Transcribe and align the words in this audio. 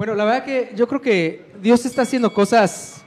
Bueno, 0.00 0.14
la 0.14 0.24
verdad 0.24 0.44
que 0.46 0.72
yo 0.74 0.88
creo 0.88 1.02
que 1.02 1.44
Dios 1.60 1.84
está 1.84 2.00
haciendo 2.00 2.32
cosas, 2.32 3.04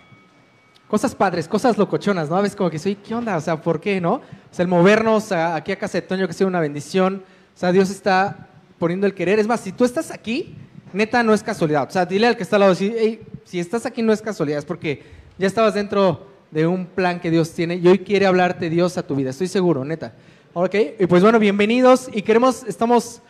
cosas 0.88 1.16
padres, 1.16 1.48
cosas 1.48 1.76
locochonas, 1.76 2.30
¿no? 2.30 2.35
A 2.35 2.42
veces 2.42 2.56
como 2.56 2.69
que 2.69 2.77
soy, 2.77 2.94
¿qué 2.94 3.16
onda? 3.16 3.35
O 3.35 3.42
sea, 3.42 3.60
¿por 3.60 3.81
qué, 3.81 4.00
no? 4.00 4.18
O 4.18 4.21
sea, 4.52 4.62
el 4.62 4.70
movernos 4.70 5.31
aquí 5.31 5.71
a 5.71 5.75
Casa 5.79 5.97
de 5.97 6.03
Toño, 6.03 6.27
que 6.27 6.33
sido 6.33 6.47
una 6.47 6.59
bendición. 6.59 7.23
O 7.55 7.57
sea, 7.57 7.71
Dios 7.71 7.89
está 7.89 8.47
poniendo 8.77 9.07
el 9.07 9.15
querer. 9.15 9.39
Es 9.39 9.47
más, 9.47 9.61
si 9.61 9.71
tú 9.71 9.85
estás 9.85 10.11
aquí, 10.11 10.55
neta, 10.93 11.23
no 11.23 11.33
es 11.33 11.41
casualidad. 11.41 11.87
O 11.87 11.91
sea, 11.91 12.05
dile 12.05 12.27
al 12.27 12.37
que 12.37 12.43
está 12.43 12.57
al 12.57 12.59
lado, 12.59 12.76
si, 12.76 13.19
si 13.44 13.60
estás 13.60 13.87
aquí 13.87 14.03
no 14.03 14.13
es 14.13 14.21
casualidad, 14.21 14.60
es 14.60 14.65
porque 14.65 15.01
ya 15.39 15.47
estabas 15.47 15.73
dentro 15.73 16.28
de 16.52 16.68
un 16.68 16.86
plan 16.86 17.20
que 17.20 17.32
Dios 17.32 17.54
tiene 17.54 17.78
y 17.78 17.88
hoy 17.88 17.98
quiere 17.98 18.28
hablarte 18.28 18.70
Dios 18.70 19.00
a 19.00 19.07
tu 19.07 19.16
vida, 19.16 19.32
estoy 19.32 19.48
seguro, 19.48 19.84
neta. 19.84 20.14
Ok, 20.54 20.75
y 21.00 21.07
pues 21.07 21.23
bueno, 21.23 21.39
bienvenidos 21.39 22.07
y 22.14 22.21
queremos, 22.21 22.64
estamos 22.68 23.23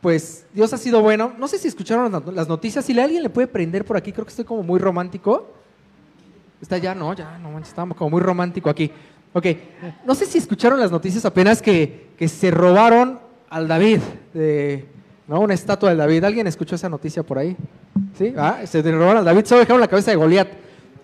pues 0.00 0.46
Dios 0.52 0.72
ha 0.72 0.78
sido 0.78 1.00
bueno. 1.02 1.32
No 1.38 1.48
sé 1.48 1.58
si 1.58 1.68
escucharon 1.68 2.22
las 2.34 2.48
noticias, 2.48 2.84
si 2.84 2.98
alguien 2.98 3.22
le 3.22 3.30
puede 3.30 3.46
prender 3.46 3.84
por 3.84 3.96
aquí, 3.96 4.12
creo 4.12 4.24
que 4.24 4.30
estoy 4.30 4.44
como 4.44 4.62
muy 4.62 4.78
romántico. 4.78 5.52
Está 6.60 6.78
ya, 6.78 6.94
no, 6.94 7.12
ya, 7.12 7.38
no 7.38 7.58
estamos 7.58 7.96
como 7.96 8.10
muy 8.10 8.20
romántico 8.20 8.70
aquí. 8.70 8.90
Ok, 9.32 9.46
no 10.06 10.14
sé 10.14 10.24
si 10.24 10.38
escucharon 10.38 10.80
las 10.80 10.90
noticias 10.90 11.24
apenas 11.26 11.60
que, 11.60 12.08
que 12.16 12.26
se 12.26 12.50
robaron 12.50 13.20
al 13.50 13.68
David, 13.68 14.00
de, 14.32 14.86
¿no? 15.26 15.40
Una 15.40 15.54
estatua 15.54 15.90
del 15.90 15.98
David. 15.98 16.24
¿Alguien 16.24 16.46
escuchó 16.46 16.74
esa 16.76 16.88
noticia 16.88 17.22
por 17.22 17.38
ahí? 17.38 17.56
¿Sí? 18.16 18.32
Ah, 18.36 18.60
se 18.64 18.80
robaron 18.82 19.18
al 19.18 19.24
David, 19.24 19.44
solo 19.44 19.60
dejaron 19.60 19.80
la 19.80 19.88
cabeza 19.88 20.10
de 20.10 20.16
Goliat. 20.16 20.48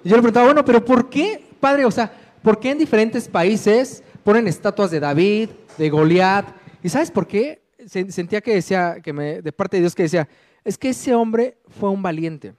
Y 0.04 0.08
yo 0.08 0.16
le 0.16 0.22
preguntaba, 0.22 0.46
bueno, 0.46 0.64
pero 0.64 0.84
¿por 0.84 1.10
qué, 1.10 1.44
padre? 1.60 1.84
O 1.84 1.90
sea, 1.90 2.12
¿por 2.42 2.58
qué 2.58 2.70
en 2.70 2.78
diferentes 2.78 3.28
países 3.28 4.02
ponen 4.24 4.48
estatuas 4.48 4.90
de 4.90 5.00
David, 5.00 5.50
de 5.76 5.90
Goliat? 5.90 6.46
¿Y 6.82 6.88
sabes 6.88 7.10
por 7.10 7.26
qué? 7.26 7.61
Sentía 7.88 8.40
que 8.40 8.54
decía, 8.54 9.00
que 9.02 9.12
me, 9.12 9.42
de 9.42 9.52
parte 9.52 9.76
de 9.76 9.82
Dios 9.82 9.94
que 9.94 10.04
decía, 10.04 10.28
es 10.64 10.78
que 10.78 10.90
ese 10.90 11.14
hombre 11.14 11.58
fue 11.68 11.90
un 11.90 12.02
valiente. 12.02 12.54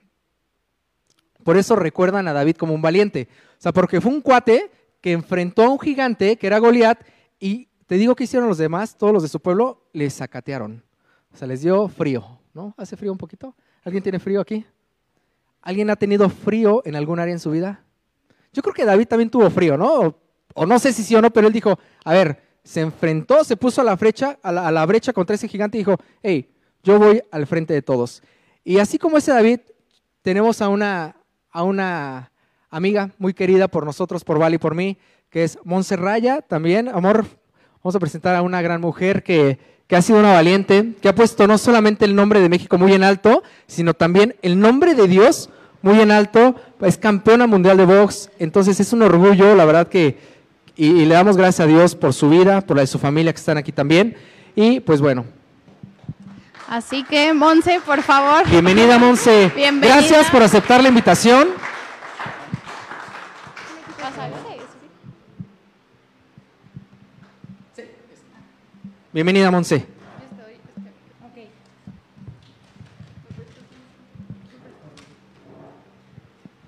Por 1.42 1.56
eso 1.56 1.76
recuerdan 1.76 2.26
a 2.28 2.32
David 2.32 2.56
como 2.56 2.74
un 2.74 2.82
valiente. 2.82 3.28
O 3.58 3.62
sea, 3.62 3.72
porque 3.72 4.00
fue 4.00 4.12
un 4.12 4.20
cuate 4.20 4.70
que 5.00 5.12
enfrentó 5.12 5.64
a 5.64 5.68
un 5.68 5.78
gigante 5.78 6.36
que 6.36 6.46
era 6.46 6.58
Goliat 6.58 7.04
y 7.38 7.68
te 7.86 7.96
digo 7.96 8.14
que 8.14 8.24
hicieron 8.24 8.48
los 8.48 8.58
demás, 8.58 8.96
todos 8.96 9.12
los 9.12 9.22
de 9.22 9.28
su 9.28 9.40
pueblo, 9.40 9.88
les 9.92 10.14
sacatearon. 10.14 10.82
O 11.32 11.36
sea, 11.36 11.46
les 11.46 11.60
dio 11.60 11.88
frío, 11.88 12.40
¿no? 12.54 12.74
¿Hace 12.78 12.96
frío 12.96 13.12
un 13.12 13.18
poquito? 13.18 13.54
¿Alguien 13.82 14.02
tiene 14.02 14.18
frío 14.18 14.40
aquí? 14.40 14.64
¿Alguien 15.60 15.90
ha 15.90 15.96
tenido 15.96 16.28
frío 16.30 16.82
en 16.84 16.96
algún 16.96 17.18
área 17.18 17.32
en 17.32 17.40
su 17.40 17.50
vida? 17.50 17.84
Yo 18.52 18.62
creo 18.62 18.74
que 18.74 18.84
David 18.84 19.08
también 19.08 19.30
tuvo 19.30 19.50
frío, 19.50 19.76
¿no? 19.76 20.16
o 20.54 20.66
no 20.66 20.78
sé 20.78 20.92
si 20.92 21.02
sí 21.02 21.14
o 21.14 21.20
no, 21.20 21.30
pero 21.30 21.48
él 21.48 21.52
dijo, 21.52 21.78
a 22.04 22.12
ver, 22.12 22.43
se 22.64 22.80
enfrentó, 22.80 23.44
se 23.44 23.56
puso 23.56 23.82
a 23.82 23.84
la, 23.84 23.94
brecha, 23.94 24.38
a 24.42 24.50
la, 24.50 24.86
brecha 24.86 25.12
contra 25.12 25.36
ese 25.36 25.46
gigante 25.46 25.76
y 25.76 25.82
dijo, 25.82 25.96
hey, 26.22 26.50
yo 26.82 26.98
voy 26.98 27.22
al 27.30 27.46
frente 27.46 27.74
de 27.74 27.82
todos. 27.82 28.22
Y 28.64 28.78
así 28.78 28.98
como 28.98 29.18
ese 29.18 29.32
David, 29.32 29.60
tenemos 30.22 30.62
a 30.62 30.68
una, 30.68 31.16
a 31.50 31.62
una 31.62 32.32
amiga 32.70 33.10
muy 33.18 33.34
querida 33.34 33.68
por 33.68 33.84
nosotros, 33.84 34.24
por 34.24 34.38
Val 34.38 34.54
y 34.54 34.58
por 34.58 34.74
mí, 34.74 34.96
que 35.28 35.44
es 35.44 35.58
Monserraya 35.62 36.40
también. 36.40 36.88
Amor, 36.88 37.26
vamos 37.82 37.94
a 37.94 38.00
presentar 38.00 38.34
a 38.34 38.42
una 38.42 38.62
gran 38.62 38.80
mujer 38.80 39.22
que, 39.22 39.58
que 39.86 39.96
ha 39.96 40.02
sido 40.02 40.18
una 40.18 40.32
valiente, 40.32 40.94
que 41.02 41.08
ha 41.08 41.14
puesto 41.14 41.46
no 41.46 41.58
solamente 41.58 42.06
el 42.06 42.14
nombre 42.14 42.40
de 42.40 42.48
México 42.48 42.78
muy 42.78 42.94
en 42.94 43.04
alto, 43.04 43.42
sino 43.66 43.92
también 43.92 44.36
el 44.40 44.58
nombre 44.58 44.94
de 44.94 45.06
Dios 45.06 45.50
muy 45.82 46.00
en 46.00 46.10
alto. 46.10 46.54
Es 46.80 46.96
campeona 46.96 47.46
mundial 47.46 47.76
de 47.76 47.84
box, 47.84 48.30
entonces 48.38 48.80
es 48.80 48.94
un 48.94 49.02
orgullo, 49.02 49.54
la 49.54 49.66
verdad 49.66 49.88
que 49.88 50.33
y, 50.76 51.04
le 51.04 51.14
damos 51.14 51.36
gracias 51.36 51.60
a 51.60 51.66
Dios 51.66 51.94
por 51.94 52.12
su 52.12 52.28
vida, 52.28 52.60
por 52.60 52.76
la 52.76 52.82
de 52.82 52.86
su 52.86 52.98
familia 52.98 53.32
que 53.32 53.38
están 53.38 53.56
aquí 53.56 53.72
también. 53.72 54.16
Y 54.56 54.80
pues 54.80 55.00
bueno. 55.00 55.24
Así 56.68 57.04
que, 57.04 57.32
Monse, 57.32 57.80
por 57.84 58.02
favor. 58.02 58.48
Bienvenida, 58.48 58.98
Monse. 58.98 59.52
Bienvenida. 59.54 59.96
Gracias 59.96 60.30
por 60.30 60.42
aceptar 60.42 60.82
la 60.82 60.88
invitación. 60.88 61.48
Bienvenida, 69.12 69.48
Monse. 69.48 69.93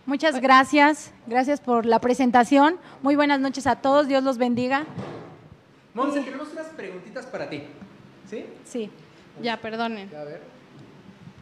Muchas 0.06 0.40
gracias, 0.40 1.10
gracias 1.26 1.60
por 1.60 1.84
la 1.84 1.98
presentación. 1.98 2.76
Muy 3.02 3.16
buenas 3.16 3.40
noches 3.40 3.66
a 3.66 3.74
todos, 3.74 4.06
Dios 4.06 4.22
los 4.22 4.38
bendiga. 4.38 4.84
Monse, 5.94 6.20
tenemos 6.20 6.52
unas 6.52 6.66
preguntitas 6.66 7.26
para 7.26 7.50
ti. 7.50 7.64
¿Sí? 8.30 8.46
Sí. 8.64 8.88
Ya, 9.42 9.56
perdonen. 9.56 10.08
A 10.14 10.22
ver. 10.22 10.42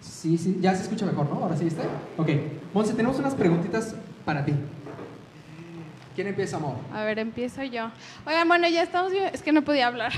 Sí, 0.00 0.38
sí, 0.38 0.56
ya 0.62 0.74
se 0.74 0.84
escucha 0.84 1.04
mejor, 1.04 1.28
¿no? 1.28 1.42
Ahora 1.42 1.58
sí 1.58 1.66
está. 1.66 1.82
Ok. 2.16 2.30
Monse, 2.72 2.94
tenemos 2.94 3.18
unas 3.18 3.34
preguntitas 3.34 3.94
para 4.24 4.42
ti. 4.42 4.54
¿Quién 6.14 6.28
empieza, 6.28 6.56
amor? 6.56 6.76
A 6.94 7.04
ver, 7.04 7.18
empiezo 7.18 7.62
yo. 7.64 7.90
Oigan, 8.24 8.48
bueno, 8.48 8.66
ya 8.68 8.82
estamos. 8.82 9.12
Es 9.12 9.42
que 9.42 9.52
no 9.52 9.60
podía 9.60 9.88
hablar. 9.88 10.12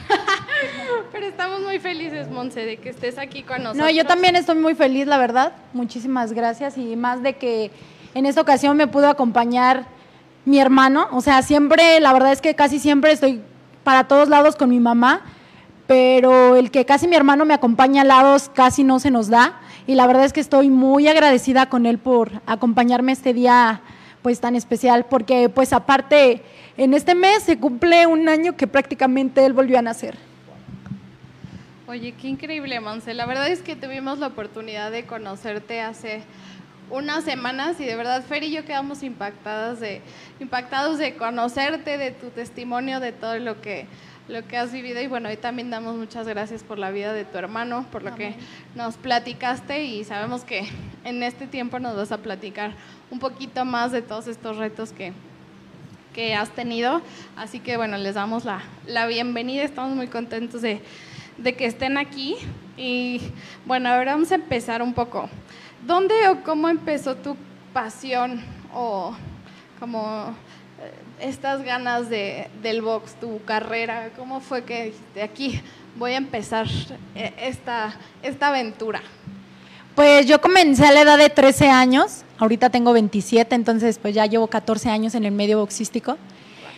Pero 1.13 1.27
estamos 1.27 1.63
muy 1.63 1.81
felices, 1.81 2.31
Monse, 2.31 2.61
de 2.61 2.77
que 2.77 2.91
estés 2.91 3.19
aquí 3.19 3.43
con 3.43 3.65
nosotros. 3.65 3.85
No, 3.85 3.91
yo 3.91 4.07
también 4.07 4.37
estoy 4.37 4.57
muy 4.57 4.77
feliz, 4.77 5.09
la 5.09 5.19
verdad. 5.19 5.53
Muchísimas 5.73 6.33
gracias 6.33 6.79
y 6.79 6.95
más 6.95 7.25
de 7.25 7.35
que 7.35 7.73
en 8.17 8.25
esta 8.25 8.41
ocasión 8.41 8.79
me 8.79 8.87
pudo 8.87 9.11
acompañar 9.11 9.85
mi 10.47 10.59
hermano, 10.59 11.09
o 11.13 11.21
sea, 11.21 11.43
siempre, 11.43 12.01
la 12.01 12.15
verdad 12.15 12.33
es 12.33 12.41
que 12.41 12.55
casi 12.55 12.79
siempre 12.79 13.13
estoy 13.13 13.43
para 13.85 14.09
todos 14.09 14.31
lados 14.31 14.57
con 14.57 14.71
mi 14.71 14.81
mamá, 14.81 15.21
pero 15.87 16.57
el 16.57 16.71
que 16.71 16.87
casi 16.87 17.09
mi 17.09 17.15
hermano 17.15 17.45
me 17.45 17.53
acompaña 17.53 18.01
a 18.01 18.05
lados 18.05 18.51
casi 18.55 18.85
no 18.85 19.01
se 19.01 19.11
nos 19.11 19.29
da 19.29 19.61
y 19.87 19.97
la 19.97 20.07
verdad 20.07 20.25
es 20.25 20.33
que 20.33 20.41
estoy 20.41 20.71
muy 20.71 21.07
agradecida 21.09 21.69
con 21.69 21.85
él 21.85 21.99
por 21.99 22.41
acompañarme 22.47 23.13
este 23.13 23.35
día 23.35 23.83
pues 24.23 24.41
tan 24.41 24.57
especial 24.57 25.05
porque 25.05 25.51
pues 25.51 25.75
aparte 25.75 26.43
en 26.79 26.95
este 26.95 27.15
mes 27.15 27.43
se 27.43 27.59
cumple 27.59 28.07
un 28.07 28.31
año 28.31 28.57
que 28.57 28.67
prácticamente 28.67 29.45
él 29.45 29.53
volvió 29.53 29.79
a 29.79 29.83
nacer. 29.83 30.17
Oye, 31.87 32.15
qué 32.21 32.29
increíble, 32.29 32.81
Monse. 32.81 33.15
La 33.15 33.27
verdad 33.27 33.47
es 33.49 33.61
que 33.61 33.77
tuvimos 33.77 34.19
la 34.19 34.29
oportunidad 34.29 34.91
de 34.91 35.05
conocerte 35.05 35.83
hace 35.83 36.23
unas 36.91 37.25
semanas 37.25 37.81
y 37.81 37.85
de 37.85 37.97
verdad 37.97 38.25
Fer 38.25 38.45
y 38.45 38.53
yo 38.53 38.65
quedamos 38.65 39.03
impactadas 39.03 39.81
de, 39.81 40.01
impactados 40.41 40.99
de 40.99 41.17
conocerte, 41.17 41.99
de 41.99 42.13
tu 42.13 42.31
testimonio, 42.31 43.01
de 43.01 43.13
todo 43.13 43.39
lo 43.39 43.61
que, 43.61 43.87
lo 44.29 44.47
que 44.47 44.57
has 44.57 44.73
vivido 44.73 45.01
y 45.01 45.07
bueno, 45.07 45.29
hoy 45.29 45.37
también 45.37 45.71
damos 45.71 45.97
muchas 45.97 46.29
gracias 46.29 46.63
por 46.63 46.79
la 46.79 46.91
vida 46.91 47.13
de 47.13 47.25
tu 47.25 47.39
hermano, 47.39 47.87
por 47.91 48.03
lo 48.03 48.15
que 48.15 48.35
nos 48.75 48.97
platicaste 48.97 49.85
y 49.85 50.05
sabemos 50.05 50.45
que 50.45 50.69
en 51.05 51.23
este 51.23 51.47
tiempo 51.47 51.79
nos 51.79 51.97
vas 51.97 52.13
a 52.13 52.19
platicar 52.19 52.73
un 53.11 53.19
poquito 53.19 53.65
más 53.65 53.93
de 53.93 54.03
todos 54.03 54.27
estos 54.29 54.57
retos 54.57 54.93
que, 54.93 55.13
que 56.15 56.35
has 56.35 56.51
tenido. 56.51 57.03
Así 57.37 57.61
que 57.61 57.77
bueno, 57.77 57.99
les 57.99 58.15
damos 58.15 58.45
la, 58.45 58.63
la 58.87 59.07
bienvenida, 59.07 59.63
estamos 59.63 59.97
muy 59.97 60.09
contentos 60.09 60.63
de, 60.63 60.81
de 61.39 61.55
que 61.55 61.67
estén 61.67 61.99
aquí 61.99 62.37
y 62.77 63.21
bueno, 63.65 63.89
ahora 63.89 64.13
vamos 64.13 64.33
a 64.33 64.37
empezar 64.37 64.83
un 64.83 64.95
poco. 64.95 65.29
¿Dónde 65.87 66.15
o 66.29 66.43
cómo 66.43 66.69
empezó 66.69 67.15
tu 67.15 67.37
pasión 67.73 68.43
o 68.75 69.15
como 69.79 70.35
eh, 70.83 71.29
estas 71.29 71.63
ganas 71.63 72.11
de, 72.11 72.49
del 72.61 72.83
box, 72.83 73.15
tu 73.21 73.41
carrera? 73.45 74.11
¿Cómo 74.17 74.41
fue 74.41 74.65
que 74.65 74.95
de 75.15 75.23
aquí 75.23 75.61
voy 75.97 76.15
a 76.15 76.17
empezar 76.17 76.67
eh, 77.15 77.33
esta, 77.41 77.95
esta 78.25 78.49
aventura? 78.49 79.01
Pues 79.95 80.27
yo 80.27 80.41
comencé 80.41 80.85
a 80.85 80.91
la 80.91 81.03
edad 81.03 81.19
de 81.19 81.31
13 81.31 81.69
años, 81.69 82.25
ahorita 82.39 82.69
tengo 82.71 82.93
27, 82.93 83.55
entonces 83.55 84.01
pues 84.01 84.13
ya 84.13 84.27
llevo 84.27 84.49
14 84.49 84.91
años 84.91 85.15
en 85.15 85.25
el 85.25 85.31
medio 85.31 85.61
boxístico. 85.61 86.19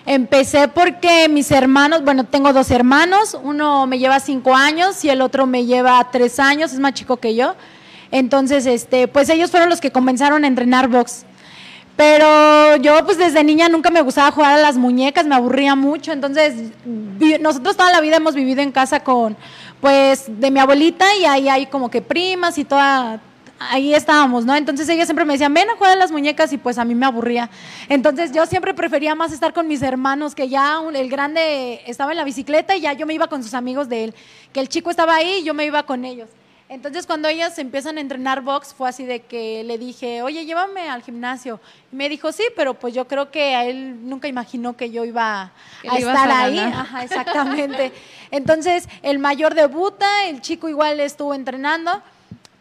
Empecé 0.04 0.68
porque 0.68 1.30
mis 1.30 1.50
hermanos, 1.50 2.04
bueno, 2.04 2.24
tengo 2.24 2.52
dos 2.52 2.70
hermanos, 2.70 3.38
uno 3.42 3.86
me 3.86 3.98
lleva 3.98 4.20
5 4.20 4.54
años 4.54 5.02
y 5.02 5.08
el 5.08 5.22
otro 5.22 5.46
me 5.46 5.64
lleva 5.64 6.06
3 6.12 6.38
años, 6.40 6.74
es 6.74 6.78
más 6.78 6.92
chico 6.92 7.16
que 7.16 7.34
yo. 7.34 7.54
Entonces, 8.10 8.66
este, 8.66 9.08
pues 9.08 9.28
ellos 9.28 9.50
fueron 9.50 9.68
los 9.68 9.80
que 9.80 9.90
comenzaron 9.90 10.44
a 10.44 10.46
entrenar 10.46 10.88
box. 10.88 11.24
Pero 11.96 12.76
yo 12.76 13.04
pues 13.04 13.18
desde 13.18 13.42
niña 13.42 13.68
nunca 13.68 13.90
me 13.90 14.02
gustaba 14.02 14.30
jugar 14.30 14.52
a 14.52 14.62
las 14.62 14.76
muñecas, 14.76 15.26
me 15.26 15.34
aburría 15.34 15.74
mucho. 15.74 16.12
Entonces, 16.12 16.54
nosotros 17.40 17.76
toda 17.76 17.90
la 17.90 18.00
vida 18.00 18.18
hemos 18.18 18.36
vivido 18.36 18.62
en 18.62 18.70
casa 18.70 19.00
con, 19.00 19.36
pues, 19.80 20.26
de 20.28 20.50
mi 20.52 20.60
abuelita 20.60 21.04
y 21.16 21.24
ahí 21.24 21.48
hay 21.48 21.66
como 21.66 21.90
que 21.90 22.00
primas 22.00 22.56
y 22.56 22.64
toda, 22.64 23.20
ahí 23.58 23.94
estábamos, 23.94 24.44
¿no? 24.44 24.54
Entonces 24.54 24.88
ellos 24.88 25.06
siempre 25.06 25.24
me 25.24 25.32
decían, 25.32 25.52
ven 25.52 25.68
a 25.70 25.76
jugar 25.76 25.92
a 25.92 25.96
las 25.96 26.12
muñecas 26.12 26.52
y 26.52 26.58
pues 26.58 26.78
a 26.78 26.84
mí 26.84 26.94
me 26.94 27.04
aburría. 27.04 27.50
Entonces 27.88 28.30
yo 28.32 28.46
siempre 28.46 28.74
prefería 28.74 29.16
más 29.16 29.32
estar 29.32 29.52
con 29.52 29.66
mis 29.66 29.82
hermanos, 29.82 30.36
que 30.36 30.48
ya 30.48 30.80
el 30.94 31.08
grande 31.08 31.80
estaba 31.84 32.12
en 32.12 32.18
la 32.18 32.24
bicicleta 32.24 32.76
y 32.76 32.80
ya 32.82 32.92
yo 32.92 33.06
me 33.06 33.14
iba 33.14 33.26
con 33.26 33.42
sus 33.42 33.54
amigos 33.54 33.88
de 33.88 34.04
él, 34.04 34.14
que 34.52 34.60
el 34.60 34.68
chico 34.68 34.90
estaba 34.90 35.16
ahí 35.16 35.40
y 35.40 35.44
yo 35.44 35.52
me 35.52 35.64
iba 35.64 35.82
con 35.82 36.04
ellos. 36.04 36.28
Entonces 36.70 37.06
cuando 37.06 37.28
ellas 37.28 37.58
empiezan 37.58 37.96
a 37.96 38.02
entrenar 38.02 38.42
box 38.42 38.74
fue 38.74 38.90
así 38.90 39.06
de 39.06 39.20
que 39.20 39.64
le 39.64 39.78
dije, 39.78 40.20
oye, 40.22 40.44
llévame 40.44 40.90
al 40.90 41.02
gimnasio. 41.02 41.60
Y 41.90 41.96
me 41.96 42.10
dijo, 42.10 42.30
sí, 42.30 42.42
pero 42.54 42.74
pues 42.74 42.92
yo 42.92 43.08
creo 43.08 43.30
que 43.30 43.54
a 43.54 43.64
él 43.64 44.06
nunca 44.06 44.28
imaginó 44.28 44.76
que 44.76 44.90
yo 44.90 45.06
iba 45.06 45.50
a 45.90 45.96
estar 45.96 46.30
ahí. 46.30 46.58
Ajá, 46.58 47.04
exactamente. 47.04 47.92
Entonces 48.30 48.86
el 49.02 49.18
mayor 49.18 49.54
debuta, 49.54 50.26
el 50.26 50.42
chico 50.42 50.68
igual 50.68 51.00
estuvo 51.00 51.32
entrenando, 51.32 52.02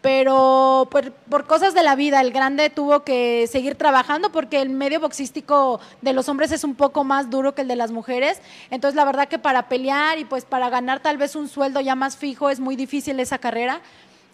pero 0.02 0.88
por, 0.92 1.12
por, 1.12 1.46
cosas 1.46 1.74
de 1.74 1.84
la 1.84 1.96
vida 1.96 2.22
el 2.22 2.32
grande 2.32 2.70
tuvo 2.70 3.04
que 3.04 3.48
seguir 3.48 3.76
trabajando 3.76 4.32
porque 4.32 4.62
el 4.62 4.70
medio 4.70 5.00
boxístico 5.00 5.80
de 6.02 6.14
los 6.14 6.30
hombres 6.30 6.52
es 6.52 6.64
un 6.64 6.76
poco 6.76 7.04
más 7.04 7.30
duro 7.30 7.56
que 7.56 7.64
el 7.64 7.68
de 7.68 7.76
las 7.76 7.92
mujeres. 7.92 8.40
Entonces 8.70 8.96
la 8.96 9.06
verdad 9.06 9.28
que 9.28 9.40
para 9.40 9.68
pelear 9.68 10.20
y 10.20 10.26
pues 10.26 10.46
para 10.46 10.70
ganar 10.70 11.02
tal 11.02 11.18
vez 11.18 11.36
un 11.36 11.48
sueldo 11.48 11.82
ya 11.82 11.96
más 11.96 12.16
fijo 12.16 12.50
es 12.50 12.60
muy 12.60 12.76
difícil 12.76 13.20
esa 13.20 13.38
carrera. 13.38 13.82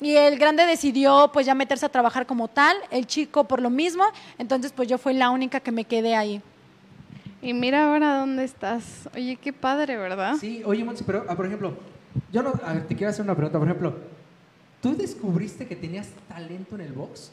Y 0.02 0.18
el 0.18 0.38
grande 0.38 0.66
decidió 0.66 1.30
pues 1.32 1.46
ya 1.46 1.56
meterse 1.56 1.86
a 1.86 1.90
trabajar 1.90 2.26
como 2.26 2.50
tal, 2.50 2.76
el 2.92 3.08
chico 3.08 3.46
por 3.46 3.62
lo 3.62 3.70
mismo, 3.70 4.04
entonces 4.38 4.74
pues 4.74 4.90
yo 4.90 4.98
fui 4.98 5.14
la 5.14 5.30
única 5.30 5.62
que 5.62 5.72
me 5.72 5.86
quedé 5.86 6.16
ahí. 6.16 6.42
Y 7.42 7.54
mira 7.54 7.86
ahora 7.86 8.18
dónde 8.18 8.44
estás. 8.44 9.10
Oye, 9.16 9.38
qué 9.38 9.54
padre, 9.54 9.98
¿verdad? 9.98 10.36
Sí, 10.40 10.62
oye, 10.66 10.86
pero 11.06 11.26
ah, 11.28 11.36
por 11.36 11.46
ejemplo, 11.46 11.74
yo 12.32 12.42
no, 12.42 12.52
te 12.88 12.96
quiero 12.96 13.10
hacer 13.10 13.24
una 13.24 13.36
pregunta, 13.36 13.60
por 13.60 13.68
ejemplo, 13.68 13.96
¿Tú 14.84 14.98
descubriste 14.98 15.66
que 15.66 15.78
tenías 15.78 16.10
talento 16.28 16.76
en 16.76 16.82
el 16.82 16.92
box? 16.92 17.32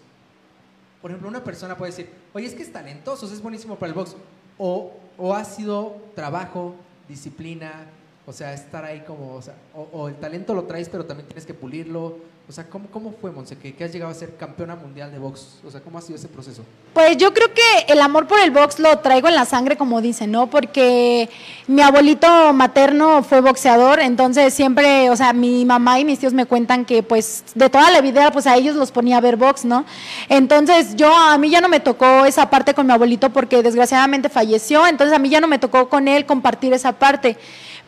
Por 1.02 1.10
ejemplo, 1.10 1.28
una 1.28 1.42
persona 1.42 1.76
puede 1.76 1.90
decir, 1.90 2.08
oye, 2.32 2.46
es 2.46 2.54
que 2.54 2.62
es 2.62 2.72
talentoso, 2.72 3.26
es 3.26 3.42
buenísimo 3.42 3.74
para 3.74 3.90
el 3.90 3.94
box. 3.94 4.14
O, 4.56 4.92
o 5.18 5.34
ha 5.34 5.44
sido 5.44 6.00
trabajo, 6.14 6.76
disciplina, 7.08 7.86
o 8.26 8.32
sea, 8.32 8.52
estar 8.52 8.84
ahí 8.84 9.00
como, 9.00 9.34
o, 9.34 9.42
sea, 9.42 9.54
o, 9.74 10.08
el 10.08 10.14
talento 10.16 10.54
lo 10.54 10.64
traes, 10.64 10.88
pero 10.88 11.04
también 11.04 11.26
tienes 11.26 11.46
que 11.46 11.54
pulirlo. 11.54 12.18
O 12.48 12.52
sea, 12.52 12.64
¿cómo, 12.64 12.88
cómo 12.90 13.14
fue, 13.20 13.30
Monse, 13.30 13.56
que, 13.56 13.84
has 13.84 13.92
llegado 13.92 14.10
a 14.10 14.14
ser 14.14 14.36
campeona 14.36 14.74
mundial 14.74 15.12
de 15.12 15.18
box? 15.18 15.60
O 15.64 15.70
sea, 15.70 15.80
¿cómo 15.80 15.98
ha 15.98 16.02
sido 16.02 16.16
ese 16.16 16.26
proceso? 16.26 16.64
Pues 16.92 17.16
yo 17.16 17.32
creo 17.32 17.46
que 17.54 17.92
el 17.92 18.00
amor 18.00 18.26
por 18.26 18.40
el 18.40 18.50
box 18.50 18.80
lo 18.80 18.98
traigo 18.98 19.28
en 19.28 19.36
la 19.36 19.44
sangre, 19.44 19.76
como 19.76 20.00
dicen, 20.00 20.32
¿no? 20.32 20.48
Porque 20.50 21.30
mi 21.68 21.80
abuelito 21.80 22.52
materno 22.52 23.22
fue 23.22 23.40
boxeador, 23.40 24.00
entonces 24.00 24.52
siempre, 24.52 25.10
o 25.10 25.16
sea, 25.16 25.32
mi 25.32 25.64
mamá 25.64 26.00
y 26.00 26.04
mis 26.04 26.18
tíos 26.18 26.32
me 26.32 26.44
cuentan 26.44 26.84
que, 26.84 27.04
pues, 27.04 27.44
de 27.54 27.70
toda 27.70 27.88
la 27.92 28.00
vida, 28.00 28.32
pues 28.32 28.48
a 28.48 28.56
ellos 28.56 28.74
los 28.74 28.90
ponía 28.90 29.18
a 29.18 29.20
ver 29.20 29.36
box, 29.36 29.64
¿no? 29.64 29.84
Entonces 30.28 30.96
yo, 30.96 31.14
a 31.14 31.38
mí 31.38 31.50
ya 31.50 31.60
no 31.60 31.68
me 31.68 31.78
tocó 31.78 32.24
esa 32.24 32.50
parte 32.50 32.74
con 32.74 32.84
mi 32.84 32.92
abuelito 32.92 33.30
porque 33.30 33.62
desgraciadamente 33.62 34.28
falleció, 34.28 34.88
entonces 34.88 35.16
a 35.16 35.20
mí 35.20 35.28
ya 35.28 35.40
no 35.40 35.46
me 35.46 35.60
tocó 35.60 35.88
con 35.88 36.08
él 36.08 36.26
compartir 36.26 36.72
esa 36.72 36.90
parte. 36.92 37.36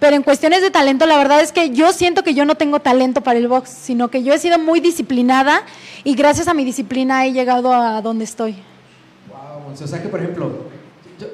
Pero 0.03 0.17
en 0.17 0.25
cuestiones 0.25 0.63
de 0.63 0.73
talento, 0.73 1.07
la 1.07 1.17
verdad 1.17 1.41
es 1.43 1.53
que 1.53 1.71
yo 1.71 1.93
siento 1.93 2.25
que 2.25 2.35
yo 2.35 2.45
no 2.45 2.57
tengo 2.57 2.81
talento 2.81 3.21
para 3.21 3.39
el 3.39 3.47
box, 3.47 3.71
sino 3.71 4.09
que 4.09 4.25
yo 4.25 4.35
he 4.35 4.39
sido 4.41 4.59
muy 4.59 4.81
disciplinada 4.81 5.63
y 6.03 6.17
gracias 6.17 6.49
a 6.49 6.55
mi 6.55 6.65
disciplina 6.65 7.25
he 7.25 7.33
llegado 7.33 7.73
a 7.73 8.03
donde 8.03 8.25
estoy. 8.25 8.57
Wow, 9.29 9.73
o 9.73 9.87
sea 9.87 10.03
que 10.03 10.09
por 10.09 10.19
ejemplo, 10.19 10.51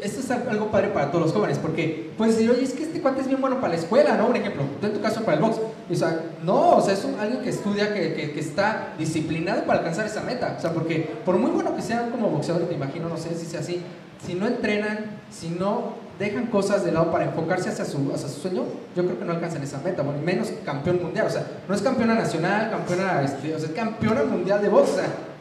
esto 0.02 0.20
es 0.20 0.30
algo 0.30 0.70
padre 0.70 0.88
para 0.88 1.10
todos 1.10 1.24
los 1.24 1.32
jóvenes, 1.34 1.56
porque 1.56 2.10
puedes 2.18 2.36
decir, 2.36 2.50
oye, 2.50 2.62
es 2.62 2.74
que 2.74 2.82
este 2.82 3.00
cuate 3.00 3.22
es 3.22 3.26
bien 3.26 3.40
bueno 3.40 3.58
para 3.58 3.72
la 3.72 3.78
escuela, 3.80 4.18
¿no? 4.18 4.26
Por 4.26 4.36
ejemplo, 4.36 4.64
tú 4.82 4.86
en 4.86 4.92
tu 4.92 5.00
caso 5.00 5.24
para 5.24 5.38
el 5.38 5.42
box. 5.42 5.56
O 5.90 5.94
sea, 5.94 6.20
no, 6.44 6.76
o 6.76 6.82
sea, 6.82 6.92
es 6.92 7.02
alguien 7.18 7.40
que 7.40 7.48
estudia, 7.48 7.94
que, 7.94 8.12
que, 8.12 8.32
que, 8.32 8.40
está 8.40 8.92
disciplinado 8.98 9.64
para 9.64 9.78
alcanzar 9.78 10.04
esa 10.04 10.20
meta. 10.20 10.56
O 10.58 10.60
sea, 10.60 10.74
porque 10.74 11.10
por 11.24 11.38
muy 11.38 11.52
bueno 11.52 11.74
que 11.74 11.80
sean 11.80 12.10
como 12.10 12.28
boxeadores, 12.28 12.68
me 12.68 12.74
imagino, 12.74 13.08
no 13.08 13.16
sé 13.16 13.34
si 13.34 13.46
sea 13.46 13.60
así, 13.60 13.80
si 14.26 14.34
no 14.34 14.46
entrenan, 14.46 15.06
si 15.30 15.48
no 15.48 16.06
dejan 16.18 16.46
cosas 16.46 16.84
de 16.84 16.92
lado 16.92 17.10
para 17.10 17.24
enfocarse 17.24 17.68
hacia 17.68 17.84
su, 17.84 18.12
hacia 18.12 18.28
su 18.28 18.40
sueño, 18.40 18.64
yo 18.96 19.04
creo 19.04 19.18
que 19.18 19.24
no 19.24 19.32
alcanzan 19.32 19.62
esa 19.62 19.78
meta, 19.78 20.02
bueno, 20.02 20.20
menos 20.22 20.48
campeón 20.64 21.02
mundial, 21.02 21.26
o 21.26 21.30
sea, 21.30 21.46
no 21.68 21.74
es 21.74 21.82
campeona 21.82 22.14
nacional, 22.14 22.70
campeona, 22.70 23.22
este, 23.22 23.54
o 23.54 23.58
sea, 23.58 23.68
es 23.68 23.74
campeona 23.74 24.24
mundial 24.24 24.60
de 24.60 24.68
box, 24.68 24.90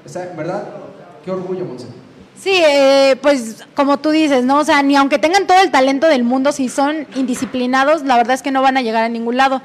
o 0.06 0.10
sea, 0.10 0.34
¿verdad? 0.38 0.64
Qué 1.26 1.32
orgullo, 1.32 1.66
Monse. 1.66 1.88
Sí, 2.40 2.52
eh, 2.54 3.18
pues 3.22 3.66
como 3.76 3.98
tú 3.98 4.12
dices, 4.12 4.44
¿no? 4.44 4.60
O 4.60 4.64
sea, 4.64 4.84
ni 4.84 4.96
aunque 4.96 5.18
tengan 5.18 5.48
todo 5.48 5.60
el 5.60 5.72
talento 5.72 6.08
del 6.08 6.24
mundo, 6.24 6.52
si 6.52 6.70
son 6.70 7.08
indisciplinados, 7.16 8.04
la 8.04 8.16
verdad 8.16 8.36
es 8.36 8.44
que 8.44 8.52
no 8.52 8.62
van 8.62 8.78
a 8.78 8.84
llegar 8.84 9.04
a 9.04 9.10
ningún 9.10 9.38
lado. 9.38 9.62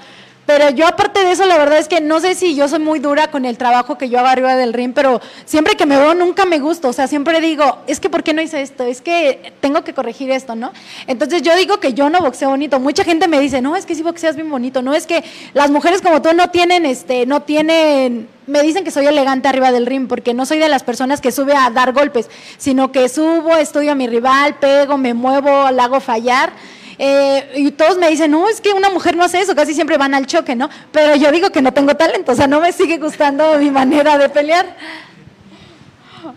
Pero 0.47 0.71
yo 0.71 0.87
aparte 0.87 1.25
de 1.25 1.33
eso, 1.33 1.47
la 1.47 1.57
verdad 1.57 1.79
es 1.79 1.87
que 1.87 2.01
no 2.01 2.19
sé 2.19 2.35
si 2.35 2.57
yo 2.57 2.67
soy 2.67 2.81
muy 2.81 2.99
dura 2.99 3.31
con 3.31 3.45
el 3.45 3.57
trabajo 3.57 3.97
que 3.97 4.09
yo 4.09 4.19
hago 4.19 4.29
arriba 4.29 4.57
del 4.57 4.73
ring, 4.73 4.93
pero 4.93 5.21
siempre 5.45 5.77
que 5.77 5.87
me 5.87 5.97
veo 5.97 6.15
nunca 6.15 6.45
me 6.47 6.59
gusta, 6.59 6.89
o 6.89 6.93
sea, 6.93 7.07
siempre 7.07 7.41
digo, 7.41 7.79
es 7.87 8.01
que 8.01 8.11
¿por 8.11 8.25
qué 8.25 8.33
no 8.33 8.43
hice 8.43 8.61
esto? 8.61 8.85
Es 8.85 9.01
que 9.01 9.53
tengo 9.61 9.85
que 9.85 9.95
corregir 9.95 10.31
esto, 10.31 10.57
¿no? 10.57 10.73
Entonces 11.07 11.43
yo 11.43 11.55
digo 11.55 11.79
que 11.79 11.95
yo 11.95 12.11
no 12.11 12.21
boxeo 12.21 12.51
bonito. 12.51 12.81
Mucha 12.81 13.05
gente 13.05 13.29
me 13.29 13.39
dice, 13.39 13.63
no, 13.63 13.77
es 13.77 13.87
que 13.87 13.95
sí 13.95 14.03
boxeas 14.03 14.35
bien 14.35 14.51
bonito, 14.51 14.83
no 14.83 14.95
es 14.95 15.07
que 15.07 15.23
las 15.55 15.71
mujeres 15.71 16.03
como 16.03 16.21
tú 16.23 16.31
no 16.35 16.51
tienen, 16.51 16.87
este, 16.87 17.25
no 17.25 17.43
tienen 17.43 18.29
me 18.47 18.61
dicen 18.63 18.83
que 18.83 18.91
soy 18.91 19.07
elegante 19.07 19.49
arriba 19.49 19.71
del 19.71 19.87
ring 19.87 20.09
porque 20.09 20.35
no 20.35 20.47
soy 20.47 20.59
de 20.59 20.69
las 20.69 20.83
personas 20.83 21.21
que 21.21 21.31
sube 21.31 21.55
a 21.55 21.71
dar 21.71 21.93
golpes, 21.93 22.29
sino 22.59 22.91
que 22.91 23.09
subo, 23.09 23.57
estudio 23.57 23.93
a 23.93 23.95
mi 23.95 24.09
rival, 24.09 24.57
pego, 24.57 24.99
me 24.99 25.15
muevo, 25.15 25.71
la 25.71 25.85
hago 25.85 26.01
fallar. 26.01 26.53
Eh, 26.99 27.53
y 27.57 27.71
todos 27.73 27.99
me 27.99 28.09
dicen, 28.09 28.31
no, 28.31 28.49
es 28.49 28.61
que 28.61 28.73
una 28.73 28.91
mujer 28.91 29.17
no 29.17 29.25
hace 29.25 29.41
eso, 29.41 29.55
casi 29.55 29.75
siempre 29.75 29.97
van 29.97 30.15
al 30.15 30.27
choque, 30.27 30.55
¿no? 30.55 30.69
Pero 30.91 31.17
yo 31.17 31.31
digo 31.31 31.51
que 31.51 31.63
no 31.63 31.73
tengo 31.73 31.95
talento, 31.97 32.33
o 32.33 32.35
sea, 32.35 32.47
no 32.47 32.61
me 32.61 32.73
sigue 32.73 32.99
gustando 32.99 33.59
mi 33.59 33.71
manera 33.71 34.19
de 34.19 34.29
pelear. 34.29 34.77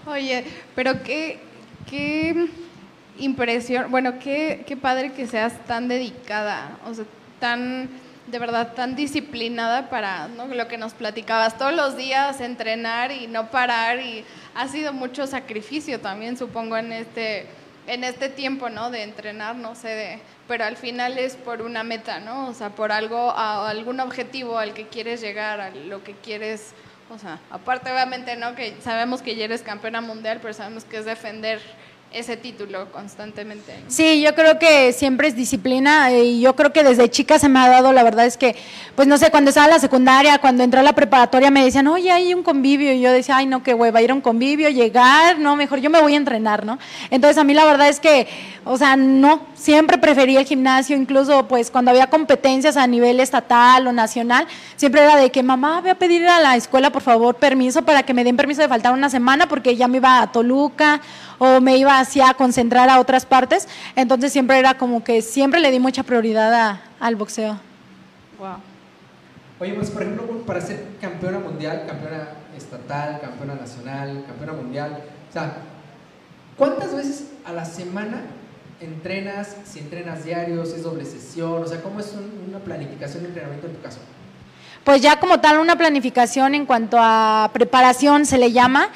Oye, 0.07 0.46
pero 0.75 1.04
qué, 1.04 1.40
qué 1.90 2.48
impresión, 3.18 3.90
bueno, 3.92 4.19
qué, 4.19 4.63
qué 4.68 4.75
padre 4.78 5.13
que 5.13 5.28
seas 5.28 5.54
tan 5.66 5.88
dedicada, 5.88 6.78
o 6.86 6.94
sea, 6.94 7.06
tan, 7.40 7.90
de 8.28 8.40
verdad, 8.40 8.74
tan 8.74 8.96
disciplinada 8.96 9.90
para 9.90 10.28
lo 10.28 10.68
que 10.68 10.78
nos 10.78 10.94
platicabas, 10.94 11.58
todos 11.58 11.74
los 11.74 11.98
días 11.98 12.42
entrenar 12.42 13.12
y 13.12 13.28
no 13.28 13.51
parar, 13.51 14.00
y 14.00 14.24
ha 14.54 14.68
sido 14.68 14.94
mucho 14.94 15.28
sacrificio 15.28 16.00
también, 16.00 16.38
supongo, 16.38 16.78
en 16.78 16.92
este, 16.92 17.48
en 17.88 18.04
este 18.04 18.30
tiempo, 18.30 18.70
¿no? 18.70 18.92
De 18.92 19.04
entrenar, 19.04 19.56
no 19.56 19.76
sé, 19.76 19.90
de 19.90 20.20
pero 20.48 20.66
al 20.66 20.78
final 20.78 21.18
es 21.18 21.36
por 21.36 21.62
una 21.62 21.84
meta, 21.84 22.20
¿no? 22.20 22.48
O 22.48 22.54
sea, 22.54 22.70
por 22.70 22.92
algo, 22.92 23.32
a, 23.32 23.70
algún 23.70 24.00
objetivo 24.00 24.58
al 24.58 24.74
que 24.74 24.88
quieres 24.88 25.22
llegar, 25.22 25.60
a 25.60 25.72
lo 25.72 26.04
que 26.04 26.14
quieres, 26.14 26.74
o 27.10 27.18
sea, 27.18 27.40
aparte 27.50 27.92
obviamente, 27.92 28.36
¿no? 28.36 28.56
Que 28.56 28.76
sabemos 28.82 29.22
que 29.22 29.36
ya 29.36 29.46
eres 29.46 29.64
campeona 29.64 30.02
mundial, 30.02 30.40
pero 30.42 30.54
sabemos 30.54 30.86
que 30.86 30.98
es 30.98 31.06
defender 31.06 31.62
ese 32.16 32.38
título 32.38 32.92
constantemente. 32.94 33.74
Sí, 33.90 34.22
yo 34.22 34.34
creo 34.36 34.58
que 34.58 34.94
siempre 34.94 35.28
es 35.28 35.36
disciplina 35.36 36.14
y 36.14 36.40
yo 36.40 36.56
creo 36.56 36.72
que 36.72 36.82
desde 36.82 37.10
chica 37.10 37.38
se 37.40 37.50
me 37.50 37.60
ha 37.60 37.68
dado, 37.68 37.92
la 37.92 38.04
verdad 38.04 38.26
es 38.26 38.38
que, 38.38 38.56
pues 38.96 39.06
no 39.06 39.18
sé, 39.18 39.32
cuando 39.32 39.50
estaba 39.50 39.68
en 39.68 39.74
la 39.74 39.80
secundaria, 39.80 40.38
cuando 40.38 40.64
entré 40.64 40.80
a 40.80 40.84
la 40.84 40.94
preparatoria 40.94 41.52
me 41.52 41.66
decían, 41.66 41.88
oye, 41.88 42.10
hay 42.10 42.34
un 42.34 42.42
convivio 42.42 42.94
y 42.94 43.02
yo 43.02 43.12
decía, 43.12 43.36
ay, 43.36 43.48
no, 43.48 43.64
qué 43.64 43.74
hueva, 43.74 44.02
ir 44.02 44.12
a 44.12 44.14
un 44.14 44.22
convivio, 44.22 44.70
llegar, 44.70 45.40
no, 45.40 45.58
mejor 45.58 45.80
yo 45.80 45.90
me 45.90 46.02
voy 46.02 46.14
a 46.14 46.18
entrenar, 46.18 46.66
¿no? 46.66 46.80
Entonces 47.10 47.38
a 47.38 47.44
mí 47.44 47.54
la 47.54 47.66
verdad 47.66 47.90
es 47.90 48.00
que, 48.00 48.28
o 48.64 48.78
sea, 48.78 48.96
no, 48.96 49.46
siempre 49.66 49.98
preferí 49.98 50.38
el 50.38 50.46
gimnasio, 50.46 50.96
incluso 50.96 51.48
pues 51.48 51.72
cuando 51.72 51.90
había 51.90 52.06
competencias 52.06 52.78
a 52.78 52.86
nivel 52.86 53.20
estatal 53.20 53.88
o 53.88 53.92
nacional, 53.92 54.46
siempre 54.76 55.02
era 55.02 55.16
de 55.16 55.32
que 55.32 55.42
mamá, 55.42 55.82
voy 55.82 55.90
a 55.90 55.96
pedir 55.96 56.28
a 56.28 56.40
la 56.40 56.56
escuela, 56.56 56.92
por 56.92 57.02
favor, 57.02 57.34
permiso 57.34 57.82
para 57.82 58.04
que 58.04 58.14
me 58.14 58.24
den 58.24 58.38
permiso 58.38 58.62
de 58.62 58.68
faltar 58.68 58.94
una 58.94 59.10
semana 59.10 59.48
porque 59.48 59.76
ya 59.76 59.88
me 59.88 59.98
iba 59.98 60.22
a 60.22 60.32
Toluca 60.32 61.02
o 61.39 61.62
me 61.62 61.78
iba 61.78 61.98
hacia 61.98 62.30
a 62.30 62.34
concentrar 62.36 62.92
a 62.92 63.00
otras 63.00 63.25
partes. 63.25 63.68
Entonces 63.96 64.32
siempre 64.32 64.60
era 64.60 64.78
como 64.78 65.04
que 65.04 65.24
siempre 65.24 65.60
le 65.60 65.72
di 65.72 65.80
mucha 65.80 66.04
prioridad 66.04 66.82
al 67.00 67.16
boxeo. 67.16 67.60
Wow. 68.38 68.58
Oye, 69.60 69.74
pues 69.74 69.89
por 69.89 70.04
ejemplo, 70.04 70.28
para 70.46 70.62
ser 70.62 70.86
campeona 71.01 71.39
mundial, 71.39 71.86
campeona 71.88 72.28
estatal, 72.56 73.20
campeona 73.20 73.56
nacional, 73.56 74.25
campeona 74.28 74.54
mundial, 74.54 75.04
o 75.28 75.34
sea, 75.34 75.58
¿cuántas 76.56 76.96
veces 76.96 77.32
a 77.44 77.51
la 77.51 77.66
semana 77.66 78.22
entrenas? 78.82 79.55
Si 79.65 79.79
entrenas 79.79 80.25
diarios, 80.25 80.70
es 80.70 80.84
doble 80.84 81.05
sesión, 81.05 81.63
o 81.63 81.67
sea, 81.67 81.82
¿cómo 81.82 82.00
es 82.00 82.13
una 82.48 82.60
planificación 82.60 83.24
de 83.24 83.29
entrenamiento 83.29 83.67
en 83.67 83.74
tu 83.74 83.82
caso? 83.82 84.00
Pues 84.84 85.01
ya 85.01 85.20
como 85.20 85.39
tal 85.39 85.60
una 85.60 85.77
planificación 85.77 86.53
en 86.53 86.65
cuanto 86.65 86.98
a 87.00 87.50
preparación 87.53 88.25
se 88.25 88.38
le 88.38 88.51
llama. 88.51 88.89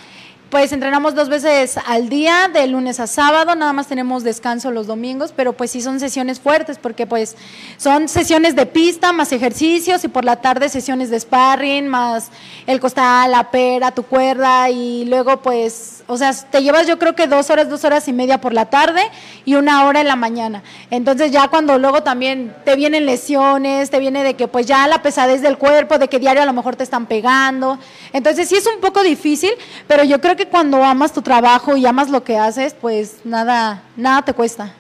Pues 0.50 0.72
entrenamos 0.72 1.14
dos 1.14 1.30
veces 1.30 1.78
al 1.86 2.10
día, 2.10 2.50
de 2.52 2.66
lunes 2.66 3.00
a 3.00 3.06
sábado, 3.06 3.54
nada 3.54 3.72
más 3.72 3.88
tenemos 3.88 4.24
descanso 4.24 4.72
los 4.72 4.88
domingos, 4.88 5.32
pero 5.36 5.54
pues 5.54 5.70
sí 5.70 5.80
son 5.80 6.00
sesiones 6.00 6.40
fuertes 6.40 6.80
porque 6.80 7.06
pues 7.06 7.36
son 7.78 8.08
sesiones 8.08 8.56
de 8.56 8.66
pista 8.66 9.14
más 9.14 9.32
ejercicios 9.32 10.04
y 10.04 10.08
por 10.08 10.26
la 10.26 10.38
tarde 10.38 10.70
sesiones 10.70 11.12
de 11.12 11.20
sparring 11.20 11.88
más 11.88 12.30
el 12.66 12.80
costal, 12.80 13.32
la 13.32 13.52
pera, 13.52 13.92
tu 13.92 14.02
cuerda 14.02 14.72
y 14.72 15.06
luego 15.06 15.40
pues, 15.40 15.99
o 16.12 16.18
sea, 16.18 16.34
te 16.34 16.64
llevas 16.64 16.88
yo 16.88 16.98
creo 16.98 17.14
que 17.14 17.28
dos 17.28 17.52
horas, 17.52 17.70
dos 17.70 17.84
horas 17.84 18.08
y 18.08 18.14
media 18.14 18.42
por 18.42 18.52
la 18.52 18.66
tarde 18.66 19.02
y 19.46 19.54
una 19.54 19.86
hora 19.86 20.02
en 20.02 20.08
la 20.08 20.16
mañana. 20.16 20.64
Entonces 20.90 21.32
ya 21.32 21.50
cuando 21.50 21.78
luego 21.78 22.02
también 22.02 22.56
te 22.66 22.76
vienen 22.76 23.06
lesiones, 23.06 23.92
te 23.92 24.00
viene 24.00 24.24
de 24.24 24.34
que 24.34 24.48
pues 24.48 24.66
ya 24.66 24.88
la 24.88 25.04
pesadez 25.04 25.44
del 25.44 25.60
cuerpo, 25.60 26.00
de 26.00 26.08
que 26.08 26.18
diario 26.18 26.42
a 26.42 26.48
lo 26.48 26.54
mejor 26.54 26.76
te 26.76 26.84
están 26.84 27.06
pegando. 27.06 27.78
Entonces 28.12 28.50
sí 28.50 28.56
es 28.56 28.66
un 28.66 28.82
poco 28.82 29.04
difícil, 29.04 29.52
pero 29.88 30.04
yo 30.04 30.20
creo 30.20 30.36
que 30.36 30.48
cuando 30.48 30.84
amas 30.84 31.14
tu 31.14 31.22
trabajo 31.22 31.78
y 31.78 31.86
amas 31.86 32.10
lo 32.10 32.24
que 32.24 32.40
haces, 32.40 32.74
pues 32.74 33.18
nada, 33.24 33.84
nada 33.96 34.24
te 34.24 34.34
cuesta. 34.34 34.74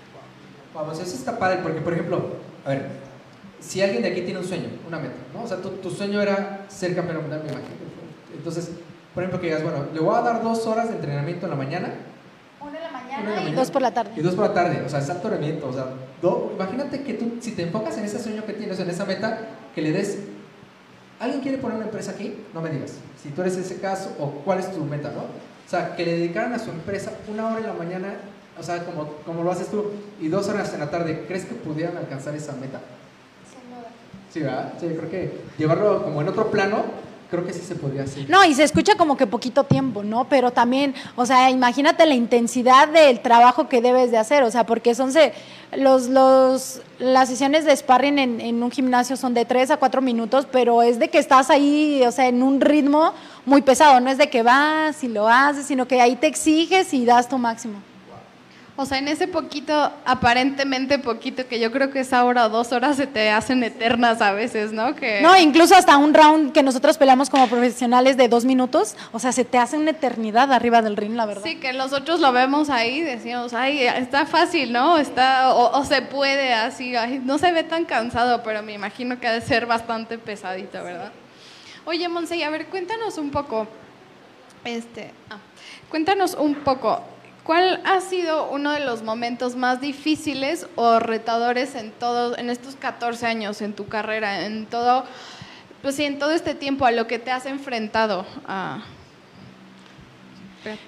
Vamos, 0.73 0.99
eso 0.99 1.15
está 1.15 1.37
padre 1.37 1.59
porque, 1.61 1.79
por 1.81 1.93
ejemplo, 1.93 2.37
a 2.65 2.69
ver, 2.69 2.87
si 3.59 3.83
alguien 3.83 4.01
de 4.01 4.09
aquí 4.09 4.21
tiene 4.21 4.39
un 4.39 4.47
sueño, 4.47 4.69
una 4.87 4.97
meta, 4.97 5.13
¿no? 5.31 5.43
O 5.43 5.47
sea, 5.47 5.57
tu, 5.57 5.91
sueño 5.91 6.21
era 6.21 6.65
ser 6.69 6.95
campeón 6.95 7.21
mundial, 7.21 7.43
me 7.43 7.51
imagino. 7.51 7.75
Entonces, 8.35 8.71
por 9.19 9.23
ejemplo, 9.25 9.41
que 9.41 9.47
digas, 9.47 9.63
bueno, 9.63 9.85
le 9.93 9.99
voy 9.99 10.15
a 10.15 10.21
dar 10.21 10.41
dos 10.41 10.65
horas 10.65 10.87
de 10.87 10.95
entrenamiento 10.95 11.45
en 11.45 11.49
la 11.49 11.57
mañana. 11.57 11.89
Una 12.61 12.77
en 12.77 12.83
la 12.83 12.89
mañana, 12.89 13.49
y 13.49 13.53
dos 13.53 13.69
por 13.69 13.81
la 13.81 13.93
tarde. 13.93 14.11
Y 14.15 14.21
dos 14.21 14.33
por 14.33 14.47
la 14.47 14.53
tarde, 14.53 14.81
o 14.85 14.87
sea, 14.87 14.99
es 14.99 15.09
alto 15.09 15.29
rendimiento. 15.29 15.67
O 15.67 15.73
sea, 15.73 15.87
imagínate 16.55 17.03
que 17.03 17.15
tú, 17.15 17.33
si 17.41 17.51
te 17.51 17.63
enfocas 17.63 17.97
en 17.97 18.05
ese 18.05 18.17
sueño 18.17 18.45
que 18.45 18.53
tienes, 18.53 18.79
en 18.79 18.89
esa 18.89 19.03
meta, 19.03 19.39
que 19.75 19.81
le 19.81 19.91
des 19.91 20.19
¿alguien 21.19 21.41
quiere 21.41 21.57
poner 21.57 21.75
una 21.75 21.87
empresa 21.87 22.11
aquí? 22.11 22.45
No 22.53 22.61
me 22.61 22.69
digas. 22.69 22.93
Si 23.21 23.27
tú 23.31 23.41
eres 23.41 23.57
ese 23.57 23.81
caso, 23.81 24.15
o 24.19 24.29
cuál 24.45 24.59
es 24.59 24.71
tu 24.71 24.85
meta, 24.85 25.11
¿no? 25.11 25.23
O 25.23 25.69
sea, 25.69 25.97
que 25.97 26.05
le 26.05 26.13
dedicaran 26.13 26.53
a 26.53 26.59
su 26.59 26.69
empresa 26.69 27.11
una 27.27 27.47
hora 27.47 27.59
en 27.59 27.67
la 27.67 27.73
mañana, 27.73 28.13
o 28.57 28.63
sea, 28.63 28.85
como, 28.85 29.15
como 29.25 29.43
lo 29.43 29.51
haces 29.51 29.67
tú, 29.67 29.91
y 30.21 30.29
dos 30.29 30.47
horas 30.47 30.73
en 30.73 30.79
la 30.79 30.89
tarde, 30.89 31.25
¿crees 31.27 31.43
que 31.43 31.55
pudieran 31.55 31.97
alcanzar 31.97 32.35
esa 32.35 32.53
meta? 32.53 32.79
Sí, 34.31 34.39
¿verdad? 34.39 34.75
Sí, 34.79 34.87
creo 34.87 35.09
que 35.09 35.41
llevarlo 35.57 36.03
como 36.03 36.21
en 36.21 36.29
otro 36.29 36.49
plano, 36.51 37.08
creo 37.29 37.45
que 37.45 37.53
sí 37.53 37.61
se 37.61 37.75
podría 37.75 38.03
hacer. 38.03 38.29
No, 38.29 38.43
y 38.43 38.53
se 38.53 38.63
escucha 38.63 38.95
como 38.95 39.15
que 39.15 39.27
poquito 39.27 39.63
tiempo, 39.63 40.03
¿no? 40.03 40.27
Pero 40.27 40.51
también, 40.51 40.95
o 41.15 41.25
sea, 41.25 41.49
imagínate 41.49 42.05
la 42.05 42.15
intensidad 42.15 42.87
del 42.87 43.19
trabajo 43.21 43.69
que 43.69 43.81
debes 43.81 44.11
de 44.11 44.17
hacer, 44.17 44.43
o 44.43 44.51
sea, 44.51 44.65
porque 44.65 44.95
son 44.95 45.11
se, 45.11 45.33
los, 45.77 46.07
los, 46.07 46.81
las 46.97 47.29
sesiones 47.29 47.65
de 47.65 47.75
sparring 47.75 48.17
en, 48.17 48.41
en 48.41 48.63
un 48.63 48.71
gimnasio 48.71 49.15
son 49.15 49.33
de 49.33 49.45
3 49.45 49.71
a 49.71 49.77
4 49.77 50.01
minutos, 50.01 50.47
pero 50.51 50.81
es 50.81 50.97
de 50.97 51.09
que 51.09 51.19
estás 51.19 51.49
ahí, 51.49 52.01
o 52.05 52.11
sea, 52.11 52.27
en 52.27 52.41
un 52.41 52.61
ritmo 52.61 53.13
muy 53.45 53.61
pesado, 53.61 53.99
no 53.99 54.09
es 54.09 54.17
de 54.17 54.29
que 54.29 54.41
vas 54.41 55.03
y 55.03 55.07
lo 55.07 55.27
haces, 55.27 55.65
sino 55.65 55.87
que 55.87 56.01
ahí 56.01 56.15
te 56.15 56.27
exiges 56.27 56.93
y 56.93 57.05
das 57.05 57.29
tu 57.29 57.37
máximo. 57.37 57.88
O 58.81 58.85
sea, 58.85 58.97
en 58.97 59.09
ese 59.09 59.27
poquito, 59.27 59.91
aparentemente 60.05 60.99
poquito, 60.99 61.45
que 61.49 61.59
yo 61.59 61.69
creo 61.69 61.91
que 61.91 61.99
esa 61.99 62.23
hora 62.23 62.45
o 62.45 62.49
dos 62.49 62.71
horas 62.71 62.95
se 62.95 63.07
te 63.07 63.29
hacen 63.29 63.61
eternas 63.61 64.21
a 64.21 64.31
veces, 64.31 64.71
¿no? 64.71 64.95
Que... 64.95 65.19
No, 65.21 65.35
incluso 65.35 65.75
hasta 65.75 65.97
un 65.97 66.13
round 66.13 66.53
que 66.53 66.63
nosotros 66.63 66.97
peleamos 66.97 67.29
como 67.29 67.49
profesionales 67.49 68.15
de 68.15 68.29
dos 68.29 68.45
minutos, 68.45 68.95
o 69.11 69.19
sea, 69.19 69.33
se 69.33 69.43
te 69.43 69.57
hace 69.57 69.75
una 69.75 69.91
eternidad 69.91 70.53
arriba 70.53 70.81
del 70.81 70.95
ring, 70.95 71.15
la 71.15 71.25
verdad. 71.25 71.43
Sí, 71.43 71.57
que 71.57 71.73
nosotros 71.73 72.21
lo 72.21 72.31
vemos 72.31 72.69
ahí, 72.69 73.01
decimos, 73.01 73.53
ay, 73.53 73.83
está 73.83 74.25
fácil, 74.25 74.71
¿no? 74.71 74.97
Está, 74.97 75.53
o, 75.53 75.77
o 75.77 75.83
se 75.83 76.01
puede 76.01 76.53
así, 76.53 76.95
ay, 76.95 77.21
no 77.21 77.37
se 77.37 77.51
ve 77.51 77.63
tan 77.63 77.83
cansado, 77.83 78.43
pero 78.43 78.63
me 78.63 78.71
imagino 78.71 79.19
que 79.19 79.27
ha 79.27 79.33
de 79.33 79.41
ser 79.41 79.65
bastante 79.65 80.17
pesadito, 80.17 80.81
¿verdad? 80.81 81.11
Oye, 81.83 82.07
Monse, 82.07 82.41
a 82.41 82.49
ver, 82.49 82.67
cuéntanos 82.67 83.17
un 83.17 83.29
poco, 83.29 83.67
este, 84.63 85.11
ah, 85.29 85.39
cuéntanos 85.89 86.33
un 86.35 86.55
poco, 86.55 87.03
¿Cuál 87.49 87.81
ha 87.83 87.99
sido 87.99 88.47
uno 88.51 88.73
de 88.73 88.79
los 88.79 89.01
momentos 89.01 89.55
más 89.55 89.81
difíciles 89.81 90.67
o 90.75 90.99
retadores 90.99 91.73
en 91.73 91.89
todos, 91.89 92.37
en 92.37 92.51
estos 92.51 92.75
14 92.75 93.25
años 93.25 93.63
en 93.63 93.73
tu 93.73 93.87
carrera, 93.87 94.45
en 94.45 94.67
todo, 94.67 95.03
pues 95.81 95.95
sí, 95.95 96.03
en 96.03 96.19
todo 96.19 96.29
este 96.29 96.53
tiempo 96.53 96.85
a 96.85 96.91
lo 96.91 97.07
que 97.07 97.17
te 97.17 97.31
has 97.31 97.47
enfrentado? 97.47 98.23
A... 98.47 98.83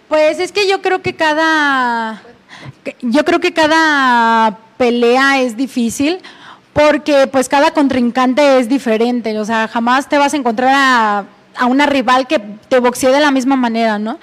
Pues 0.08 0.40
es 0.40 0.52
que 0.52 0.70
yo 0.70 0.84
creo 0.84 1.02
que 1.02 1.16
cada, 1.16 2.22
yo 3.02 3.26
creo 3.26 3.40
que 3.40 3.54
cada 3.54 4.60
pelea 4.78 5.42
es 5.42 5.58
difícil 5.58 6.20
porque 6.74 7.26
pues 7.26 7.50
cada 7.50 7.72
contrincante 7.72 8.60
es 8.60 8.70
diferente, 8.70 9.36
o 9.40 9.46
sea, 9.46 9.68
jamás 9.68 10.08
te 10.08 10.20
vas 10.20 10.36
a 10.36 10.38
encontrar 10.38 10.70
a, 10.76 11.26
a 11.56 11.66
una 11.66 11.88
rival 11.88 12.28
que 12.28 12.38
te 12.38 12.80
boxee 12.80 13.12
de 13.12 13.20
la 13.20 13.32
misma 13.32 13.56
manera, 13.56 13.98
¿no? 13.98 14.20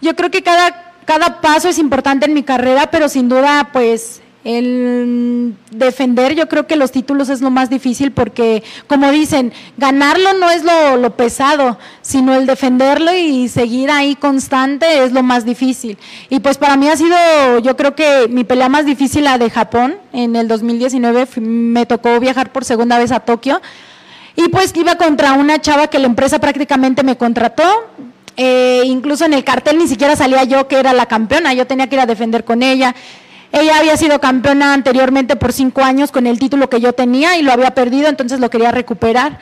Yo 0.00 0.16
creo 0.16 0.32
que 0.32 0.42
cada 0.42 0.83
cada 1.04 1.40
paso 1.40 1.68
es 1.68 1.78
importante 1.78 2.26
en 2.26 2.34
mi 2.34 2.42
carrera, 2.42 2.90
pero 2.90 3.08
sin 3.08 3.28
duda, 3.28 3.70
pues 3.72 4.22
el 4.44 5.54
defender, 5.70 6.34
yo 6.34 6.48
creo 6.48 6.66
que 6.66 6.76
los 6.76 6.92
títulos 6.92 7.30
es 7.30 7.40
lo 7.40 7.50
más 7.50 7.70
difícil 7.70 8.12
porque, 8.12 8.62
como 8.86 9.10
dicen, 9.10 9.54
ganarlo 9.78 10.34
no 10.34 10.50
es 10.50 10.62
lo, 10.62 10.98
lo, 10.98 11.16
pesado, 11.16 11.78
sino 12.02 12.34
el 12.34 12.44
defenderlo 12.44 13.14
y 13.14 13.48
seguir 13.48 13.90
ahí 13.90 14.14
constante 14.16 15.02
es 15.02 15.12
lo 15.12 15.22
más 15.22 15.46
difícil. 15.46 15.96
Y 16.28 16.40
pues 16.40 16.58
para 16.58 16.76
mí 16.76 16.88
ha 16.88 16.96
sido, 16.96 17.16
yo 17.60 17.74
creo 17.76 17.94
que 17.94 18.28
mi 18.28 18.44
pelea 18.44 18.68
más 18.68 18.84
difícil, 18.84 19.24
la 19.24 19.38
de 19.38 19.48
Japón, 19.48 19.96
en 20.12 20.36
el 20.36 20.46
2019 20.46 21.26
me 21.40 21.86
tocó 21.86 22.20
viajar 22.20 22.52
por 22.52 22.66
segunda 22.66 22.98
vez 22.98 23.12
a 23.12 23.20
Tokio. 23.20 23.62
Y 24.36 24.48
pues 24.48 24.74
iba 24.76 24.96
contra 24.96 25.32
una 25.34 25.60
chava 25.60 25.86
que 25.86 25.98
la 25.98 26.06
empresa 26.06 26.38
prácticamente 26.38 27.02
me 27.02 27.16
contrató, 27.16 27.64
eh, 28.36 28.82
incluso 28.86 29.24
en 29.24 29.34
el 29.34 29.44
cartel 29.44 29.78
ni 29.78 29.86
siquiera 29.86 30.16
salía 30.16 30.44
yo 30.44 30.66
que 30.66 30.78
era 30.78 30.92
la 30.92 31.06
campeona, 31.06 31.54
yo 31.54 31.66
tenía 31.66 31.86
que 31.86 31.96
ir 31.96 32.00
a 32.00 32.06
defender 32.06 32.44
con 32.44 32.62
ella. 32.62 32.94
Ella 33.52 33.78
había 33.78 33.96
sido 33.96 34.20
campeona 34.20 34.74
anteriormente 34.74 35.36
por 35.36 35.52
cinco 35.52 35.82
años 35.82 36.10
con 36.10 36.26
el 36.26 36.40
título 36.40 36.68
que 36.68 36.80
yo 36.80 36.92
tenía 36.92 37.38
y 37.38 37.42
lo 37.42 37.52
había 37.52 37.72
perdido, 37.72 38.08
entonces 38.08 38.40
lo 38.40 38.50
quería 38.50 38.72
recuperar. 38.72 39.38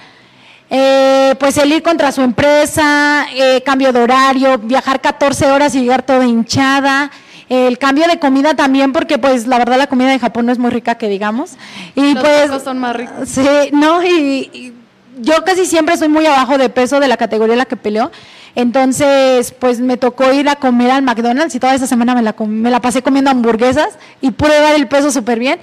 Eh, 0.69 1.35
pues 1.39 1.57
el 1.57 1.73
ir 1.73 1.83
contra 1.83 2.13
su 2.13 2.21
empresa, 2.21 3.27
eh, 3.35 3.63
cambio 3.65 3.93
de 3.93 4.01
horario, 4.01 4.59
viajar 4.59 5.01
14 5.01 5.51
horas 5.51 5.75
y 5.75 5.81
llegar 5.81 6.03
toda 6.03 6.27
hinchada. 6.27 7.11
El 7.49 7.79
cambio 7.79 8.07
de 8.07 8.19
comida 8.19 8.55
también, 8.55 8.93
porque 8.93 9.19
pues 9.19 9.47
la 9.47 9.59
verdad 9.59 9.77
la 9.77 9.87
comida 9.87 10.11
de 10.11 10.19
Japón 10.19 10.47
no 10.47 10.53
es 10.53 10.59
muy 10.59 10.71
rica 10.71 10.95
que 10.95 11.09
digamos. 11.09 11.53
Y 11.95 12.15
Los 12.15 12.23
pues 12.25 12.63
son 12.63 12.79
más 12.79 12.97
ricos. 12.97 13.29
Sí, 13.29 13.47
no, 13.73 14.03
y, 14.03 14.51
y 14.53 14.73
yo 15.21 15.45
casi 15.45 15.67
siempre 15.67 15.97
soy 15.97 16.09
muy 16.09 16.25
abajo 16.27 16.57
de 16.57 16.69
peso 16.69 17.01
de 17.01 17.09
la 17.09 17.17
categoría 17.17 17.55
en 17.55 17.59
la 17.59 17.67
que 17.67 17.77
peleo. 17.77 18.11
Entonces, 18.54 19.54
pues 19.59 19.80
me 19.80 19.97
tocó 19.97 20.32
ir 20.32 20.49
a 20.49 20.56
comer 20.56 20.90
al 20.90 21.02
McDonald's 21.02 21.54
y 21.54 21.61
toda 21.61 21.75
esa 21.75 21.87
semana 21.87 22.14
me 22.14 22.71
la, 22.71 22.80
pasé 22.80 23.02
comiendo 23.02 23.30
hamburguesas 23.30 23.99
y 24.21 24.30
pude 24.30 24.61
dar 24.61 24.75
el 24.75 24.88
peso 24.88 25.11
súper 25.11 25.38
bien. 25.38 25.59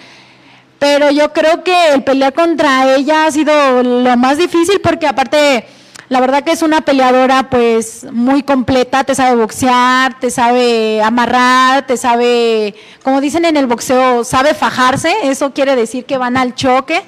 Pero 0.80 1.12
yo 1.12 1.32
creo 1.34 1.64
que 1.64 1.94
el 1.94 2.04
pelear 2.04 2.34
contra 2.34 2.96
ella 2.96 3.26
ha 3.26 3.32
sido 3.32 3.84
lo 3.84 4.18
más 4.18 4.38
difícil 4.38 4.80
porque 4.82 5.08
aparte, 5.08 5.66
la 6.08 6.22
verdad 6.22 6.44
que 6.44 6.52
es 6.52 6.64
una 6.64 6.82
peleadora 6.82 7.50
pues 7.50 8.08
muy 8.12 8.44
completa, 8.44 9.04
te 9.04 9.14
sabe 9.14 9.36
boxear, 9.36 10.20
te 10.20 10.32
sabe 10.32 11.04
amarrar, 11.04 11.86
te 11.86 11.98
sabe, 11.98 12.74
como 13.04 13.22
dicen 13.22 13.46
en 13.46 13.58
el 13.58 13.68
boxeo, 13.68 14.24
sabe 14.24 14.54
fajarse, 14.54 15.14
eso 15.24 15.54
quiere 15.54 15.76
decir 15.76 16.06
que 16.06 16.18
van 16.18 16.38
al 16.38 16.56
choque. 16.56 17.04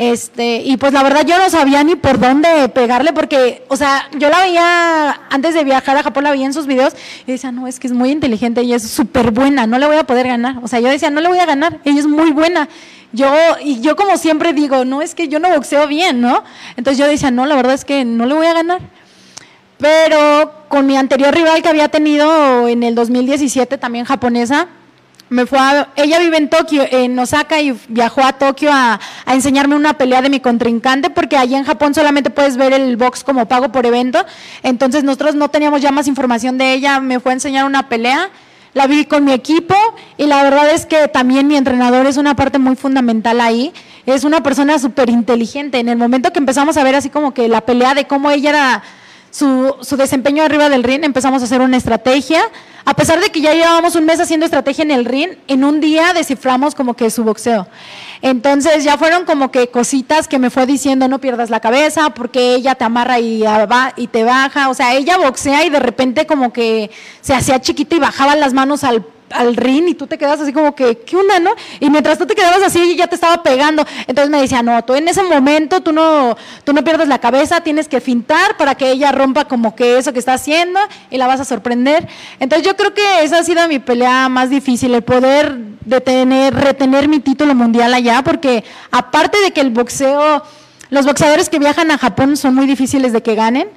Este, 0.00 0.62
y 0.64 0.78
pues 0.78 0.94
la 0.94 1.02
verdad 1.02 1.26
yo 1.26 1.36
no 1.36 1.50
sabía 1.50 1.84
ni 1.84 1.94
por 1.94 2.18
dónde 2.18 2.70
pegarle 2.70 3.12
porque, 3.12 3.64
o 3.68 3.76
sea, 3.76 4.08
yo 4.18 4.30
la 4.30 4.40
veía 4.40 5.20
antes 5.28 5.52
de 5.52 5.62
viajar 5.62 5.94
a 5.94 6.02
Japón, 6.02 6.24
la 6.24 6.30
veía 6.30 6.46
en 6.46 6.54
sus 6.54 6.66
videos 6.66 6.94
y 7.26 7.32
decía, 7.32 7.52
no, 7.52 7.66
es 7.66 7.78
que 7.78 7.86
es 7.86 7.92
muy 7.92 8.10
inteligente 8.10 8.62
y 8.62 8.72
es 8.72 8.90
súper 8.90 9.30
buena, 9.30 9.66
no 9.66 9.78
le 9.78 9.86
voy 9.86 9.98
a 9.98 10.04
poder 10.04 10.26
ganar. 10.26 10.56
O 10.62 10.68
sea, 10.68 10.80
yo 10.80 10.88
decía, 10.88 11.10
no 11.10 11.20
le 11.20 11.28
voy 11.28 11.38
a 11.38 11.44
ganar, 11.44 11.80
ella 11.84 12.00
es 12.00 12.06
muy 12.06 12.30
buena. 12.30 12.66
Yo, 13.12 13.30
y 13.62 13.82
yo 13.82 13.94
como 13.94 14.16
siempre 14.16 14.54
digo, 14.54 14.86
no, 14.86 15.02
es 15.02 15.14
que 15.14 15.28
yo 15.28 15.38
no 15.38 15.50
boxeo 15.50 15.86
bien, 15.86 16.22
¿no? 16.22 16.44
Entonces 16.78 16.96
yo 16.96 17.06
decía, 17.06 17.30
no, 17.30 17.44
la 17.44 17.56
verdad 17.56 17.74
es 17.74 17.84
que 17.84 18.06
no 18.06 18.24
le 18.24 18.32
voy 18.32 18.46
a 18.46 18.54
ganar. 18.54 18.80
Pero 19.76 20.64
con 20.68 20.86
mi 20.86 20.96
anterior 20.96 21.34
rival 21.34 21.60
que 21.60 21.68
había 21.68 21.88
tenido 21.88 22.68
en 22.68 22.84
el 22.84 22.94
2017, 22.94 23.76
también 23.76 24.06
japonesa, 24.06 24.66
me 25.30 25.46
fue 25.46 25.58
a, 25.58 25.88
ella 25.96 26.18
vive 26.18 26.36
en 26.36 26.50
Tokio, 26.50 26.84
en 26.90 27.18
Osaka, 27.18 27.60
y 27.60 27.74
viajó 27.88 28.22
a 28.22 28.34
Tokio 28.34 28.70
a, 28.72 29.00
a, 29.24 29.34
enseñarme 29.34 29.76
una 29.76 29.94
pelea 29.94 30.20
de 30.20 30.28
mi 30.28 30.40
contrincante, 30.40 31.08
porque 31.08 31.36
allí 31.36 31.54
en 31.54 31.64
Japón 31.64 31.94
solamente 31.94 32.30
puedes 32.30 32.56
ver 32.56 32.72
el 32.72 32.96
box 32.96 33.24
como 33.24 33.46
pago 33.46 33.70
por 33.70 33.86
evento. 33.86 34.24
Entonces 34.62 35.04
nosotros 35.04 35.36
no 35.36 35.48
teníamos 35.48 35.80
ya 35.80 35.92
más 35.92 36.08
información 36.08 36.58
de 36.58 36.74
ella, 36.74 37.00
me 37.00 37.20
fue 37.20 37.32
a 37.32 37.34
enseñar 37.34 37.64
una 37.64 37.88
pelea, 37.88 38.28
la 38.74 38.86
vi 38.86 39.04
con 39.04 39.24
mi 39.24 39.32
equipo, 39.32 39.74
y 40.16 40.26
la 40.26 40.42
verdad 40.42 40.68
es 40.70 40.84
que 40.84 41.08
también 41.08 41.46
mi 41.46 41.56
entrenador 41.56 42.06
es 42.06 42.16
una 42.16 42.34
parte 42.34 42.58
muy 42.58 42.76
fundamental 42.76 43.40
ahí. 43.40 43.72
Es 44.06 44.24
una 44.24 44.42
persona 44.42 44.78
súper 44.78 45.10
inteligente. 45.10 45.78
En 45.78 45.88
el 45.88 45.96
momento 45.96 46.32
que 46.32 46.38
empezamos 46.38 46.76
a 46.76 46.82
ver 46.82 46.96
así 46.96 47.10
como 47.10 47.34
que 47.34 47.48
la 47.48 47.60
pelea 47.60 47.94
de 47.94 48.06
cómo 48.06 48.30
ella 48.30 48.50
era 48.50 48.82
su, 49.30 49.76
su, 49.80 49.96
desempeño 49.96 50.42
arriba 50.42 50.68
del 50.68 50.82
ring, 50.82 51.04
empezamos 51.04 51.42
a 51.42 51.44
hacer 51.44 51.60
una 51.60 51.76
estrategia. 51.76 52.42
A 52.84 52.94
pesar 52.94 53.20
de 53.20 53.28
que 53.28 53.40
ya 53.40 53.52
llevábamos 53.52 53.94
un 53.94 54.04
mes 54.04 54.18
haciendo 54.20 54.46
estrategia 54.46 54.82
en 54.82 54.90
el 54.90 55.04
ring, 55.04 55.30
en 55.48 55.64
un 55.64 55.80
día 55.80 56.12
desciframos 56.12 56.74
como 56.74 56.94
que 56.94 57.10
su 57.10 57.24
boxeo. 57.24 57.68
Entonces 58.22 58.84
ya 58.84 58.98
fueron 58.98 59.24
como 59.24 59.50
que 59.50 59.68
cositas 59.68 60.28
que 60.28 60.38
me 60.38 60.50
fue 60.50 60.66
diciendo 60.66 61.08
no 61.08 61.20
pierdas 61.20 61.50
la 61.50 61.60
cabeza 61.60 62.10
porque 62.10 62.54
ella 62.54 62.74
te 62.74 62.84
amarra 62.84 63.20
y, 63.20 63.44
y 63.96 64.06
te 64.08 64.24
baja. 64.24 64.68
O 64.68 64.74
sea, 64.74 64.94
ella 64.94 65.18
boxea 65.18 65.64
y 65.64 65.70
de 65.70 65.80
repente 65.80 66.26
como 66.26 66.52
que 66.52 66.90
se 67.20 67.34
hacía 67.34 67.60
chiquita 67.60 67.96
y 67.96 67.98
bajaba 67.98 68.34
las 68.36 68.52
manos 68.52 68.84
al 68.84 69.04
al 69.30 69.56
ring 69.56 69.88
y 69.88 69.94
tú 69.94 70.06
te 70.06 70.18
quedas 70.18 70.40
así 70.40 70.52
como 70.52 70.74
que, 70.74 70.98
¿qué 70.98 71.16
no? 71.40 71.52
Y 71.78 71.90
mientras 71.90 72.18
tú 72.18 72.26
te 72.26 72.34
quedabas 72.34 72.62
así, 72.62 72.96
ya 72.96 73.06
te 73.06 73.14
estaba 73.14 73.42
pegando. 73.42 73.84
Entonces 74.06 74.30
me 74.30 74.40
decía, 74.40 74.62
no, 74.62 74.82
tú 74.84 74.94
en 74.94 75.08
ese 75.08 75.22
momento, 75.22 75.80
tú 75.80 75.92
no, 75.92 76.36
tú 76.64 76.72
no 76.72 76.82
pierdes 76.84 77.08
la 77.08 77.18
cabeza, 77.18 77.60
tienes 77.60 77.88
que 77.88 78.00
fintar 78.00 78.56
para 78.56 78.74
que 78.74 78.90
ella 78.90 79.12
rompa 79.12 79.44
como 79.44 79.74
que 79.74 79.98
eso 79.98 80.12
que 80.12 80.18
está 80.18 80.34
haciendo 80.34 80.80
y 81.10 81.18
la 81.18 81.26
vas 81.26 81.40
a 81.40 81.44
sorprender. 81.44 82.08
Entonces 82.38 82.66
yo 82.66 82.76
creo 82.76 82.94
que 82.94 83.22
esa 83.22 83.38
ha 83.38 83.44
sido 83.44 83.66
mi 83.68 83.78
pelea 83.78 84.28
más 84.28 84.50
difícil, 84.50 84.94
el 84.94 85.02
poder 85.02 85.56
detener, 85.84 86.54
retener 86.54 87.08
mi 87.08 87.20
título 87.20 87.54
mundial 87.54 87.94
allá, 87.94 88.22
porque 88.22 88.64
aparte 88.90 89.38
de 89.40 89.52
que 89.52 89.60
el 89.60 89.70
boxeo, 89.70 90.42
los 90.90 91.06
boxeadores 91.06 91.48
que 91.48 91.58
viajan 91.58 91.90
a 91.90 91.98
Japón 91.98 92.36
son 92.36 92.54
muy 92.54 92.66
difíciles 92.66 93.12
de 93.12 93.22
que 93.22 93.34
ganen. 93.34 93.68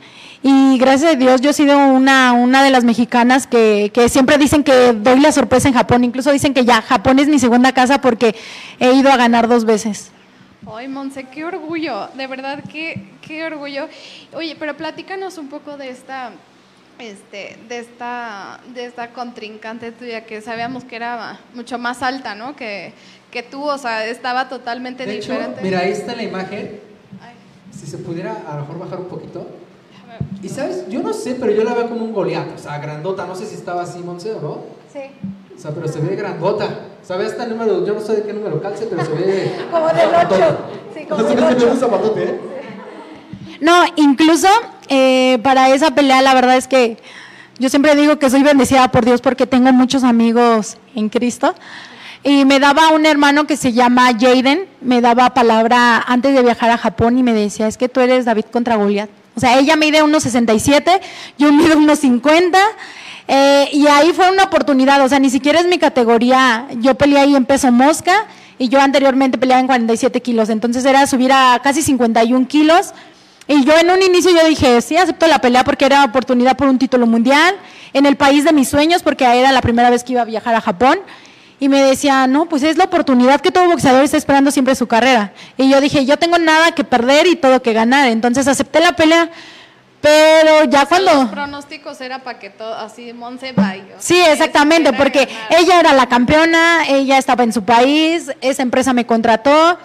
Y 0.46 0.78
gracias 0.78 1.14
a 1.14 1.16
Dios 1.16 1.40
yo 1.40 1.52
he 1.52 1.54
sido 1.54 1.78
una, 1.88 2.34
una 2.34 2.66
de 2.66 2.70
las 2.70 2.84
mexicanas 2.84 3.48
que, 3.48 3.92
que, 3.94 4.10
siempre 4.10 4.38
dicen 4.38 4.66
que 4.66 4.92
doy 4.92 5.22
la 5.22 5.32
sorpresa 5.32 5.70
en 5.70 5.74
Japón. 5.74 6.04
Incluso 6.04 6.34
dicen 6.34 6.54
que 6.54 6.66
ya 6.66 6.82
Japón 6.82 7.18
es 7.20 7.30
mi 7.30 7.40
segunda 7.40 7.72
casa 7.72 8.02
porque 8.02 8.36
he 8.78 8.92
ido 8.92 9.10
a 9.10 9.16
ganar 9.16 9.48
dos 9.48 9.64
veces. 9.64 10.12
Ay, 10.70 10.90
Monse, 10.90 11.26
qué 11.26 11.46
orgullo, 11.46 12.10
de 12.16 12.28
verdad, 12.28 12.62
qué, 12.70 13.12
qué 13.22 13.46
orgullo. 13.46 13.88
Oye, 14.34 14.58
pero 14.60 14.76
platícanos 14.76 15.38
un 15.38 15.48
poco 15.48 15.78
de 15.78 15.90
esta, 15.90 16.32
este, 17.00 17.58
de 17.70 17.80
esta, 17.80 18.60
de 18.74 18.86
esta 18.86 19.12
contrincante 19.12 19.94
tuya 19.94 20.26
que 20.26 20.42
sabíamos 20.42 20.84
que 20.84 20.98
era 20.98 21.40
mucho 21.54 21.78
más 21.78 22.02
alta, 22.02 22.36
¿no? 22.36 22.56
Que, 22.56 22.94
que 23.32 23.44
tú, 23.44 23.64
o 23.64 23.78
sea, 23.78 24.06
estaba 24.06 24.50
totalmente 24.50 25.06
de 25.06 25.14
diferente. 25.14 25.60
Hecho, 25.60 25.64
mira, 25.64 25.80
ahí 25.80 25.92
está 25.92 26.16
la 26.16 26.24
imagen. 26.24 26.82
si 27.72 27.88
se 27.88 27.98
pudiera 27.98 28.44
a 28.48 28.56
lo 28.56 28.62
mejor 28.62 28.80
bajar 28.80 29.00
un 29.00 29.08
poquito. 29.08 29.48
Y 30.42 30.50
sabes, 30.50 30.88
yo 30.90 31.02
no 31.02 31.14
sé, 31.14 31.36
pero 31.40 31.52
yo 31.54 31.64
la 31.64 31.74
veo 31.74 31.90
como 31.90 32.04
un 32.04 32.14
Goliat, 32.14 32.56
o 32.56 32.58
sea, 32.58 32.78
grandota, 32.80 33.26
no 33.26 33.36
sé 33.36 33.46
si 33.46 33.56
estaba 33.56 33.84
así, 33.84 34.00
Monse, 34.00 34.34
o 34.34 34.42
no. 34.42 34.58
Sí. 34.92 35.00
O 35.56 35.60
sea, 35.60 35.72
pero 35.72 35.88
se 35.88 36.00
ve 36.00 36.16
grandota. 36.16 36.66
O 37.02 37.06
sea, 37.06 37.18
ve 37.18 37.26
hasta 37.26 37.44
el 37.44 37.52
número, 37.52 37.86
yo 37.86 37.94
no 37.94 38.02
sé 38.02 38.16
de 38.18 38.24
qué 38.24 38.34
número 38.34 38.62
calce, 38.62 38.88
pero 38.90 39.06
se 39.06 39.12
ve... 39.12 39.52
Como 39.72 39.88
del 39.88 39.98
zapatote. 39.98 40.44
8. 40.44 40.58
Sí, 40.94 41.06
como 41.10 41.24
del 41.24 41.38
se 41.38 41.46
ve 41.46 41.56
8. 41.56 41.70
un 41.72 41.78
zapatote, 41.78 42.24
¿eh? 42.24 42.40
No, 43.62 43.86
incluso 43.96 44.48
eh, 44.90 45.40
para 45.42 45.70
esa 45.70 45.92
pelea 45.92 46.22
la 46.22 46.34
verdad 46.34 46.58
es 46.58 46.68
que 46.68 46.98
yo 47.60 47.70
siempre 47.70 47.96
digo 47.96 48.20
que 48.20 48.30
soy 48.30 48.44
bendecida 48.44 48.90
por 48.90 49.06
Dios 49.06 49.22
porque 49.22 49.48
tengo 49.48 49.72
muchos 49.72 50.04
amigos 50.04 50.78
en 50.96 51.08
Cristo. 51.08 51.56
Y 52.24 52.46
me 52.46 52.60
daba 52.60 52.90
un 52.90 53.06
hermano 53.06 53.48
que 53.48 53.58
se 53.58 53.74
llama 53.74 54.12
Jaden, 54.20 54.66
me 54.82 55.02
daba 55.02 55.34
palabra 55.34 56.04
antes 56.06 56.34
de 56.34 56.42
viajar 56.42 56.72
a 56.72 56.78
Japón 56.78 57.18
y 57.18 57.24
me 57.24 57.34
decía, 57.34 57.68
es 57.68 57.78
que 57.78 57.90
tú 57.90 58.00
eres 58.00 58.26
David 58.26 58.46
contra 58.52 58.76
Goliat. 58.76 59.10
O 59.36 59.40
sea, 59.40 59.58
ella 59.58 59.76
mide 59.76 60.04
unos 60.04 60.24
67, 60.24 61.02
yo 61.38 61.52
mido 61.52 61.78
unos 61.78 62.00
50. 62.00 62.60
eh, 63.28 63.70
y 63.72 63.88
ahí 63.88 64.12
fue 64.14 64.30
una 64.32 64.44
oportunidad, 64.44 65.02
o 65.04 65.10
sea, 65.10 65.20
ni 65.20 65.30
siquiera 65.30 65.60
es 65.60 65.68
mi 65.68 65.78
categoría. 65.78 66.68
Yo 66.80 66.96
peleé 66.96 67.20
ahí 67.20 67.36
en 67.36 67.46
peso 67.46 67.72
mosca 67.72 68.28
y 68.60 68.70
yo 68.70 68.80
anteriormente 68.80 69.38
peleaba 69.38 69.62
en 69.62 69.68
47 69.68 70.22
kilos. 70.22 70.50
Entonces 70.50 70.86
era 70.86 71.08
subir 71.08 71.32
a 71.32 71.60
casi 71.64 71.82
51 71.82 72.48
kilos. 72.48 72.94
Y 73.48 73.66
yo 73.66 73.78
en 73.78 73.90
un 73.90 74.02
inicio 74.02 74.32
yo 74.32 74.48
dije, 74.48 74.82
sí, 74.82 74.96
acepto 74.96 75.28
la 75.28 75.40
pelea 75.40 75.64
porque 75.64 75.86
era 75.86 76.06
oportunidad 76.06 76.56
por 76.56 76.68
un 76.70 76.80
título 76.80 77.06
mundial, 77.08 77.56
en 77.92 78.06
el 78.06 78.16
país 78.16 78.46
de 78.46 78.54
mis 78.54 78.70
sueños, 78.70 79.04
porque 79.04 79.26
era 79.26 79.52
la 79.52 79.62
primera 79.62 79.90
vez 79.90 80.04
que 80.04 80.14
iba 80.14 80.22
a 80.22 80.26
viajar 80.26 80.56
a 80.56 80.62
Japón. 80.62 81.00
Y 81.64 81.70
me 81.70 81.82
decía, 81.82 82.28
no, 82.28 82.50
pues 82.50 82.62
es 82.62 82.76
la 82.76 82.84
oportunidad 82.84 83.40
que 83.40 83.50
todo 83.50 83.70
boxeador 83.70 84.04
está 84.04 84.18
esperando 84.18 84.52
siempre 84.52 84.76
su 84.76 84.86
carrera. 84.86 85.32
Y 85.56 85.70
yo 85.70 85.80
dije, 85.80 86.06
yo 86.06 86.18
tengo 86.18 86.38
nada 86.38 86.74
que 86.74 86.84
perder 86.84 87.26
y 87.26 87.38
todo 87.38 87.62
que 87.62 87.72
ganar. 87.72 88.10
Entonces 88.10 88.50
acepté 88.50 88.82
la 88.82 88.92
pelea, 88.92 89.30
pero 90.02 90.66
ya 90.66 90.82
Los 90.82 90.90
cuando... 90.90 91.32
pronósticos 91.32 92.02
era 92.02 92.20
para 92.20 92.38
que 92.38 92.50
todo, 92.50 92.76
así 92.76 93.14
Monse 93.14 93.54
vaya. 93.54 93.96
Sí, 93.98 94.20
exactamente, 94.28 94.92
porque 94.92 95.30
ella 95.58 95.80
era 95.80 95.94
la 95.94 96.08
campeona, 96.08 96.86
ella 96.86 97.18
estaba 97.18 97.46
en 97.46 97.54
su 97.54 97.64
país, 97.64 98.30
esa 98.42 98.62
empresa 98.62 98.92
me 98.92 99.06
contrató, 99.06 99.80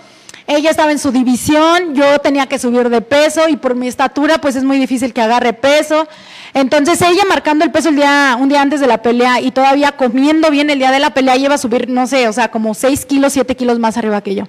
ella 0.48 0.70
estaba 0.70 0.90
en 0.90 0.98
su 0.98 1.12
división, 1.12 1.94
yo 1.94 2.18
tenía 2.20 2.46
que 2.46 2.58
subir 2.58 2.88
de 2.88 3.02
peso 3.02 3.48
y 3.50 3.56
por 3.56 3.74
mi 3.74 3.86
estatura 3.86 4.38
pues 4.38 4.56
es 4.56 4.64
muy 4.64 4.78
difícil 4.78 5.12
que 5.12 5.20
agarre 5.20 5.52
peso. 5.52 6.08
Entonces 6.54 7.00
ella 7.02 7.22
marcando 7.28 7.66
el 7.66 7.70
peso 7.70 7.90
el 7.90 7.96
día, 7.96 8.34
un 8.40 8.48
día 8.48 8.62
antes 8.62 8.80
de 8.80 8.86
la 8.86 9.02
pelea 9.02 9.42
y 9.42 9.50
todavía 9.50 9.92
comiendo 9.92 10.50
bien 10.50 10.70
el 10.70 10.78
día 10.78 10.90
de 10.90 11.00
la 11.00 11.12
pelea, 11.12 11.36
iba 11.36 11.54
a 11.54 11.58
subir, 11.58 11.90
no 11.90 12.06
sé, 12.06 12.26
o 12.28 12.32
sea, 12.32 12.50
como 12.50 12.72
6 12.72 13.04
kilos, 13.04 13.34
7 13.34 13.54
kilos 13.56 13.78
más 13.78 13.98
arriba 13.98 14.22
que 14.22 14.34
yo. 14.34 14.44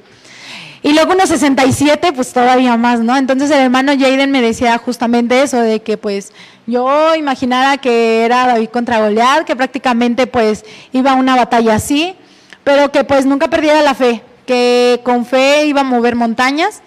Y 0.82 0.94
luego 0.94 1.12
unos 1.12 1.27
67, 1.27 2.13
pues 2.13 2.32
todavía 2.32 2.77
más, 2.77 3.01
¿no? 3.01 3.18
Entonces 3.18 3.51
el 3.51 3.60
hermano 3.60 3.91
Jaden 3.91 4.32
me 4.32 4.41
decía 4.41 4.77
justamente 4.77 5.41
eso, 5.41 5.60
de 5.60 5.82
que 5.82 5.98
pues 5.98 6.32
yo 6.65 7.13
imaginara 7.15 7.75
que 7.75 8.24
era 8.24 8.48
David 8.48 8.70
contra 8.70 9.01
Goliat, 9.01 9.44
que 9.44 9.58
prácticamente 9.58 10.27
pues 10.27 10.63
iba 10.94 11.12
a 11.12 11.15
una 11.15 11.36
batalla 11.36 11.75
así, 11.75 12.15
pero 12.63 12.89
que 12.89 13.03
pues 13.03 13.25
nunca 13.25 13.50
perdiera 13.50 13.82
la 13.82 13.94
fe, 13.94 14.24
que 14.50 15.00
con 15.03 15.27
fe 15.27 15.68
iba 15.68 15.82
a 15.82 15.84
mover 15.84 16.15
montañas. 16.15 16.82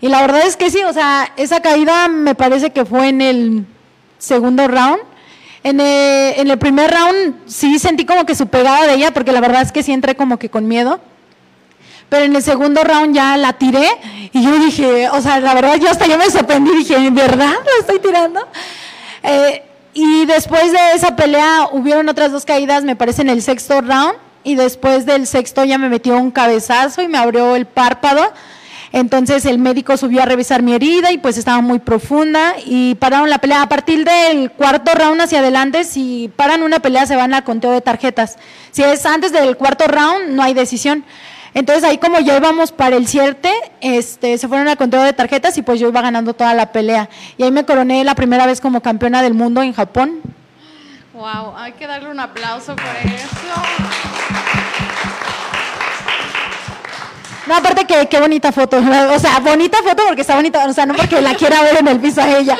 Y 0.00 0.08
la 0.08 0.22
verdad 0.22 0.46
es 0.46 0.56
que 0.56 0.70
sí, 0.70 0.82
o 0.82 0.94
sea, 0.94 1.30
esa 1.36 1.60
caída 1.60 2.08
me 2.08 2.34
parece 2.34 2.70
que 2.70 2.86
fue 2.86 3.08
en 3.08 3.20
el 3.20 3.66
segundo 4.16 4.66
round. 4.66 5.00
En 5.62 5.78
el, 5.78 6.40
en 6.40 6.50
el 6.50 6.58
primer 6.58 6.90
round 6.90 7.34
sí 7.44 7.78
sentí 7.78 8.06
como 8.06 8.24
que 8.24 8.34
su 8.34 8.46
pegada 8.46 8.86
de 8.86 8.94
ella, 8.94 9.12
porque 9.12 9.30
la 9.30 9.42
verdad 9.42 9.60
es 9.60 9.72
que 9.72 9.82
sí 9.82 9.92
entré 9.92 10.16
como 10.16 10.38
que 10.38 10.48
con 10.48 10.66
miedo 10.66 11.00
pero 12.08 12.26
en 12.26 12.36
el 12.36 12.42
segundo 12.42 12.84
round 12.84 13.14
ya 13.14 13.38
la 13.38 13.54
tiré 13.54 13.88
y 14.34 14.42
yo 14.44 14.58
dije, 14.58 15.08
o 15.08 15.22
sea, 15.22 15.40
la 15.40 15.54
verdad 15.54 15.76
yo 15.76 15.88
hasta 15.88 16.06
yo 16.06 16.18
me 16.18 16.28
sorprendí, 16.28 16.70
dije, 16.76 16.94
¿en 16.94 17.14
verdad 17.14 17.54
lo 17.64 17.80
estoy 17.80 18.00
tirando? 18.00 18.46
Eh, 19.22 19.62
y 19.94 20.26
después 20.26 20.72
de 20.72 20.92
esa 20.94 21.16
pelea 21.16 21.70
hubieron 21.72 22.06
otras 22.10 22.30
dos 22.30 22.44
caídas, 22.44 22.84
me 22.84 22.96
parece 22.96 23.22
en 23.22 23.30
el 23.30 23.40
sexto 23.40 23.80
round, 23.80 24.12
y 24.44 24.54
después 24.54 25.06
del 25.06 25.26
sexto 25.26 25.64
ya 25.64 25.78
me 25.78 25.88
metió 25.88 26.16
un 26.16 26.30
cabezazo 26.30 27.02
y 27.02 27.08
me 27.08 27.18
abrió 27.18 27.56
el 27.56 27.66
párpado. 27.66 28.32
Entonces 28.92 29.46
el 29.46 29.58
médico 29.58 29.96
subió 29.96 30.22
a 30.22 30.26
revisar 30.26 30.62
mi 30.62 30.74
herida 30.74 31.10
y 31.12 31.18
pues 31.18 31.38
estaba 31.38 31.62
muy 31.62 31.78
profunda 31.78 32.54
y 32.64 32.94
pararon 32.96 33.30
la 33.30 33.38
pelea. 33.38 33.62
A 33.62 33.68
partir 33.68 34.04
del 34.04 34.50
cuarto 34.50 34.92
round 34.92 35.20
hacia 35.22 35.38
adelante, 35.38 35.84
si 35.84 36.30
paran 36.36 36.62
una 36.62 36.80
pelea 36.80 37.06
se 37.06 37.16
van 37.16 37.32
al 37.32 37.42
conteo 37.42 37.72
de 37.72 37.80
tarjetas. 37.80 38.36
Si 38.70 38.82
es 38.82 39.06
antes 39.06 39.32
del 39.32 39.56
cuarto 39.56 39.86
round, 39.86 40.30
no 40.30 40.42
hay 40.42 40.52
decisión. 40.52 41.04
Entonces 41.54 41.84
ahí 41.84 41.98
como 41.98 42.18
ya 42.20 42.36
íbamos 42.36 42.72
para 42.72 42.96
el 42.96 43.06
7, 43.06 43.50
este, 43.80 44.36
se 44.36 44.48
fueron 44.48 44.68
al 44.68 44.76
conteo 44.76 45.02
de 45.02 45.12
tarjetas 45.12 45.56
y 45.56 45.62
pues 45.62 45.80
yo 45.80 45.88
iba 45.88 46.00
ganando 46.02 46.34
toda 46.34 46.52
la 46.52 46.72
pelea. 46.72 47.08
Y 47.38 47.44
ahí 47.44 47.50
me 47.50 47.64
coroné 47.64 48.04
la 48.04 48.14
primera 48.14 48.46
vez 48.46 48.60
como 48.60 48.82
campeona 48.82 49.22
del 49.22 49.32
mundo 49.32 49.62
en 49.62 49.72
Japón. 49.72 50.20
Wow, 51.14 51.54
hay 51.56 51.72
que 51.72 51.86
darle 51.86 52.10
un 52.10 52.20
aplauso 52.20 52.74
por 52.74 52.84
eso. 53.04 54.11
No, 57.46 57.56
aparte 57.56 57.84
que 57.86 58.06
qué 58.08 58.20
bonita 58.20 58.52
foto, 58.52 58.78
o 58.78 59.18
sea, 59.18 59.40
bonita 59.40 59.78
foto 59.82 60.04
porque 60.06 60.20
está 60.20 60.36
bonita, 60.36 60.64
o 60.64 60.72
sea, 60.72 60.86
no 60.86 60.94
porque 60.94 61.20
la 61.20 61.34
quiera 61.34 61.60
ver 61.62 61.78
en 61.78 61.88
el 61.88 61.98
piso 61.98 62.22
a 62.22 62.38
ella, 62.38 62.56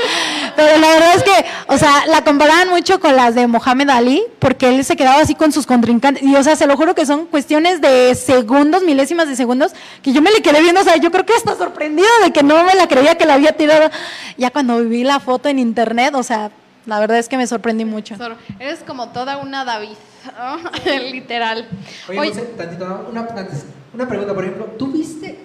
pero 0.56 0.76
la 0.76 0.88
verdad 0.88 1.14
es 1.14 1.22
que, 1.22 1.44
o 1.68 1.78
sea, 1.78 2.04
la 2.08 2.24
comparaban 2.24 2.68
mucho 2.68 2.98
con 2.98 3.14
las 3.14 3.36
de 3.36 3.46
Mohamed 3.46 3.90
Ali, 3.90 4.24
porque 4.40 4.70
él 4.70 4.84
se 4.84 4.96
quedaba 4.96 5.20
así 5.20 5.36
con 5.36 5.52
sus 5.52 5.66
contrincantes, 5.66 6.24
y 6.24 6.34
o 6.34 6.42
sea, 6.42 6.56
se 6.56 6.66
lo 6.66 6.76
juro 6.76 6.96
que 6.96 7.06
son 7.06 7.26
cuestiones 7.26 7.80
de 7.80 8.14
segundos, 8.16 8.82
milésimas 8.82 9.28
de 9.28 9.36
segundos, 9.36 9.72
que 10.02 10.12
yo 10.12 10.20
me 10.20 10.32
le 10.32 10.42
quedé 10.42 10.60
viendo, 10.60 10.80
o 10.80 10.84
sea, 10.84 10.96
yo 10.96 11.12
creo 11.12 11.24
que 11.24 11.34
hasta 11.34 11.56
sorprendida 11.56 12.08
de 12.24 12.32
que 12.32 12.42
no 12.42 12.64
me 12.64 12.74
la 12.74 12.88
creía 12.88 13.16
que 13.16 13.24
la 13.24 13.34
había 13.34 13.56
tirado, 13.56 13.88
ya 14.36 14.50
cuando 14.50 14.82
vi 14.82 15.04
la 15.04 15.20
foto 15.20 15.48
en 15.48 15.60
internet, 15.60 16.14
o 16.16 16.24
sea, 16.24 16.50
la 16.86 16.98
verdad 16.98 17.18
es 17.18 17.28
que 17.28 17.36
me 17.36 17.46
sorprendí 17.46 17.84
mucho. 17.84 18.16
Eres 18.58 18.80
como 18.84 19.10
toda 19.10 19.36
una 19.36 19.64
David, 19.64 19.96
¿no? 20.38 20.70
literal. 21.12 21.68
Oye, 22.08 22.18
Oye, 22.18 22.28
no 22.30 22.34
sé, 22.34 22.42
tantito, 22.56 22.88
¿no? 22.88 23.06
una, 23.10 23.20
antes, 23.22 23.64
una 23.94 24.08
pregunta, 24.08 24.34
por 24.34 24.44
ejemplo, 24.44 24.66
¿tú 24.78 24.88
viste, 24.92 25.38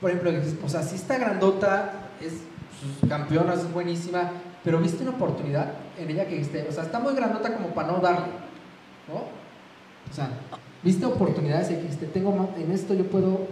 por 0.00 0.10
ejemplo, 0.10 0.32
o 0.64 0.68
sea, 0.68 0.82
si 0.82 0.96
está 0.96 1.18
grandota, 1.18 1.92
es 2.20 2.32
sus 2.80 3.08
campeona, 3.08 3.54
es 3.54 3.70
buenísima, 3.72 4.30
pero 4.64 4.78
viste 4.78 5.02
una 5.02 5.12
oportunidad 5.12 5.72
en 5.98 6.10
ella 6.10 6.24
que 6.26 6.34
dijiste, 6.36 6.66
o 6.68 6.72
sea, 6.72 6.84
está 6.84 6.98
muy 6.98 7.14
grandota 7.14 7.54
como 7.54 7.68
para 7.68 7.88
no 7.88 7.98
darle, 7.98 8.26
¿no? 9.08 9.14
O 10.10 10.14
sea, 10.14 10.28
viste 10.82 11.06
oportunidades 11.06 11.70
y 11.70 11.74
dijiste, 11.76 12.06
tengo, 12.06 12.32
ma- 12.32 12.48
en 12.56 12.72
esto 12.72 12.94
yo 12.94 13.06
puedo, 13.06 13.46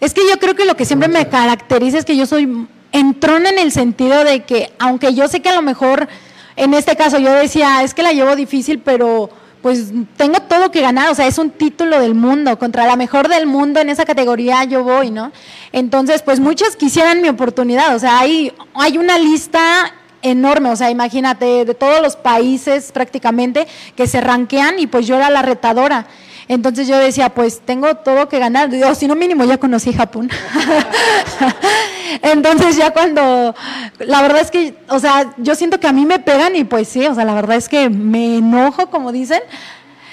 Es 0.00 0.14
que 0.14 0.22
yo 0.30 0.38
creo 0.38 0.54
que 0.54 0.64
lo 0.64 0.76
que 0.76 0.84
siempre 0.84 1.08
me 1.08 1.28
caracteriza 1.28 1.98
es 1.98 2.04
que 2.04 2.16
yo 2.16 2.26
soy 2.26 2.66
entrona 2.92 3.50
en 3.50 3.58
el 3.58 3.72
sentido 3.72 4.22
de 4.24 4.44
que, 4.44 4.72
aunque 4.78 5.14
yo 5.14 5.26
sé 5.28 5.40
que 5.42 5.48
a 5.48 5.54
lo 5.54 5.62
mejor, 5.62 6.08
en 6.56 6.74
este 6.74 6.94
caso 6.96 7.18
yo 7.18 7.32
decía, 7.32 7.82
es 7.82 7.92
que 7.92 8.02
la 8.02 8.12
llevo 8.12 8.36
difícil, 8.36 8.78
pero 8.78 9.28
pues 9.64 9.92
tengo 10.18 10.40
todo 10.40 10.70
que 10.70 10.82
ganar, 10.82 11.10
o 11.10 11.14
sea, 11.14 11.26
es 11.26 11.38
un 11.38 11.48
título 11.48 11.98
del 11.98 12.14
mundo, 12.14 12.58
contra 12.58 12.84
la 12.84 12.96
mejor 12.96 13.28
del 13.28 13.46
mundo 13.46 13.80
en 13.80 13.88
esa 13.88 14.04
categoría 14.04 14.62
yo 14.64 14.84
voy, 14.84 15.10
¿no? 15.10 15.32
Entonces, 15.72 16.20
pues 16.20 16.38
muchos 16.38 16.76
quisieran 16.76 17.22
mi 17.22 17.30
oportunidad, 17.30 17.96
o 17.96 17.98
sea, 17.98 18.18
hay, 18.18 18.52
hay 18.74 18.98
una 18.98 19.16
lista 19.18 19.94
enorme, 20.20 20.68
o 20.68 20.76
sea, 20.76 20.90
imagínate, 20.90 21.64
de 21.64 21.74
todos 21.74 22.02
los 22.02 22.14
países 22.14 22.92
prácticamente 22.92 23.66
que 23.96 24.06
se 24.06 24.20
ranquean 24.20 24.78
y 24.78 24.86
pues 24.86 25.06
yo 25.06 25.16
era 25.16 25.30
la 25.30 25.40
retadora. 25.40 26.08
Entonces 26.46 26.86
yo 26.86 26.98
decía, 26.98 27.30
pues 27.30 27.62
tengo 27.64 27.94
todo 27.94 28.28
que 28.28 28.38
ganar, 28.38 28.68
o 28.86 28.94
si 28.94 29.08
no 29.08 29.14
mínimo 29.14 29.44
ya 29.44 29.56
conocí 29.56 29.94
Japón. 29.94 30.28
Entonces 32.22 32.76
ya 32.76 32.92
cuando, 32.92 33.54
la 33.98 34.22
verdad 34.22 34.40
es 34.42 34.50
que, 34.50 34.74
o 34.88 34.98
sea, 34.98 35.34
yo 35.38 35.54
siento 35.54 35.78
que 35.80 35.86
a 35.86 35.92
mí 35.92 36.06
me 36.06 36.18
pegan 36.18 36.54
y 36.56 36.64
pues 36.64 36.88
sí, 36.88 37.06
o 37.06 37.14
sea, 37.14 37.24
la 37.24 37.34
verdad 37.34 37.56
es 37.56 37.68
que 37.68 37.88
me 37.90 38.38
enojo, 38.38 38.88
como 38.90 39.12
dicen. 39.12 39.40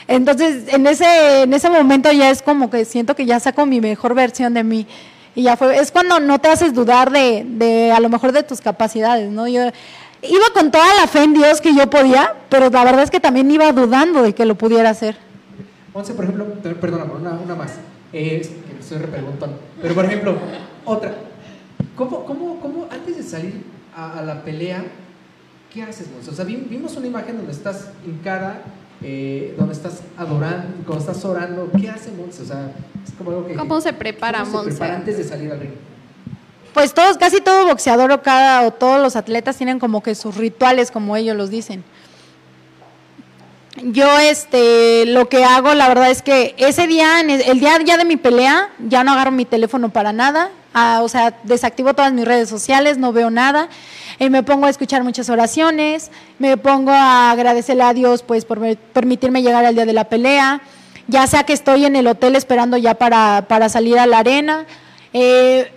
Entonces 0.08 0.66
en 0.74 0.86
ese, 0.88 1.44
en 1.44 1.54
ese 1.54 1.70
momento 1.70 2.12
ya 2.12 2.30
es 2.30 2.42
como 2.42 2.70
que 2.70 2.86
siento 2.86 3.16
que 3.16 3.26
ya 3.26 3.40
saco 3.40 3.66
mi 3.66 3.80
mejor 3.82 4.14
versión 4.14 4.54
de 4.54 4.64
mí. 4.64 4.88
Y 5.36 5.44
ya 5.44 5.56
fue, 5.56 5.78
es 5.78 5.92
cuando 5.92 6.20
no 6.20 6.40
te 6.40 6.50
haces 6.50 6.74
dudar 6.74 7.10
de, 7.12 7.46
de 7.48 7.92
a 7.92 8.00
lo 8.02 8.10
mejor 8.10 8.34
de 8.34 8.44
tus 8.44 8.60
capacidades, 8.60 9.32
¿no? 9.32 9.48
Yo 9.48 9.62
iba 10.22 10.44
con 10.54 10.72
toda 10.72 10.94
la 10.96 11.08
fe 11.08 11.24
en 11.24 11.34
Dios 11.34 11.62
que 11.62 11.74
yo 11.74 11.90
podía, 11.90 12.34
pero 12.50 12.70
la 12.70 12.84
verdad 12.84 13.04
es 13.04 13.12
que 13.12 13.22
también 13.22 13.50
iba 13.50 13.72
dudando 13.72 14.22
de 14.24 14.34
que 14.36 14.44
lo 14.46 14.56
pudiera 14.56 14.90
hacer. 14.90 15.16
Once, 15.94 16.14
por 16.14 16.26
ejemplo, 16.26 16.46
per- 16.62 16.80
perdóname, 16.80 17.14
una, 17.14 17.32
una 17.32 17.56
más, 17.56 17.72
eh, 18.12 18.42
estoy 18.80 18.98
repreguntando, 18.98 19.58
pero 19.82 19.94
por 19.96 20.06
ejemplo, 20.06 20.36
otra, 20.84 21.14
¿cómo, 21.96 22.26
cómo, 22.26 22.60
cómo 22.60 22.88
antes 22.92 23.18
de 23.18 23.24
salir 23.24 23.64
a, 23.96 24.20
a 24.20 24.22
la 24.24 24.44
pelea, 24.44 24.84
qué 25.74 25.84
haces, 25.84 26.08
Monse? 26.12 26.32
O 26.32 26.34
sea, 26.34 26.46
vi- 26.46 26.66
vimos 26.70 26.96
una 26.98 27.08
imagen 27.08 27.38
donde 27.38 27.52
estás 27.52 27.90
hincada, 28.06 28.62
eh, 29.02 29.56
donde 29.58 29.74
estás 29.74 30.02
adorando, 30.18 30.68
cuando 30.86 31.04
estás 31.06 31.24
orando, 31.26 31.70
¿qué 31.80 31.90
hace 31.90 32.12
Monse? 32.12 32.44
O 32.44 32.46
sea, 32.46 32.72
es 33.06 33.14
como 33.18 33.32
algo 33.32 33.48
que... 33.48 33.56
¿Cómo 33.56 33.82
se 33.82 33.94
prepara, 33.94 34.40
¿cómo 34.44 34.64
se 34.64 34.70
prepara 34.70 34.96
antes 34.98 35.18
de 35.18 35.24
salir 35.24 35.52
al 35.52 35.60
ring? 35.60 35.72
Pues 36.74 36.94
todos, 36.94 37.18
casi 37.18 37.42
todo 37.42 37.66
boxeador 37.68 38.12
o 38.12 38.22
cada 38.22 38.66
o 38.66 38.72
todos 38.72 39.02
los 39.02 39.16
atletas 39.18 39.58
tienen 39.58 39.78
como 39.78 40.02
que 40.02 40.16
sus 40.16 40.38
rituales, 40.38 40.90
como 40.90 41.18
ellos 41.18 41.36
los 41.36 41.50
dicen. 41.50 41.84
Yo, 43.84 44.20
este, 44.20 45.06
lo 45.08 45.28
que 45.28 45.44
hago, 45.44 45.74
la 45.74 45.88
verdad 45.88 46.12
es 46.12 46.22
que 46.22 46.54
ese 46.58 46.86
día, 46.88 47.20
en 47.20 47.30
el, 47.30 47.60
día 47.60 47.80
ya 47.84 47.98
de 47.98 48.06
mi 48.06 48.16
pelea, 48.16 48.70
ya 48.80 49.04
no 49.04 49.14
agarro 49.14 49.32
mi 49.32 49.46
teléfono 49.46 49.90
para 49.90 50.14
nada. 50.14 50.52
o 51.02 51.10
sea, 51.10 51.34
desactivo 51.44 51.94
todas 51.94 52.14
mis 52.14 52.26
redes 52.26 52.48
sociales, 52.48 52.98
no 52.98 53.12
veo 53.12 53.32
nada. 53.32 53.70
Y 54.20 54.30
me 54.30 54.44
pongo 54.44 54.68
a 54.68 54.70
escuchar 54.70 55.04
muchas 55.04 55.30
oraciones, 55.30 56.12
me 56.38 56.58
pongo 56.58 56.92
a 56.92 57.32
agradecerle 57.32 57.84
a 57.84 57.94
Dios 57.94 58.22
pues 58.22 58.46
por 58.46 58.60
permitirme 58.94 59.42
llegar 59.42 59.66
al 59.66 59.74
día 59.74 59.86
de 59.86 59.94
la 59.94 60.04
pelea, 60.04 60.62
ya 61.08 61.26
sea 61.26 61.44
que 61.44 61.54
estoy 61.54 61.86
en 61.86 61.96
el 61.96 62.06
hotel 62.06 62.36
esperando 62.36 62.78
ya 62.78 62.94
para, 62.94 63.46
para 63.48 63.68
salir 63.68 63.98
a 63.98 64.06
la 64.06 64.20
arena, 64.20 64.66
eh, 65.14 65.72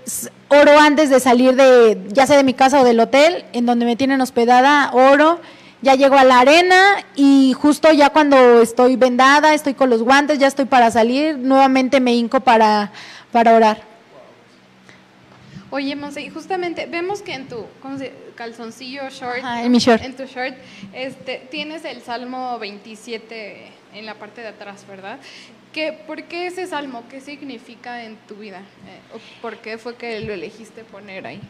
oro 0.48 0.78
antes 0.78 1.08
de 1.08 1.20
salir 1.20 1.56
de, 1.56 1.98
ya 2.08 2.26
sea 2.26 2.36
de 2.36 2.44
mi 2.44 2.52
casa 2.52 2.82
o 2.82 2.84
del 2.84 3.00
hotel, 3.00 3.46
en 3.54 3.64
donde 3.64 3.86
me 3.86 3.96
tienen 3.96 4.20
hospedada, 4.20 4.90
oro, 4.92 5.40
ya 5.84 5.94
llego 5.94 6.16
a 6.16 6.24
la 6.24 6.40
arena 6.40 7.04
y 7.14 7.52
justo 7.52 7.92
ya 7.92 8.10
cuando 8.10 8.62
estoy 8.62 8.96
vendada, 8.96 9.54
estoy 9.54 9.74
con 9.74 9.90
los 9.90 10.02
guantes, 10.02 10.38
ya 10.38 10.48
estoy 10.48 10.64
para 10.64 10.90
salir, 10.90 11.38
nuevamente 11.38 12.00
me 12.00 12.14
hinco 12.14 12.40
para, 12.40 12.90
para 13.30 13.54
orar. 13.54 13.82
Oye, 15.70 15.94
Monse, 15.94 16.28
justamente 16.30 16.86
vemos 16.86 17.20
que 17.20 17.34
en 17.34 17.48
tu 17.48 17.66
calzoncillo 18.34 19.10
short, 19.10 19.44
en 19.44 19.70
mi 19.70 19.78
short, 19.78 20.02
en 20.02 20.16
tu 20.16 20.24
short, 20.24 20.54
este, 20.92 21.46
tienes 21.50 21.84
el 21.84 22.00
Salmo 22.00 22.58
27 22.58 23.66
en 23.94 24.06
la 24.06 24.14
parte 24.14 24.40
de 24.40 24.48
atrás, 24.48 24.86
¿verdad? 24.88 25.18
¿Qué, 25.72 25.92
¿Por 25.92 26.22
qué 26.24 26.46
ese 26.46 26.66
salmo? 26.68 27.02
¿Qué 27.10 27.20
significa 27.20 28.04
en 28.04 28.16
tu 28.28 28.36
vida? 28.36 28.58
Eh, 28.60 29.18
¿Por 29.42 29.58
qué 29.58 29.76
fue 29.76 29.96
que 29.96 30.20
lo 30.20 30.32
elegiste 30.32 30.84
poner 30.84 31.26
ahí? 31.26 31.40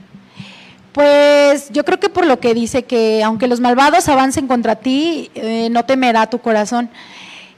Pues 0.95 1.71
yo 1.71 1.85
creo 1.85 1.99
que 1.99 2.09
por 2.09 2.25
lo 2.25 2.39
que 2.39 2.55
dice 2.55 2.85
que 2.85 3.25
aunque 3.25 3.49
los 3.49 3.59
malvados 3.59 4.09
avancen 4.09 4.47
contra 4.47 4.77
ti, 4.77 5.29
eh, 5.35 5.69
no 5.69 5.85
temerá 5.85 6.31
tu 6.31 6.39
corazón. 6.39 6.89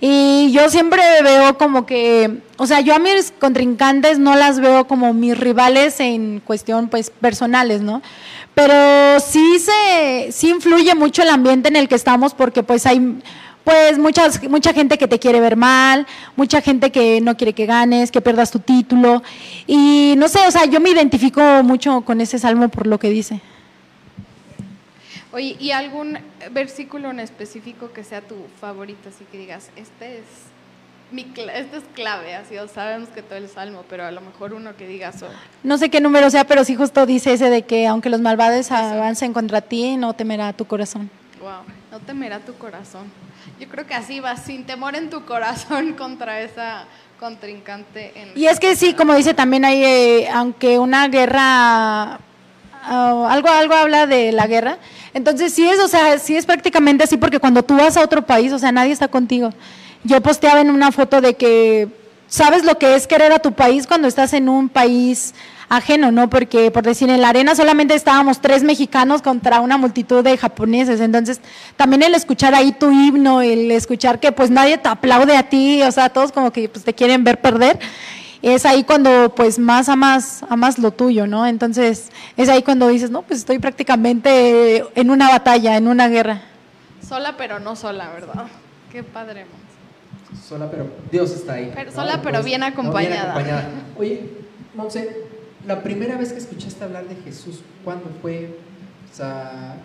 Y 0.00 0.50
yo 0.52 0.70
siempre 0.70 1.02
veo 1.22 1.58
como 1.58 1.84
que, 1.84 2.38
o 2.56 2.66
sea, 2.66 2.80
yo 2.80 2.94
a 2.94 2.98
mis 2.98 3.34
contrincantes 3.38 4.18
no 4.18 4.36
las 4.36 4.58
veo 4.58 4.86
como 4.86 5.12
mis 5.12 5.38
rivales 5.38 6.00
en 6.00 6.40
cuestión 6.40 6.88
pues 6.88 7.10
personales, 7.10 7.82
¿no? 7.82 8.00
Pero 8.54 9.20
sí 9.20 9.58
se 9.58 10.32
sí 10.32 10.48
influye 10.48 10.94
mucho 10.94 11.20
el 11.20 11.28
ambiente 11.28 11.68
en 11.68 11.76
el 11.76 11.88
que 11.88 11.94
estamos 11.94 12.32
porque 12.32 12.62
pues 12.62 12.86
hay 12.86 13.18
pues 13.66 13.98
muchas, 13.98 14.48
mucha 14.48 14.72
gente 14.72 14.96
que 14.96 15.08
te 15.08 15.18
quiere 15.18 15.40
ver 15.40 15.56
mal, 15.56 16.06
mucha 16.36 16.60
gente 16.60 16.92
que 16.92 17.20
no 17.20 17.36
quiere 17.36 17.52
que 17.52 17.66
ganes, 17.66 18.12
que 18.12 18.20
pierdas 18.20 18.52
tu 18.52 18.60
título. 18.60 19.24
Y 19.66 20.14
no 20.18 20.28
sé, 20.28 20.38
o 20.46 20.52
sea, 20.52 20.66
yo 20.66 20.78
me 20.78 20.90
identifico 20.90 21.42
mucho 21.64 22.02
con 22.02 22.20
ese 22.20 22.38
salmo 22.38 22.68
por 22.68 22.86
lo 22.86 23.00
que 23.00 23.10
dice. 23.10 23.40
Oye, 25.32 25.56
¿y 25.58 25.72
algún 25.72 26.16
versículo 26.52 27.10
en 27.10 27.18
específico 27.18 27.92
que 27.92 28.04
sea 28.04 28.20
tu 28.20 28.36
favorito? 28.60 29.08
Así 29.08 29.24
que 29.32 29.36
digas, 29.36 29.70
este 29.74 30.18
es, 30.18 30.24
mi, 31.10 31.26
este 31.52 31.78
es 31.78 31.84
clave, 31.92 32.36
así, 32.36 32.56
o 32.58 32.68
sabemos 32.68 33.08
que 33.08 33.22
todo 33.22 33.36
el 33.36 33.48
salmo, 33.48 33.82
pero 33.90 34.04
a 34.04 34.12
lo 34.12 34.20
mejor 34.20 34.54
uno 34.54 34.76
que 34.76 34.86
digas... 34.86 35.24
Oh". 35.24 35.26
No 35.64 35.76
sé 35.76 35.90
qué 35.90 36.00
número 36.00 36.30
sea, 36.30 36.44
pero 36.44 36.62
sí 36.62 36.76
justo 36.76 37.04
dice 37.04 37.32
ese 37.32 37.50
de 37.50 37.62
que 37.62 37.88
aunque 37.88 38.10
los 38.10 38.20
malvados 38.20 38.70
avancen 38.70 39.32
contra 39.32 39.60
ti, 39.60 39.96
no 39.96 40.12
temerá 40.12 40.52
tu 40.52 40.66
corazón. 40.66 41.10
Wow, 41.40 41.64
no 41.90 41.98
temerá 41.98 42.38
tu 42.38 42.54
corazón. 42.54 43.25
Yo 43.60 43.68
creo 43.68 43.86
que 43.86 43.94
así 43.94 44.20
va, 44.20 44.36
sin 44.36 44.64
temor 44.64 44.96
en 44.96 45.10
tu 45.10 45.24
corazón 45.24 45.92
contra 45.98 46.40
esa 46.40 46.84
contrincante. 47.18 48.12
y 48.34 48.46
es 48.46 48.60
que 48.60 48.76
sí, 48.76 48.92
como 48.92 49.14
dice 49.14 49.32
también 49.32 49.64
ahí, 49.64 49.82
eh, 49.82 50.28
aunque 50.30 50.78
una 50.78 51.08
guerra, 51.08 52.18
ah, 52.82 53.28
algo, 53.30 53.48
algo 53.48 53.74
habla 53.74 54.06
de 54.06 54.32
la 54.32 54.46
guerra, 54.46 54.76
entonces 55.14 55.54
sí 55.54 55.66
es, 55.66 55.78
o 55.78 55.88
sea, 55.88 56.18
sí 56.18 56.36
es 56.36 56.44
prácticamente 56.44 57.04
así 57.04 57.16
porque 57.16 57.40
cuando 57.40 57.62
tú 57.62 57.74
vas 57.76 57.96
a 57.96 58.02
otro 58.02 58.20
país, 58.26 58.52
o 58.52 58.58
sea, 58.58 58.70
nadie 58.70 58.92
está 58.92 59.08
contigo. 59.08 59.50
Yo 60.04 60.20
posteaba 60.20 60.60
en 60.60 60.70
una 60.70 60.92
foto 60.92 61.22
de 61.22 61.34
que 61.34 61.88
sabes 62.28 62.64
lo 62.64 62.78
que 62.78 62.94
es 62.94 63.06
querer 63.06 63.32
a 63.32 63.38
tu 63.38 63.52
país 63.52 63.86
cuando 63.86 64.08
estás 64.08 64.32
en 64.32 64.48
un 64.48 64.68
país 64.68 65.34
ajeno, 65.68 66.12
¿no? 66.12 66.30
Porque, 66.30 66.70
por 66.70 66.84
decir, 66.84 67.10
en 67.10 67.20
la 67.20 67.30
arena 67.30 67.54
solamente 67.54 67.94
estábamos 67.94 68.40
tres 68.40 68.62
mexicanos 68.62 69.22
contra 69.22 69.60
una 69.60 69.76
multitud 69.76 70.22
de 70.22 70.36
japoneses. 70.36 71.00
Entonces, 71.00 71.40
también 71.76 72.02
el 72.02 72.14
escuchar 72.14 72.54
ahí 72.54 72.72
tu 72.72 72.90
himno, 72.90 73.42
el 73.42 73.70
escuchar 73.70 74.20
que 74.20 74.32
pues 74.32 74.50
nadie 74.50 74.78
te 74.78 74.88
aplaude 74.88 75.36
a 75.36 75.48
ti, 75.48 75.82
o 75.82 75.90
sea, 75.90 76.08
todos 76.08 76.32
como 76.32 76.52
que 76.52 76.68
pues, 76.68 76.84
te 76.84 76.94
quieren 76.94 77.24
ver 77.24 77.40
perder 77.40 77.78
es 78.42 78.64
ahí 78.64 78.84
cuando 78.84 79.34
pues 79.34 79.58
más 79.58 79.88
amas, 79.88 80.44
amas 80.48 80.78
lo 80.78 80.92
tuyo, 80.92 81.26
¿no? 81.26 81.46
Entonces 81.46 82.10
es 82.36 82.48
ahí 82.48 82.62
cuando 82.62 82.88
dices, 82.88 83.10
no, 83.10 83.22
pues 83.22 83.40
estoy 83.40 83.58
prácticamente 83.58 84.84
en 84.94 85.10
una 85.10 85.28
batalla, 85.28 85.76
en 85.76 85.88
una 85.88 86.08
guerra. 86.08 86.42
Sola 87.06 87.36
pero 87.36 87.58
no 87.58 87.74
sola, 87.76 88.10
¿verdad? 88.10 88.46
Qué 88.92 89.02
padre. 89.02 89.46
Sola 90.46 90.70
pero 90.70 90.86
Dios 91.10 91.30
está 91.32 91.54
ahí. 91.54 91.72
Sola 91.94 92.20
pero 92.22 92.42
bien 92.42 92.62
acompañada. 92.62 93.34
Oye, 93.98 94.30
Monse, 94.74 95.24
la 95.66 95.82
primera 95.82 96.16
vez 96.16 96.32
que 96.32 96.38
escuchaste 96.38 96.84
hablar 96.84 97.06
de 97.06 97.16
Jesús, 97.16 97.60
¿cuándo 97.84 98.10
fue? 98.20 98.56
O 99.10 99.14
sea, 99.14 99.76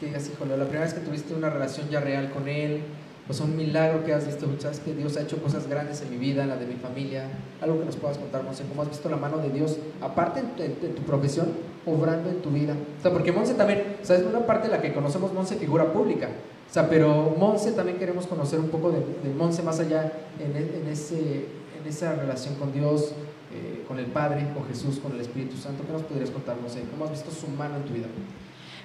que 0.00 0.06
digas, 0.06 0.28
híjole, 0.32 0.56
la 0.56 0.64
primera 0.64 0.84
vez 0.84 0.94
que 0.94 1.00
tuviste 1.00 1.34
una 1.34 1.50
relación 1.50 1.88
ya 1.88 2.00
real 2.00 2.30
con 2.30 2.48
Él, 2.48 2.82
pues 3.26 3.38
un 3.40 3.56
milagro 3.56 4.04
que 4.04 4.12
has 4.12 4.26
visto, 4.26 4.48
sabes 4.58 4.80
que 4.80 4.94
Dios 4.94 5.16
ha 5.16 5.22
hecho 5.22 5.40
cosas 5.40 5.68
grandes 5.68 6.02
en 6.02 6.10
mi 6.10 6.16
vida, 6.16 6.42
en 6.42 6.48
la 6.48 6.56
de 6.56 6.66
mi 6.66 6.74
familia, 6.74 7.28
algo 7.60 7.78
que 7.78 7.84
nos 7.84 7.96
puedas 7.96 8.18
contar, 8.18 8.42
Monse, 8.42 8.64
cómo 8.68 8.82
has 8.82 8.88
visto 8.88 9.08
la 9.08 9.16
mano 9.16 9.38
de 9.38 9.50
Dios, 9.50 9.78
aparte 10.00 10.40
en 10.40 10.94
tu, 10.94 11.02
profesión, 11.02 11.48
obrando 11.86 12.30
en 12.30 12.42
tu 12.42 12.50
vida. 12.50 12.74
O 12.98 13.02
sea, 13.02 13.12
porque 13.12 13.30
Monse 13.30 13.54
también, 13.54 13.96
o 14.02 14.04
sea, 14.04 14.16
es 14.16 14.24
una 14.24 14.44
parte 14.44 14.68
de 14.68 14.76
la 14.76 14.82
que 14.82 14.92
conocemos 14.92 15.32
Monse 15.32 15.56
figura 15.56 15.92
pública, 15.92 16.28
o 16.72 16.74
sea, 16.74 16.88
pero 16.88 17.36
Monse 17.38 17.72
también 17.72 17.98
queremos 17.98 18.26
conocer 18.26 18.58
un 18.58 18.70
poco 18.70 18.90
de, 18.90 19.00
de 19.00 19.34
Monse 19.36 19.62
más 19.62 19.78
allá 19.78 20.10
en, 20.40 20.56
e, 20.56 20.90
ese, 20.90 21.48
en 21.78 21.86
esa 21.86 22.14
relación 22.14 22.54
con 22.54 22.72
Dios, 22.72 23.12
eh, 23.52 23.84
con 23.86 23.98
el 23.98 24.06
Padre, 24.06 24.48
con 24.54 24.66
Jesús, 24.66 24.98
con 24.98 25.12
el 25.12 25.20
Espíritu 25.20 25.58
Santo. 25.58 25.84
¿Qué 25.86 25.92
nos 25.92 26.00
podrías 26.00 26.30
contar, 26.30 26.56
Monse? 26.58 26.82
¿Cómo 26.90 27.04
has 27.04 27.10
visto 27.10 27.30
su 27.30 27.46
mano 27.48 27.76
en 27.76 27.82
tu 27.82 27.92
vida? 27.92 28.06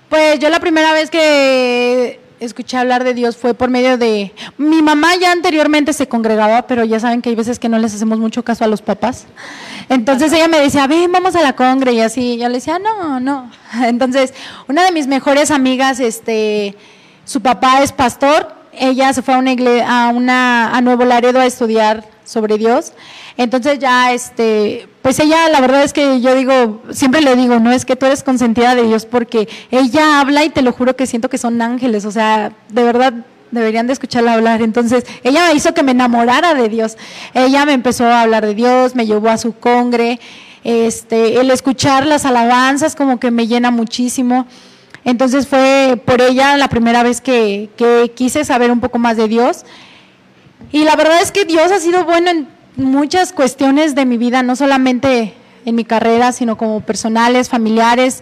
Pues 0.10 0.38
yo 0.40 0.50
la 0.50 0.60
primera 0.60 0.92
vez 0.92 1.10
que 1.10 2.20
escuché 2.42 2.76
hablar 2.76 3.06
de 3.06 3.14
Dios 3.14 3.38
fue 3.38 3.54
por 3.54 3.70
medio 3.70 3.98
de... 3.98 4.34
Mi 4.58 4.82
mamá 4.82 5.16
ya 5.16 5.32
anteriormente 5.32 5.94
se 5.94 6.10
congregaba, 6.10 6.68
pero 6.68 6.84
ya 6.84 7.00
saben 7.00 7.22
que 7.22 7.30
hay 7.30 7.36
veces 7.36 7.58
que 7.58 7.70
no 7.70 7.80
les 7.80 7.96
hacemos 7.96 8.20
mucho 8.20 8.44
caso 8.44 8.66
a 8.66 8.68
los 8.68 8.82
papás. 8.82 9.28
Entonces 9.88 10.34
ella 10.34 10.50
me 10.50 10.60
decía, 10.60 10.88
ven, 10.88 11.10
vamos 11.10 11.38
a 11.38 11.42
la 11.42 11.56
congre 11.56 11.94
y 11.94 12.02
así. 12.02 12.38
Yo 12.38 12.50
le 12.50 12.56
decía, 12.56 12.80
no, 12.80 13.22
no. 13.22 13.50
Entonces, 13.86 14.34
una 14.68 14.84
de 14.84 14.92
mis 14.92 15.08
mejores 15.08 15.52
amigas, 15.52 16.02
este, 16.02 16.76
su 17.28 17.42
papá 17.42 17.84
es 17.84 17.92
pastor. 17.92 18.48
Ella 18.72 19.14
se 19.14 19.22
fue 19.22 19.34
a 19.34 19.38
una 19.38 19.52
iglesia, 19.52 19.86
a, 19.88 20.10
una, 20.10 20.76
a 20.76 20.82
Nuevo 20.82 21.04
Laredo 21.04 21.40
a 21.40 21.46
estudiar 21.46 22.06
sobre 22.24 22.58
Dios. 22.58 22.94
Entonces 23.36 23.80
ya, 23.80 24.14
este, 24.14 24.88
pues 25.02 25.20
ella, 25.20 25.50
la 25.50 25.60
verdad 25.60 25.84
es 25.84 25.94
que 25.94 26.22
yo 26.22 26.36
digo, 26.36 26.82
siempre 26.92 27.22
le 27.22 27.36
digo, 27.36 27.60
no 27.60 27.72
es 27.72 27.86
que 27.86 27.96
tú 27.96 28.06
eres 28.06 28.24
consentida 28.24 28.76
de 28.76 28.84
Dios 28.84 29.06
porque 29.06 29.48
ella 29.72 30.22
habla 30.22 30.46
y 30.46 30.50
te 30.50 30.62
lo 30.62 30.72
juro 30.72 30.96
que 30.96 31.06
siento 31.06 31.30
que 31.30 31.38
son 31.38 31.62
ángeles, 31.62 32.06
o 32.06 32.12
sea, 32.12 32.54
de 32.70 32.84
verdad 32.84 33.14
deberían 33.52 33.88
de 33.88 33.94
escucharla 33.94 34.34
hablar. 34.34 34.62
Entonces, 34.62 35.06
ella 35.24 35.52
hizo 35.54 35.74
que 35.74 35.84
me 35.84 35.92
enamorara 35.92 36.54
de 36.54 36.70
Dios. 36.70 36.98
Ella 37.34 37.66
me 37.66 37.74
empezó 37.74 38.06
a 38.06 38.22
hablar 38.22 38.46
de 38.46 38.56
Dios, 38.56 38.96
me 38.96 39.06
llevó 39.06 39.30
a 39.30 39.38
su 39.38 39.54
congre, 39.54 40.20
este, 40.64 41.40
el 41.40 41.52
escuchar 41.52 42.06
las 42.06 42.26
alabanzas 42.26 42.96
como 42.96 43.20
que 43.20 43.32
me 43.32 43.48
llena 43.48 43.72
muchísimo. 43.72 44.48
Entonces 45.08 45.48
fue 45.48 45.98
por 46.04 46.20
ella 46.22 46.58
la 46.58 46.68
primera 46.68 47.02
vez 47.02 47.22
que, 47.22 47.70
quise 48.14 48.44
saber 48.44 48.72
un 48.72 48.82
poco 48.82 49.00
más 49.00 49.16
de 49.16 49.30
Dios. 49.30 49.64
Y 50.74 50.84
la 50.84 50.98
verdad 50.98 51.22
es 51.22 51.32
que 51.32 51.46
Dios 51.46 51.72
ha 51.72 51.80
sido 51.80 52.04
bueno 52.04 52.30
en 52.30 52.50
muchas 52.76 53.32
cuestiones 53.32 53.96
de 53.96 54.06
mi 54.06 54.18
vida, 54.18 54.44
no 54.44 54.58
solamente 54.58 55.34
en 55.64 55.76
mi 55.76 55.86
carrera, 55.86 56.34
sino 56.34 56.58
como 56.58 56.82
personales, 56.82 57.48
familiares. 57.48 58.22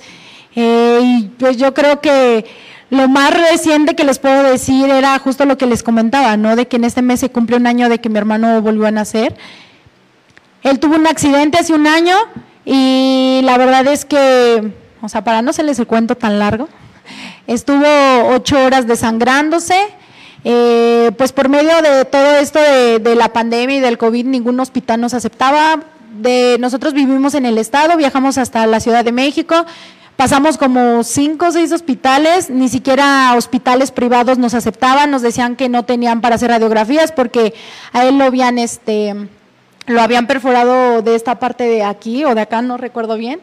Eh, 0.56 1.00
y 1.02 1.24
pues 1.40 1.58
yo 1.58 1.74
creo 1.74 2.02
que 2.02 2.46
lo 2.92 3.10
más 3.10 3.34
reciente 3.34 3.96
que 3.96 4.04
les 4.04 4.20
puedo 4.20 4.44
decir 4.44 4.88
era 4.92 5.18
justo 5.18 5.46
lo 5.46 5.58
que 5.58 5.66
les 5.66 5.82
comentaba, 5.82 6.38
¿no? 6.38 6.56
De 6.56 6.68
que 6.68 6.76
en 6.76 6.84
este 6.84 7.02
mes 7.02 7.20
se 7.20 7.32
cumple 7.32 7.58
un 7.58 7.66
año 7.66 7.90
de 7.90 7.98
que 7.98 8.10
mi 8.10 8.20
hermano 8.20 8.62
volvió 8.62 8.86
a 8.86 8.92
nacer. 8.92 9.36
Él 10.62 10.80
tuvo 10.80 10.98
un 10.98 11.08
accidente 11.08 11.58
hace 11.58 11.74
un 11.74 11.88
año 11.88 12.16
y 12.64 13.42
la 13.44 13.58
verdad 13.58 13.88
es 13.88 14.06
que, 14.06 14.85
o 15.06 15.10
sea, 15.10 15.24
para 15.24 15.42
no 15.42 15.52
hacerles 15.52 15.80
el 15.80 15.88
cuento 15.88 16.16
tan 16.16 16.40
largo, 16.40 16.68
estuvo 17.48 17.86
ocho 18.30 18.64
horas 18.64 18.88
desangrándose 18.88 19.76
eh, 20.48 21.12
pues 21.18 21.32
por 21.34 21.50
medio 21.50 21.82
de 21.82 22.06
todo 22.06 22.36
esto 22.36 22.60
de, 22.60 23.16
la 23.16 23.34
pandemia 23.34 23.78
y 23.78 23.80
del 23.80 23.98
COVID, 23.98 24.26
ningún 24.28 24.60
hospital 24.60 25.02
nos 25.02 25.16
aceptaba. 25.16 25.82
De, 26.22 26.58
nosotros 26.60 26.94
vivimos 26.94 27.34
en 27.34 27.48
el 27.48 27.58
estado, 27.58 27.98
viajamos 27.98 28.38
hasta 28.38 28.68
la 28.68 28.80
Ciudad 28.80 29.04
de 29.04 29.12
México, 29.12 29.66
pasamos 30.16 30.58
como 30.58 31.04
cinco 31.04 31.48
o 31.48 31.52
seis 31.52 31.72
hospitales, 31.72 32.52
ni 32.52 32.70
siquiera 32.70 33.34
hospitales 33.36 33.90
privados 33.90 34.38
nos 34.38 34.54
aceptaban, 34.54 35.10
nos 35.10 35.24
decían 35.24 35.56
que 35.56 35.68
no 35.68 35.84
tenían 35.84 36.22
para 36.22 36.36
hacer 36.36 36.52
radiografías 36.52 37.12
porque 37.12 37.56
a 37.92 38.06
él 38.06 38.20
lo 38.20 38.26
habían 38.26 38.60
este 38.60 39.28
lo 39.88 40.02
habían 40.02 40.28
perforado 40.28 41.02
de 41.02 41.16
esta 41.16 41.40
parte 41.40 41.66
de 41.66 41.84
aquí 41.84 42.26
o 42.26 42.36
de 42.36 42.42
acá, 42.42 42.62
no 42.62 42.78
recuerdo 42.78 43.18
bien. 43.18 43.40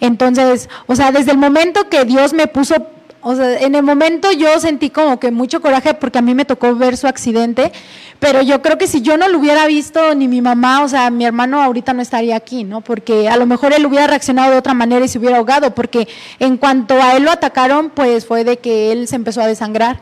Entonces, 0.00 0.68
o 0.86 0.96
sea, 0.96 1.12
desde 1.12 1.32
el 1.32 1.38
momento 1.38 1.88
que 1.88 2.04
Dios 2.04 2.32
me 2.32 2.46
puso 2.46 2.74
O 3.22 3.34
sea, 3.34 3.58
en 3.58 3.74
el 3.74 3.82
momento 3.82 4.30
yo 4.30 4.60
sentí 4.60 4.90
como 4.90 5.18
que 5.18 5.32
mucho 5.32 5.60
coraje 5.60 5.94
porque 5.94 6.18
a 6.18 6.22
mí 6.22 6.32
me 6.34 6.44
tocó 6.44 6.76
ver 6.76 6.96
su 6.96 7.08
accidente, 7.08 7.72
pero 8.20 8.40
yo 8.40 8.62
creo 8.62 8.78
que 8.78 8.86
si 8.86 9.02
yo 9.02 9.16
no 9.16 9.26
lo 9.26 9.38
hubiera 9.38 9.66
visto, 9.66 10.14
ni 10.14 10.28
mi 10.28 10.40
mamá, 10.40 10.84
o 10.84 10.88
sea, 10.88 11.10
mi 11.10 11.24
hermano 11.24 11.60
ahorita 11.60 11.92
no 11.92 12.02
estaría 12.02 12.36
aquí, 12.36 12.62
¿no? 12.62 12.82
Porque 12.82 13.28
a 13.28 13.36
lo 13.36 13.46
mejor 13.46 13.72
él 13.72 13.84
hubiera 13.84 14.06
reaccionado 14.06 14.52
de 14.52 14.58
otra 14.58 14.74
manera 14.74 15.04
y 15.04 15.08
se 15.08 15.18
hubiera 15.18 15.38
ahogado, 15.38 15.74
porque 15.74 16.06
en 16.38 16.56
cuanto 16.56 16.94
a 17.02 17.16
él 17.16 17.24
lo 17.24 17.32
atacaron, 17.32 17.90
pues 17.90 18.26
fue 18.26 18.44
de 18.44 18.58
que 18.58 18.92
él 18.92 19.08
se 19.08 19.16
empezó 19.16 19.40
a 19.40 19.48
desangrar. 19.48 20.00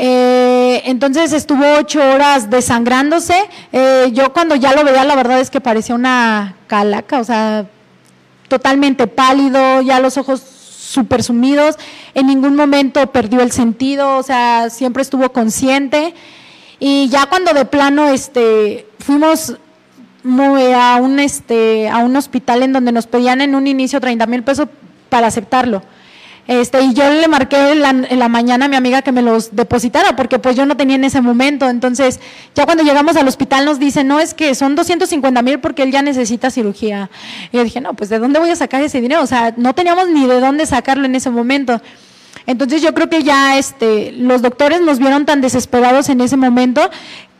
Eh, 0.00 0.82
entonces 0.84 1.32
estuvo 1.32 1.64
ocho 1.76 1.98
horas 1.98 2.48
desangrándose. 2.48 3.34
Eh, 3.72 4.10
yo 4.12 4.32
cuando 4.32 4.54
ya 4.54 4.72
lo 4.72 4.84
veía, 4.84 5.04
la 5.04 5.16
verdad 5.16 5.40
es 5.40 5.50
que 5.50 5.60
parecía 5.60 5.96
una 5.96 6.54
calaca, 6.68 7.18
o 7.18 7.24
sea, 7.24 7.66
totalmente 8.46 9.08
pálido, 9.08 9.82
ya 9.82 9.98
los 9.98 10.16
ojos 10.16 10.40
súper 10.40 11.24
sumidos, 11.24 11.74
en 12.14 12.28
ningún 12.28 12.54
momento 12.54 13.10
perdió 13.10 13.40
el 13.40 13.50
sentido, 13.50 14.18
o 14.18 14.22
sea, 14.22 14.70
siempre 14.70 15.02
estuvo 15.02 15.32
consciente. 15.32 16.14
Y 16.78 17.08
ya 17.08 17.26
cuando 17.26 17.52
de 17.52 17.64
plano 17.64 18.06
este, 18.06 18.86
fuimos 19.00 19.56
a 20.24 21.00
un, 21.02 21.18
este, 21.18 21.88
a 21.88 21.98
un 21.98 22.14
hospital 22.14 22.62
en 22.62 22.72
donde 22.72 22.92
nos 22.92 23.08
pedían 23.08 23.40
en 23.40 23.56
un 23.56 23.66
inicio 23.66 24.00
30 24.00 24.26
mil 24.28 24.44
pesos 24.44 24.68
para 25.08 25.26
aceptarlo. 25.26 25.82
Este, 26.48 26.80
y 26.80 26.94
yo 26.94 27.04
le 27.10 27.28
marqué 27.28 27.72
en 27.72 28.18
la, 28.18 28.28
mañana 28.30 28.64
a 28.64 28.68
mi 28.68 28.76
amiga 28.76 29.02
que 29.02 29.12
me 29.12 29.20
los 29.20 29.54
depositara, 29.54 30.16
porque 30.16 30.38
pues 30.38 30.56
yo 30.56 30.64
no 30.64 30.78
tenía 30.78 30.96
en 30.96 31.04
ese 31.04 31.20
momento. 31.20 31.68
Entonces, 31.68 32.20
ya 32.54 32.64
cuando 32.64 32.82
llegamos 32.82 33.16
al 33.16 33.28
hospital 33.28 33.66
nos 33.66 33.78
dicen, 33.78 34.08
no, 34.08 34.18
es 34.18 34.32
que 34.32 34.54
son 34.54 34.74
250 34.74 35.42
mil 35.42 35.60
porque 35.60 35.82
él 35.82 35.92
ya 35.92 36.00
necesita 36.00 36.50
cirugía. 36.50 37.10
Y 37.52 37.58
yo 37.58 37.64
dije, 37.64 37.82
no, 37.82 37.92
pues 37.92 38.08
¿de 38.08 38.18
dónde 38.18 38.38
voy 38.38 38.48
a 38.48 38.56
sacar 38.56 38.80
ese 38.80 39.02
dinero? 39.02 39.20
O 39.22 39.26
sea, 39.26 39.52
no 39.58 39.74
teníamos 39.74 40.08
ni 40.08 40.26
de 40.26 40.40
dónde 40.40 40.64
sacarlo 40.64 41.04
en 41.04 41.14
ese 41.14 41.28
momento. 41.28 41.82
Entonces 42.46 42.80
yo 42.80 42.94
creo 42.94 43.10
que 43.10 43.22
ya 43.22 43.58
este, 43.58 44.12
los 44.12 44.40
doctores 44.40 44.80
nos 44.80 44.98
vieron 44.98 45.26
tan 45.26 45.42
desesperados 45.42 46.08
en 46.08 46.22
ese 46.22 46.38
momento 46.38 46.90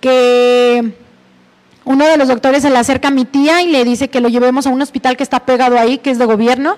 que 0.03 0.92
uno 1.87 2.07
de 2.07 2.18
los 2.18 2.29
doctores 2.29 2.61
se 2.61 2.68
le 2.68 2.77
acerca 2.77 3.09
a 3.09 3.11
mi 3.11 3.25
tía 3.25 3.62
y 3.62 3.71
le 3.71 3.87
dice 3.87 4.09
que 4.09 4.21
lo 4.21 4.29
llevemos 4.29 4.66
a 4.66 4.71
un 4.71 4.83
hospital 4.83 5.16
que 5.16 5.23
está 5.23 5.47
pegado 5.47 5.79
ahí, 5.79 5.97
que 5.97 6.11
es 6.11 6.18
de 6.18 6.27
gobierno 6.27 6.77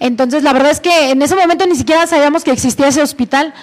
entonces, 0.00 0.42
la 0.42 0.52
verdad 0.52 0.70
es 0.70 0.80
que 0.80 1.10
en 1.10 1.22
ese 1.22 1.34
momento 1.34 1.66
ni 1.66 1.74
siquiera 1.74 2.06
sabíamos 2.06 2.44
que 2.44 2.50
existía 2.50 2.88
ese 2.88 3.02
hospital. 3.02 3.54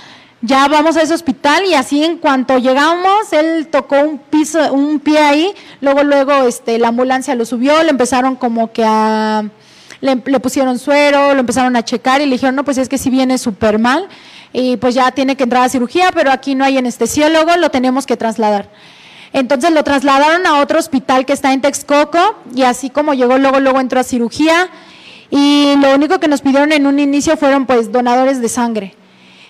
Ya 0.41 0.67
vamos 0.67 0.97
a 0.97 1.01
ese 1.01 1.13
hospital 1.13 1.63
y 1.65 1.73
así 1.73 2.03
en 2.03 2.17
cuanto 2.17 2.57
llegamos, 2.57 3.31
él 3.31 3.67
tocó 3.71 4.01
un 4.01 4.17
piso, 4.17 4.73
un 4.73 4.99
pie 4.99 5.19
ahí, 5.19 5.53
luego, 5.79 6.03
luego 6.03 6.33
este, 6.45 6.77
la 6.79 6.89
ambulancia 6.89 7.33
lo 7.35 7.45
subió, 7.45 7.81
le 7.81 7.91
empezaron 7.91 8.35
como 8.35 8.73
que 8.73 8.83
a, 8.85 9.45
le, 10.01 10.17
pusieron 10.17 10.79
suero, 10.79 11.33
lo 11.33 11.39
empezaron 11.39 11.77
a 11.77 11.85
checar 11.85 12.19
y 12.19 12.25
le 12.25 12.31
dijeron, 12.31 12.55
no, 12.55 12.65
pues 12.65 12.77
es 12.77 12.89
que 12.89 12.97
si 12.97 13.09
viene 13.09 13.37
súper 13.37 13.79
mal 13.79 14.09
y 14.51 14.75
pues 14.75 14.95
ya 14.95 15.11
tiene 15.11 15.37
que 15.37 15.43
entrar 15.43 15.63
a 15.63 15.69
cirugía, 15.69 16.11
pero 16.13 16.29
aquí 16.29 16.55
no 16.55 16.65
hay 16.65 16.77
anestesiólogo, 16.77 17.55
lo 17.55 17.71
tenemos 17.71 18.05
que 18.05 18.17
trasladar. 18.17 18.69
Entonces 19.31 19.71
lo 19.71 19.83
trasladaron 19.85 20.45
a 20.45 20.59
otro 20.59 20.77
hospital 20.77 21.25
que 21.25 21.31
está 21.31 21.53
en 21.53 21.61
Texcoco 21.61 22.35
y 22.53 22.63
así 22.63 22.89
como 22.89 23.13
llegó, 23.13 23.37
luego, 23.37 23.61
luego 23.61 23.79
entró 23.79 24.01
a 24.01 24.03
cirugía 24.03 24.69
y 25.35 25.73
lo 25.77 25.95
único 25.95 26.19
que 26.19 26.27
nos 26.27 26.41
pidieron 26.41 26.71
en 26.73 26.85
un 26.85 26.99
inicio 26.99 27.35
fueron 27.37 27.65
pues 27.65 27.91
donadores 27.91 28.39
de 28.39 28.49
sangre. 28.49 28.93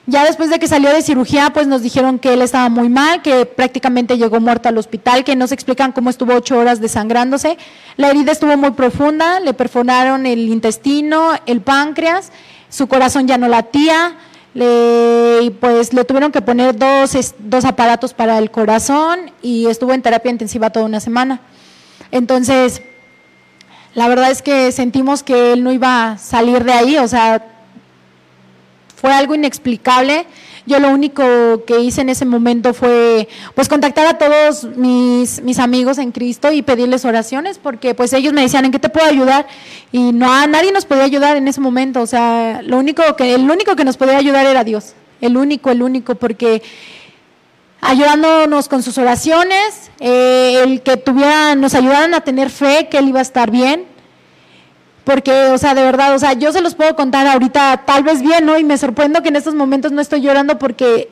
Ya 0.06 0.24
después 0.24 0.50
de 0.50 0.58
que 0.58 0.69
salió 0.69 0.89
de 0.89 1.02
cirugía, 1.02 1.50
pues 1.50 1.67
nos 1.67 1.82
dijeron 1.82 2.19
que 2.19 2.32
él 2.32 2.41
estaba 2.41 2.69
muy 2.69 2.88
mal, 2.88 3.22
que 3.22 3.46
prácticamente 3.46 4.17
llegó 4.17 4.39
muerto 4.39 4.69
al 4.69 4.78
hospital, 4.78 5.26
que 5.26 5.36
no 5.36 5.46
se 5.46 5.56
explican 5.56 5.91
cómo 5.91 6.10
estuvo 6.10 6.36
ocho 6.36 6.58
horas 6.58 6.80
desangrándose. 6.80 7.58
La 7.98 8.10
herida 8.10 8.32
estuvo 8.32 8.56
muy 8.56 8.72
profunda, 8.72 9.41
le 9.41 9.54
perforaron 9.54 10.26
el 10.26 10.48
intestino, 10.48 11.32
el 11.46 11.60
páncreas, 11.60 12.32
su 12.69 12.88
corazón 12.88 13.28
ya 13.28 13.38
no 13.38 13.50
latía, 13.50 14.15
le, 14.54 15.52
pues 15.60 15.91
le 15.91 16.06
tuvieron 16.06 16.32
que 16.32 16.41
poner 16.41 16.78
dos, 16.78 17.12
dos 17.39 17.65
aparatos 17.65 18.13
para 18.13 18.38
el 18.38 18.52
corazón 18.52 19.32
y 19.41 19.65
estuvo 19.65 19.91
en 19.91 20.02
terapia 20.02 20.32
intensiva 20.32 20.69
toda 20.69 20.86
una 20.86 21.02
semana. 21.02 21.41
Entonces, 22.10 22.82
la 23.95 24.08
verdad 24.08 24.32
es 24.32 24.41
que 24.41 24.71
sentimos 24.71 25.23
que 25.23 25.53
él 25.53 25.63
no 25.63 25.71
iba 25.71 26.12
a 26.12 26.17
salir 26.17 26.63
de 26.63 26.73
ahí, 26.73 26.97
o 26.97 27.08
sea, 27.08 27.45
fue 28.95 29.12
algo 29.12 29.36
inexplicable. 29.36 30.25
Yo 30.65 30.79
lo 30.79 30.89
único 30.89 31.65
que 31.67 31.82
hice 31.82 32.01
en 32.01 32.10
ese 32.10 32.23
momento 32.23 32.73
fue 32.73 33.27
pues 33.53 33.67
contactar 33.67 34.08
a 34.08 34.17
todos 34.17 34.63
mis, 34.77 35.43
mis 35.43 35.60
amigos 35.60 35.97
en 35.97 36.13
Cristo 36.13 36.53
y 36.53 36.62
pedirles 36.62 37.03
oraciones 37.03 37.60
porque 37.62 37.93
pues 37.93 38.13
ellos 38.13 38.32
me 38.32 38.41
decían 38.43 38.63
en 38.63 38.71
qué 38.71 38.79
te 38.79 38.88
puedo 38.88 39.06
ayudar 39.06 39.45
y 39.91 40.13
no 40.13 40.32
a 40.32 40.47
nadie 40.47 40.71
nos 40.71 40.86
podía 40.86 41.03
ayudar 41.03 41.36
en 41.36 41.49
ese 41.49 41.60
momento, 41.60 42.01
o 42.01 42.08
sea, 42.08 42.62
lo 42.63 42.77
único 42.77 43.03
que 43.17 43.36
el 43.36 43.49
único 43.51 43.75
que 43.75 43.84
nos 43.84 43.97
podía 43.97 44.17
ayudar 44.17 44.45
era 44.45 44.63
Dios, 44.63 44.93
el 45.19 45.36
único, 45.36 45.69
el 45.69 45.82
único 45.82 46.15
porque 46.15 46.62
ayudándonos 47.84 48.69
con 48.69 48.82
sus 48.82 48.98
oraciones, 48.98 49.91
eh, 50.00 50.62
el 50.63 50.82
que 50.82 50.98
tuviera, 50.98 51.56
nos 51.56 51.76
ayudaran 51.76 52.13
a 52.13 52.22
tener 52.22 52.50
fe 52.50 52.88
que 52.89 52.98
él 52.98 53.10
iba 53.10 53.19
a 53.19 53.24
estar 53.24 53.52
bien. 53.52 53.86
Porque, 55.04 55.48
o 55.48 55.58
sea, 55.58 55.76
de 55.76 55.84
verdad, 55.84 56.15
o 56.15 56.19
sea, 56.19 56.32
yo 56.34 56.54
se 56.54 56.62
los 56.62 56.76
puedo 56.76 56.96
contar 56.96 57.28
ahorita 57.28 57.84
tal 57.86 58.04
vez 58.04 58.22
bien, 58.22 58.46
¿no? 58.46 58.58
Y 58.58 58.63
me 58.63 58.78
sorprendo 58.78 59.22
que 59.22 59.28
en 59.28 59.36
estos 59.36 59.54
momentos 59.54 59.91
no 59.91 60.00
estoy 60.00 60.22
llorando 60.22 60.58
porque, 60.58 61.10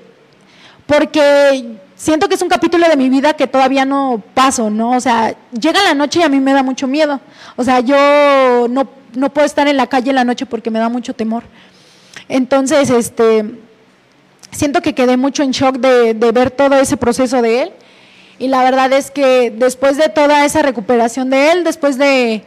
porque 0.86 1.77
siento 1.95 2.29
que 2.29 2.36
es 2.36 2.41
un 2.41 2.47
capítulo 2.47 2.88
de 2.88 2.95
mi 2.95 3.10
vida 3.10 3.34
que 3.34 3.47
todavía 3.47 3.84
no 3.84 4.23
paso, 4.34 4.69
¿no? 4.69 4.91
O 4.91 5.01
sea, 5.01 5.36
llega 5.51 5.84
la 5.84 5.93
noche 5.93 6.19
y 6.19 6.23
a 6.23 6.29
mí 6.29 6.39
me 6.39 6.53
da 6.53 6.63
mucho 6.63 6.88
miedo. 6.88 7.19
O 7.57 7.65
sea, 7.65 7.81
yo 7.81 8.67
no, 8.69 8.88
no 9.13 9.29
puedo 9.34 9.45
estar 9.45 9.67
en 9.67 9.75
la 9.75 9.88
calle 9.88 10.12
en 10.12 10.15
la 10.15 10.23
noche 10.23 10.45
porque 10.45 10.71
me 10.71 10.79
da 10.79 10.88
mucho 10.88 11.13
temor. 11.13 11.43
Entonces, 12.29 12.89
este 12.89 13.60
siento 14.51 14.81
que 14.81 14.93
quedé 14.93 15.17
mucho 15.17 15.43
en 15.43 15.51
shock 15.51 15.77
de, 15.77 16.13
ver 16.13 16.51
todo 16.51 16.75
ese 16.75 16.97
proceso 16.97 17.41
de 17.41 17.63
él. 17.63 17.71
Y 18.39 18.47
la 18.47 18.63
verdad 18.63 18.91
es 18.93 19.11
que 19.11 19.51
después 19.51 19.97
de 19.97 20.09
toda 20.09 20.45
esa 20.45 20.61
recuperación 20.61 21.29
de 21.29 21.51
él, 21.51 21.63
después 21.63 21.97
de, 21.97 22.43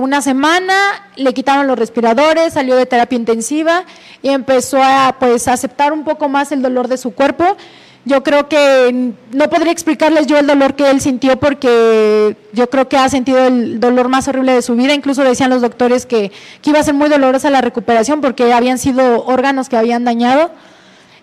una 0.00 0.22
semana, 0.22 0.74
le 1.16 1.34
quitaron 1.34 1.66
los 1.66 1.78
respiradores, 1.78 2.54
salió 2.54 2.76
de 2.76 2.86
terapia 2.86 3.16
intensiva 3.16 3.84
y 4.22 4.30
empezó 4.30 4.82
a 4.82 5.16
pues 5.18 5.48
aceptar 5.48 5.92
un 5.92 6.04
poco 6.04 6.28
más 6.28 6.52
el 6.52 6.62
dolor 6.62 6.88
de 6.88 6.96
su 6.96 7.12
cuerpo. 7.12 7.56
Yo 8.04 8.22
creo 8.22 8.48
que 8.48 9.12
no 9.32 9.50
podría 9.50 9.72
explicarles 9.72 10.28
yo 10.28 10.38
el 10.38 10.46
dolor 10.46 10.76
que 10.76 10.88
él 10.88 11.00
sintió 11.00 11.40
porque 11.40 12.36
yo 12.52 12.70
creo 12.70 12.88
que 12.88 12.96
ha 12.96 13.08
sentido 13.08 13.44
el 13.44 13.80
dolor 13.80 14.08
más 14.08 14.28
horrible 14.28 14.52
de 14.52 14.62
su 14.62 14.76
vida. 14.76 14.94
Incluso 14.94 15.24
decían 15.24 15.50
los 15.50 15.60
doctores 15.60 16.06
que, 16.06 16.30
que 16.62 16.70
iba 16.70 16.78
a 16.78 16.84
ser 16.84 16.94
muy 16.94 17.08
dolorosa 17.08 17.50
la 17.50 17.60
recuperación 17.62 18.20
porque 18.20 18.52
habían 18.52 18.78
sido 18.78 19.24
órganos 19.24 19.68
que 19.68 19.76
habían 19.76 20.04
dañado. 20.04 20.52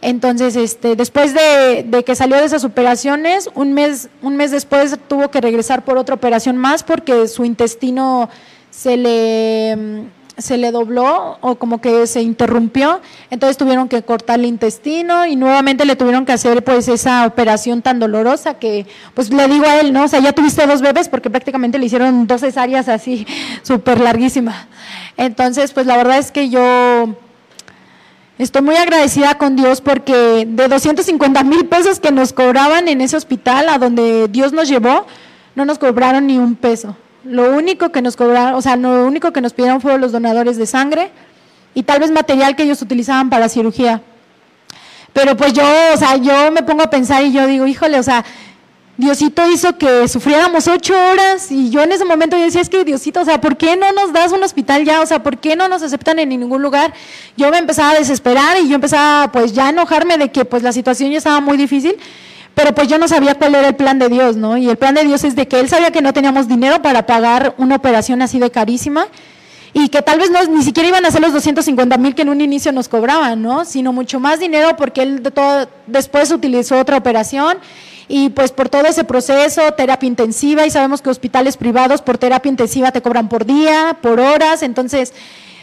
Entonces, 0.04 0.58
este, 0.58 0.98
después 0.98 1.34
de, 1.34 2.04
que 2.06 2.16
salió 2.16 2.36
de 2.36 2.44
esas 2.44 2.66
operaciones, 2.66 3.50
un 3.56 3.72
mes, 3.72 4.10
un 4.22 4.36
mes 4.36 4.52
después 4.52 4.98
tuvo 5.08 5.32
que 5.32 5.40
regresar 5.40 5.86
por 5.86 5.98
otra 5.98 6.16
operación 6.16 6.58
más 6.58 6.84
porque 6.84 7.30
su 7.30 7.46
intestino 7.46 8.30
se 8.70 8.98
le, 8.98 10.04
se 10.38 10.58
le 10.58 10.72
dobló 10.72 11.38
o 11.40 11.56
como 11.56 11.80
que 11.80 12.06
se 12.06 12.22
interrumpió. 12.22 13.00
Entonces 13.30 13.56
tuvieron 13.56 13.88
que 13.88 14.02
cortar 14.02 14.42
el 14.42 14.46
intestino 14.46 15.26
y 15.26 15.38
nuevamente 15.38 15.86
le 15.86 15.96
tuvieron 15.96 16.26
que 16.26 16.34
hacer 16.34 16.66
pues 16.66 16.90
esa 16.90 17.26
operación 17.26 17.82
tan 17.82 18.00
dolorosa 18.00 18.56
que, 18.56 18.86
pues 19.14 19.30
le 19.30 19.48
digo 19.48 19.66
a 19.66 19.80
él, 19.80 19.94
¿no? 19.94 20.04
O 20.04 20.08
sea, 20.10 20.20
ya 20.20 20.34
tuviste 20.34 20.68
dos 20.68 20.82
bebés 20.82 21.08
porque 21.08 21.30
prácticamente 21.30 21.80
le 21.80 21.86
hicieron 21.86 22.28
dos 22.28 22.42
cesáreas 22.42 22.90
así 22.90 23.26
súper 23.64 24.02
larguísimas. 24.02 24.68
Entonces, 25.16 25.72
pues 25.72 25.86
la 25.86 25.96
verdad 25.96 26.18
es 26.18 26.30
que 26.32 26.50
yo 26.50 27.16
Estoy 28.40 28.64
muy 28.64 28.76
agradecida 28.76 29.38
con 29.38 29.56
Dios 29.56 29.80
porque 29.80 30.48
de 30.48 30.68
250 30.68 31.44
mil 31.44 31.68
pesos 31.68 32.00
que 32.00 32.12
nos 32.12 32.34
cobraban 32.34 32.88
en 32.88 33.00
ese 33.02 33.16
hospital 33.16 33.70
a 33.70 33.78
donde 33.78 34.28
Dios 34.28 34.54
nos 34.54 34.68
llevó, 34.68 35.06
no 35.54 35.66
nos 35.66 35.78
cobraron 35.78 36.26
ni 36.26 36.40
un 36.40 36.56
peso. 36.56 36.98
Lo 37.24 37.52
único 37.56 37.92
que 37.92 38.02
nos 38.02 38.16
cobraron, 38.16 38.56
o 38.56 38.62
sea, 38.62 38.76
lo 38.76 39.06
único 39.06 39.32
que 39.32 39.40
nos 39.40 39.54
pidieron 39.54 39.82
fueron 39.82 40.02
los 40.02 40.12
donadores 40.12 40.58
de 40.58 40.66
sangre 40.66 41.12
y 41.76 41.84
tal 41.84 42.00
vez 42.00 42.10
material 42.10 42.56
que 42.56 42.64
ellos 42.64 42.82
utilizaban 42.82 43.30
para 43.30 43.50
cirugía. 43.50 44.02
Pero 45.14 45.38
pues 45.38 45.54
yo, 45.54 45.64
o 45.94 45.98
sea, 45.98 46.18
yo 46.18 46.52
me 46.52 46.64
pongo 46.64 46.82
a 46.82 46.90
pensar 46.90 47.24
y 47.24 47.32
yo 47.32 47.46
digo, 47.46 47.68
híjole, 47.68 48.00
o 48.00 48.04
sea, 48.04 48.26
Diosito 48.96 49.50
hizo 49.50 49.76
que 49.76 50.08
sufriéramos 50.08 50.68
ocho 50.68 50.94
horas 50.94 51.52
y 51.52 51.72
yo 51.72 51.82
en 51.82 51.92
ese 51.92 52.06
momento 52.06 52.38
yo 52.38 52.44
decía, 52.44 52.62
es 52.62 52.70
que 52.70 52.84
Diosito, 52.84 53.22
o 53.22 53.26
sea, 53.26 53.42
¿por 53.42 53.58
qué 53.58 53.76
no 53.76 53.92
nos 53.92 54.14
das 54.14 54.32
un 54.32 54.44
hospital 54.44 54.86
ya? 54.86 55.02
O 55.02 55.06
sea, 55.08 55.24
¿por 55.24 55.40
qué 55.40 55.56
no 55.56 55.68
nos 55.68 55.82
aceptan 55.82 56.20
en 56.20 56.30
ningún 56.30 56.62
lugar? 56.62 56.94
Yo 57.36 57.50
me 57.50 57.58
empezaba 57.58 57.92
a 57.92 57.96
desesperar 57.96 58.58
y 58.62 58.70
yo 58.70 58.76
empezaba 58.76 59.32
pues 59.32 59.52
ya 59.52 59.66
a 59.66 59.70
enojarme 59.72 60.20
de 60.20 60.30
que 60.32 60.46
pues 60.46 60.62
la 60.62 60.72
situación 60.72 61.10
ya 61.10 61.18
estaba 61.18 61.40
muy 61.40 61.58
difícil, 61.58 61.96
pero 62.54 62.76
pues 62.76 62.88
yo 62.88 63.00
no 63.00 63.08
sabía 63.08 63.34
cuál 63.34 63.56
era 63.56 63.68
el 63.70 63.76
plan 63.76 63.98
de 63.98 64.10
Dios, 64.10 64.36
¿no? 64.36 64.58
Y 64.58 64.70
el 64.70 64.78
plan 64.78 64.94
de 64.94 65.04
Dios 65.04 65.24
es 65.24 65.36
de 65.36 65.48
que 65.48 65.60
Él 65.60 65.70
sabía 65.70 65.90
que 65.90 66.04
no 66.04 66.14
teníamos 66.14 66.48
dinero 66.48 66.84
para 66.84 67.08
pagar 67.08 67.56
una 67.58 67.78
operación 67.78 68.22
así 68.22 68.38
de 68.38 68.52
carísima 68.52 69.08
y 69.74 69.90
que 69.90 70.04
tal 70.04 70.20
vez 70.20 70.30
no, 70.30 70.44
ni 70.46 70.62
siquiera 70.62 70.90
iban 70.90 71.04
a 71.04 71.10
ser 71.10 71.22
los 71.22 71.34
250 71.34 71.98
mil 71.98 72.14
que 72.14 72.22
en 72.22 72.30
un 72.30 72.42
inicio 72.42 72.72
nos 72.72 72.90
cobraban, 72.90 73.42
¿no? 73.42 73.66
Sino 73.66 73.92
mucho 73.92 74.20
más 74.20 74.40
dinero 74.40 74.78
porque 74.78 75.02
Él 75.02 75.24
de 75.24 75.32
todo, 75.32 75.68
después 75.88 76.30
utilizó 76.32 76.78
otra 76.78 76.98
operación 76.98 77.58
y 78.08 78.30
pues 78.30 78.52
por 78.52 78.70
todo 78.70 78.86
ese 78.86 79.04
proceso, 79.04 79.62
terapia 79.74 80.08
intensiva, 80.08 80.66
y 80.66 80.72
sabemos 80.72 81.02
que 81.02 81.10
hospitales 81.10 81.58
privados 81.58 82.02
por 82.02 82.18
terapia 82.18 82.50
intensiva 82.50 82.92
te 82.92 83.02
cobran 83.02 83.30
por 83.30 83.46
día, 83.46 83.98
por 84.02 84.20
horas, 84.20 84.64
entonces 84.64 85.14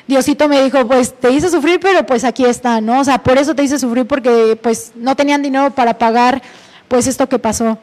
Diosito 0.06 0.48
me 0.48 0.62
dijo, 0.62 0.86
pues 0.86 1.14
te 1.14 1.30
hice 1.30 1.50
sufrir, 1.50 1.78
pero 1.78 2.04
pues 2.04 2.24
aquí 2.24 2.44
está, 2.44 2.80
¿no? 2.80 3.00
O 3.00 3.04
sea, 3.04 3.22
por 3.22 3.38
eso 3.38 3.54
te 3.54 3.62
hice 3.62 3.78
sufrir 3.78 4.06
porque 4.06 4.58
pues 4.60 4.92
no 4.96 5.14
tenían 5.14 5.42
dinero 5.42 5.70
para 5.70 5.98
pagar 5.98 6.42
pues 6.88 7.06
esto 7.06 7.28
que 7.28 7.38
pasó. 7.38 7.78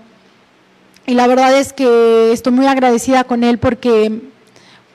Y 1.06 1.13
la 1.13 1.26
verdad 1.28 1.58
es 1.58 1.72
que 1.72 2.34
estoy 2.34 2.52
muy 2.52 2.67
agradecida 2.67 3.24
con 3.24 3.46
él 3.46 3.60
porque 3.60 4.22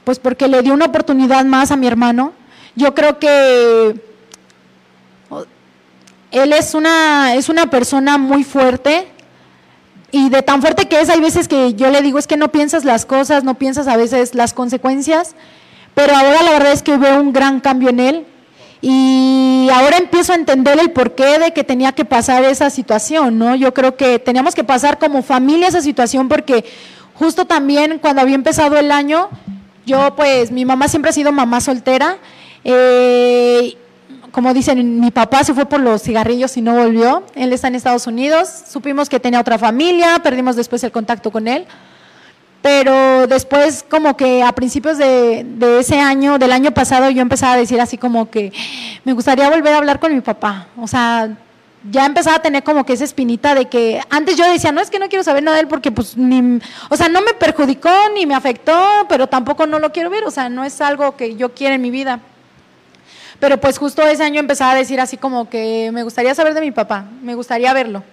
pues 0.04 0.18
porque 0.18 0.48
le 0.48 0.60
dio 0.60 0.74
una 0.74 0.86
oportunidad 0.86 1.44
más 1.46 1.70
a 1.70 1.76
mi 1.76 1.86
hermano. 1.86 2.34
Yo 2.76 2.94
creo 2.94 3.18
que 3.18 3.98
él 6.32 6.52
es 6.52 6.74
una, 6.74 7.34
es 7.34 7.48
una 7.48 7.70
persona 7.70 8.18
muy 8.18 8.44
fuerte 8.44 9.06
y 10.12 10.28
de 10.28 10.42
tan 10.42 10.60
fuerte 10.60 10.86
que 10.86 11.00
es, 11.00 11.08
hay 11.08 11.20
veces 11.20 11.48
que 11.48 11.72
yo 11.74 11.90
le 11.90 12.02
digo 12.02 12.18
es 12.18 12.26
que 12.26 12.36
no 12.36 12.52
piensas 12.52 12.84
las 12.84 13.06
cosas, 13.06 13.44
no 13.44 13.54
piensas 13.54 13.88
a 13.88 13.96
veces 13.96 14.34
las 14.34 14.52
consecuencias, 14.52 15.34
pero 15.94 16.14
ahora 16.14 16.42
la 16.42 16.52
verdad 16.52 16.72
es 16.72 16.82
que 16.82 16.98
veo 16.98 17.18
un 17.18 17.32
gran 17.32 17.60
cambio 17.60 17.88
en 17.88 17.98
él 17.98 18.26
y 18.82 19.68
ahora 19.72 19.96
empiezo 19.96 20.32
a 20.32 20.36
entender 20.36 20.78
el 20.78 20.90
porqué 20.90 21.38
de 21.38 21.52
que 21.52 21.64
tenía 21.64 21.92
que 21.92 22.04
pasar 22.04 22.44
esa 22.44 22.68
situación, 22.68 23.38
¿no? 23.38 23.54
Yo 23.54 23.72
creo 23.72 23.96
que 23.96 24.18
teníamos 24.18 24.54
que 24.54 24.64
pasar 24.64 24.98
como 24.98 25.22
familia 25.22 25.68
esa 25.68 25.80
situación 25.80 26.28
porque 26.28 26.64
justo 27.14 27.46
también 27.46 27.98
cuando 27.98 28.20
había 28.20 28.34
empezado 28.34 28.76
el 28.76 28.92
año, 28.92 29.30
yo 29.86 30.14
pues 30.14 30.50
mi 30.50 30.66
mamá 30.66 30.88
siempre 30.88 31.08
ha 31.08 31.14
sido 31.14 31.32
mamá 31.32 31.62
soltera, 31.62 32.18
eh, 32.64 33.78
como 34.32 34.54
dicen, 34.54 34.98
mi 34.98 35.10
papá 35.10 35.44
se 35.44 35.52
fue 35.52 35.66
por 35.66 35.78
los 35.78 36.02
cigarrillos 36.02 36.56
y 36.56 36.62
no 36.62 36.74
volvió, 36.74 37.22
él 37.34 37.52
está 37.52 37.68
en 37.68 37.74
Estados 37.74 38.06
Unidos, 38.06 38.48
supimos 38.66 39.10
que 39.10 39.20
tenía 39.20 39.38
otra 39.38 39.58
familia, 39.58 40.18
perdimos 40.22 40.56
después 40.56 40.82
el 40.84 40.90
contacto 40.90 41.30
con 41.30 41.46
él. 41.46 41.66
Pero 42.62 43.26
después 43.26 43.84
como 43.88 44.16
que 44.16 44.42
a 44.42 44.52
principios 44.52 44.96
de, 44.96 45.44
ese 45.80 45.98
año, 45.98 46.38
del 46.38 46.52
año 46.52 46.70
pasado, 46.70 47.10
yo 47.10 47.20
empezaba 47.20 47.54
a 47.54 47.56
decir 47.56 47.80
así 47.80 47.98
como 47.98 48.30
que 48.30 48.52
me 49.04 49.12
gustaría 49.12 49.50
volver 49.50 49.74
a 49.74 49.78
hablar 49.78 50.00
con 50.00 50.14
mi 50.14 50.20
papá, 50.20 50.68
o 50.78 50.86
sea, 50.86 51.36
ya 51.90 52.06
empezaba 52.06 52.36
a 52.36 52.42
tener 52.42 52.62
como 52.62 52.86
que 52.86 52.92
esa 52.92 53.02
espinita 53.02 53.56
de 53.56 53.66
que 53.66 54.00
antes 54.08 54.36
yo 54.36 54.48
decía, 54.50 54.70
no 54.70 54.80
es 54.80 54.88
que 54.88 55.00
no 55.00 55.08
quiero 55.08 55.24
saber 55.24 55.42
nada 55.42 55.56
de 55.56 55.64
él 55.64 55.68
porque 55.68 55.90
pues 55.90 56.16
ni, 56.16 56.60
o 56.88 56.96
sea, 56.96 57.08
no 57.08 57.20
me 57.20 57.34
perjudicó 57.34 57.90
ni 58.14 58.24
me 58.24 58.36
afectó, 58.36 58.78
pero 59.08 59.26
tampoco 59.26 59.66
no 59.66 59.80
lo 59.80 59.90
quiero 59.90 60.08
ver, 60.08 60.24
o 60.24 60.30
sea, 60.30 60.48
no 60.48 60.62
es 60.62 60.80
algo 60.80 61.16
que 61.16 61.34
yo 61.34 61.52
quiera 61.52 61.74
en 61.74 61.82
mi 61.82 61.90
vida. 61.90 62.20
Pero 63.42 63.58
pues 63.58 63.76
justo 63.76 64.06
ese 64.06 64.22
año 64.22 64.38
empezaba 64.38 64.70
a 64.70 64.76
decir 64.76 65.00
así 65.00 65.16
como 65.16 65.50
que 65.50 65.90
me 65.92 66.04
gustaría 66.04 66.32
saber 66.32 66.54
de 66.54 66.60
mi 66.60 66.70
papá, 66.70 67.06
me 67.24 67.34
gustaría 67.34 67.74
verlo. 67.74 68.04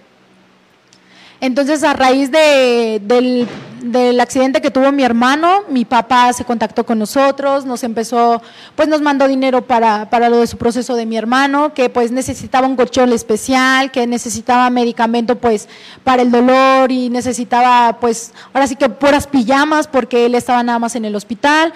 Entonces, 1.40 1.84
a 1.84 1.92
raíz 1.92 2.32
de, 2.32 3.00
del, 3.00 4.18
accidente 4.18 4.60
que 4.60 4.72
tuvo 4.72 4.90
mi 4.90 5.04
hermano, 5.04 5.62
mi 5.68 5.84
papá 5.84 6.32
se 6.32 6.44
contactó 6.44 6.84
con 6.84 6.98
nosotros, 6.98 7.64
nos 7.64 7.84
empezó, 7.84 8.42
pues 8.74 8.88
nos 8.88 9.02
mandó 9.02 9.28
dinero 9.28 9.62
para, 9.62 10.10
para 10.10 10.28
lo 10.28 10.40
de 10.40 10.48
su 10.48 10.56
proceso 10.56 10.96
de 10.96 11.06
mi 11.06 11.16
hermano, 11.16 11.74
que 11.74 11.88
pues 11.90 12.10
necesitaba 12.10 12.66
un 12.66 12.74
colchón 12.74 13.12
especial, 13.12 13.92
que 13.92 14.08
necesitaba 14.08 14.68
medicamento 14.68 15.38
pues 15.38 15.68
para 16.02 16.22
el 16.22 16.32
dolor 16.32 16.90
y 16.90 17.08
necesitaba 17.08 17.98
pues, 18.00 18.32
ahora 18.52 18.66
sí 18.66 18.74
que 18.74 18.88
puras 18.88 19.28
pijamas 19.28 19.86
porque 19.86 20.26
él 20.26 20.34
estaba 20.34 20.64
nada 20.64 20.80
más 20.80 20.96
en 20.96 21.04
el 21.04 21.14
hospital. 21.14 21.72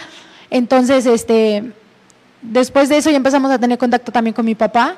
Entonces, 0.51 1.07
este, 1.07 1.73
después 2.45 2.89
de 2.89 2.99
eso 2.99 3.11
ya 3.11 3.17
empezamos 3.17 3.51
a 3.51 3.59
tener 3.59 3.79
contacto 3.79 4.13
también 4.13 4.35
con 4.35 4.45
mi 4.45 4.55
papá. 4.55 4.97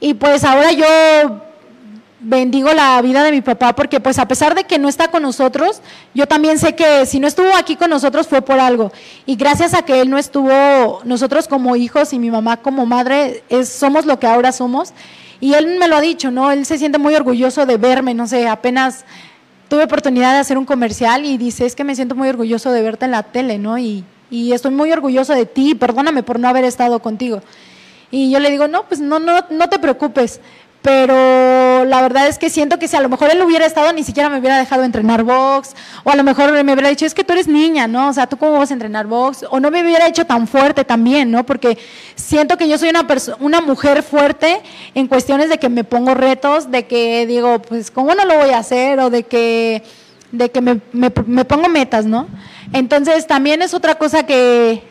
Y 0.00 0.14
pues 0.14 0.44
ahora 0.44 0.72
yo 0.72 0.86
bendigo 2.24 2.72
la 2.72 3.00
vida 3.02 3.24
de 3.24 3.32
mi 3.32 3.40
papá 3.40 3.74
porque 3.74 3.98
pues 3.98 4.18
a 4.18 4.26
pesar 4.26 4.54
de 4.54 4.64
que 4.64 4.78
no 4.78 4.88
está 4.88 5.08
con 5.08 5.22
nosotros, 5.22 5.80
yo 6.14 6.26
también 6.26 6.58
sé 6.58 6.74
que 6.74 7.04
si 7.04 7.18
no 7.18 7.26
estuvo 7.26 7.54
aquí 7.56 7.76
con 7.76 7.90
nosotros 7.90 8.26
fue 8.28 8.42
por 8.42 8.60
algo. 8.60 8.92
Y 9.26 9.36
gracias 9.36 9.74
a 9.74 9.82
que 9.82 10.00
él 10.00 10.10
no 10.10 10.18
estuvo, 10.18 11.00
nosotros 11.04 11.48
como 11.48 11.76
hijos 11.76 12.12
y 12.12 12.18
mi 12.18 12.30
mamá 12.30 12.56
como 12.56 12.86
madre, 12.86 13.42
es, 13.48 13.68
somos 13.68 14.06
lo 14.06 14.18
que 14.18 14.26
ahora 14.26 14.52
somos. 14.52 14.92
Y 15.40 15.54
él 15.54 15.78
me 15.78 15.88
lo 15.88 15.96
ha 15.96 16.00
dicho, 16.00 16.30
¿no? 16.30 16.52
Él 16.52 16.64
se 16.66 16.78
siente 16.78 16.98
muy 16.98 17.14
orgulloso 17.16 17.66
de 17.66 17.76
verme, 17.76 18.14
no 18.14 18.28
sé, 18.28 18.46
apenas 18.46 19.04
tuve 19.68 19.84
oportunidad 19.84 20.34
de 20.34 20.38
hacer 20.38 20.58
un 20.58 20.64
comercial 20.64 21.24
y 21.24 21.38
dice, 21.38 21.66
es 21.66 21.74
que 21.74 21.82
me 21.82 21.96
siento 21.96 22.14
muy 22.14 22.28
orgulloso 22.28 22.70
de 22.70 22.82
verte 22.82 23.06
en 23.06 23.10
la 23.10 23.24
tele, 23.24 23.58
¿no? 23.58 23.78
Y 24.32 24.52
estoy 24.52 24.72
muy 24.72 24.90
orgulloso 24.90 25.32
de 25.32 25.46
ti, 25.46 25.76
perdóname 25.76 26.24
por 26.24 26.40
no 26.40 26.48
haber 26.48 26.64
estado 26.64 26.98
contigo. 27.00 27.40
Y 28.10 28.32
yo 28.32 28.40
le 28.40 28.50
digo, 28.50 28.66
no, 28.66 28.88
pues 28.88 29.00
no, 29.00 29.20
no, 29.20 29.44
no 29.48 29.68
te 29.68 29.78
preocupes 29.78 30.40
pero 30.82 31.84
la 31.84 32.02
verdad 32.02 32.26
es 32.26 32.38
que 32.38 32.50
siento 32.50 32.78
que 32.78 32.88
si 32.88 32.96
a 32.96 33.00
lo 33.00 33.08
mejor 33.08 33.30
él 33.30 33.40
hubiera 33.40 33.64
estado, 33.64 33.92
ni 33.92 34.02
siquiera 34.02 34.28
me 34.28 34.40
hubiera 34.40 34.58
dejado 34.58 34.82
entrenar 34.82 35.22
box, 35.22 35.74
o 36.02 36.10
a 36.10 36.16
lo 36.16 36.24
mejor 36.24 36.52
me 36.52 36.72
hubiera 36.72 36.88
dicho, 36.88 37.06
es 37.06 37.14
que 37.14 37.22
tú 37.22 37.32
eres 37.32 37.46
niña, 37.46 37.86
¿no? 37.86 38.08
O 38.08 38.12
sea, 38.12 38.26
¿tú 38.26 38.36
cómo 38.36 38.58
vas 38.58 38.70
a 38.70 38.74
entrenar 38.74 39.06
box? 39.06 39.46
O 39.50 39.60
no 39.60 39.70
me 39.70 39.80
hubiera 39.82 40.08
hecho 40.08 40.26
tan 40.26 40.48
fuerte 40.48 40.84
también, 40.84 41.30
¿no? 41.30 41.46
Porque 41.46 41.78
siento 42.16 42.56
que 42.56 42.68
yo 42.68 42.76
soy 42.78 42.88
una, 42.90 43.06
una 43.38 43.60
mujer 43.60 44.02
fuerte 44.02 44.60
en 44.94 45.06
cuestiones 45.06 45.48
de 45.48 45.58
que 45.58 45.68
me 45.68 45.84
pongo 45.84 46.14
retos, 46.14 46.70
de 46.70 46.86
que 46.86 47.26
digo, 47.26 47.62
pues, 47.62 47.92
¿cómo 47.92 48.14
no 48.16 48.24
lo 48.24 48.36
voy 48.38 48.50
a 48.50 48.58
hacer? 48.58 48.98
O 48.98 49.08
de 49.08 49.22
que, 49.22 49.84
de 50.32 50.50
que 50.50 50.60
me, 50.60 50.80
me, 50.92 51.12
me 51.26 51.44
pongo 51.44 51.68
metas, 51.68 52.06
¿no? 52.06 52.26
Entonces, 52.72 53.26
también 53.26 53.62
es 53.62 53.74
otra 53.74 53.96
cosa 53.96 54.24
que, 54.24 54.82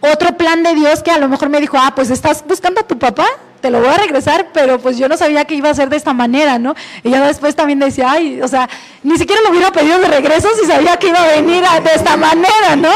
otro 0.00 0.36
plan 0.36 0.62
de 0.62 0.74
Dios 0.74 1.02
que 1.02 1.10
a 1.10 1.18
lo 1.18 1.28
mejor 1.28 1.48
me 1.48 1.60
dijo, 1.60 1.76
ah, 1.78 1.92
pues 1.94 2.10
estás 2.10 2.44
buscando 2.46 2.80
a 2.80 2.86
tu 2.86 2.98
papá, 2.98 3.26
te 3.60 3.70
lo 3.70 3.80
voy 3.80 3.88
a 3.88 3.98
regresar, 3.98 4.48
pero 4.52 4.78
pues 4.78 4.96
yo 4.96 5.08
no 5.08 5.16
sabía 5.18 5.44
que 5.44 5.54
iba 5.54 5.68
a 5.68 5.74
ser 5.74 5.90
de 5.90 5.96
esta 5.96 6.14
manera, 6.14 6.58
¿no? 6.58 6.74
Y 7.04 7.10
ya 7.10 7.26
después 7.26 7.54
también 7.54 7.78
decía, 7.78 8.10
ay, 8.10 8.40
o 8.40 8.48
sea, 8.48 8.68
ni 9.02 9.18
siquiera 9.18 9.42
lo 9.42 9.50
hubiera 9.50 9.70
pedido 9.70 9.98
de 9.98 10.08
regreso 10.08 10.48
si 10.58 10.66
sabía 10.66 10.96
que 10.96 11.08
iba 11.08 11.22
a 11.22 11.28
venir 11.28 11.62
de 11.84 11.94
esta 11.94 12.16
manera, 12.16 12.76
¿no? 12.76 12.90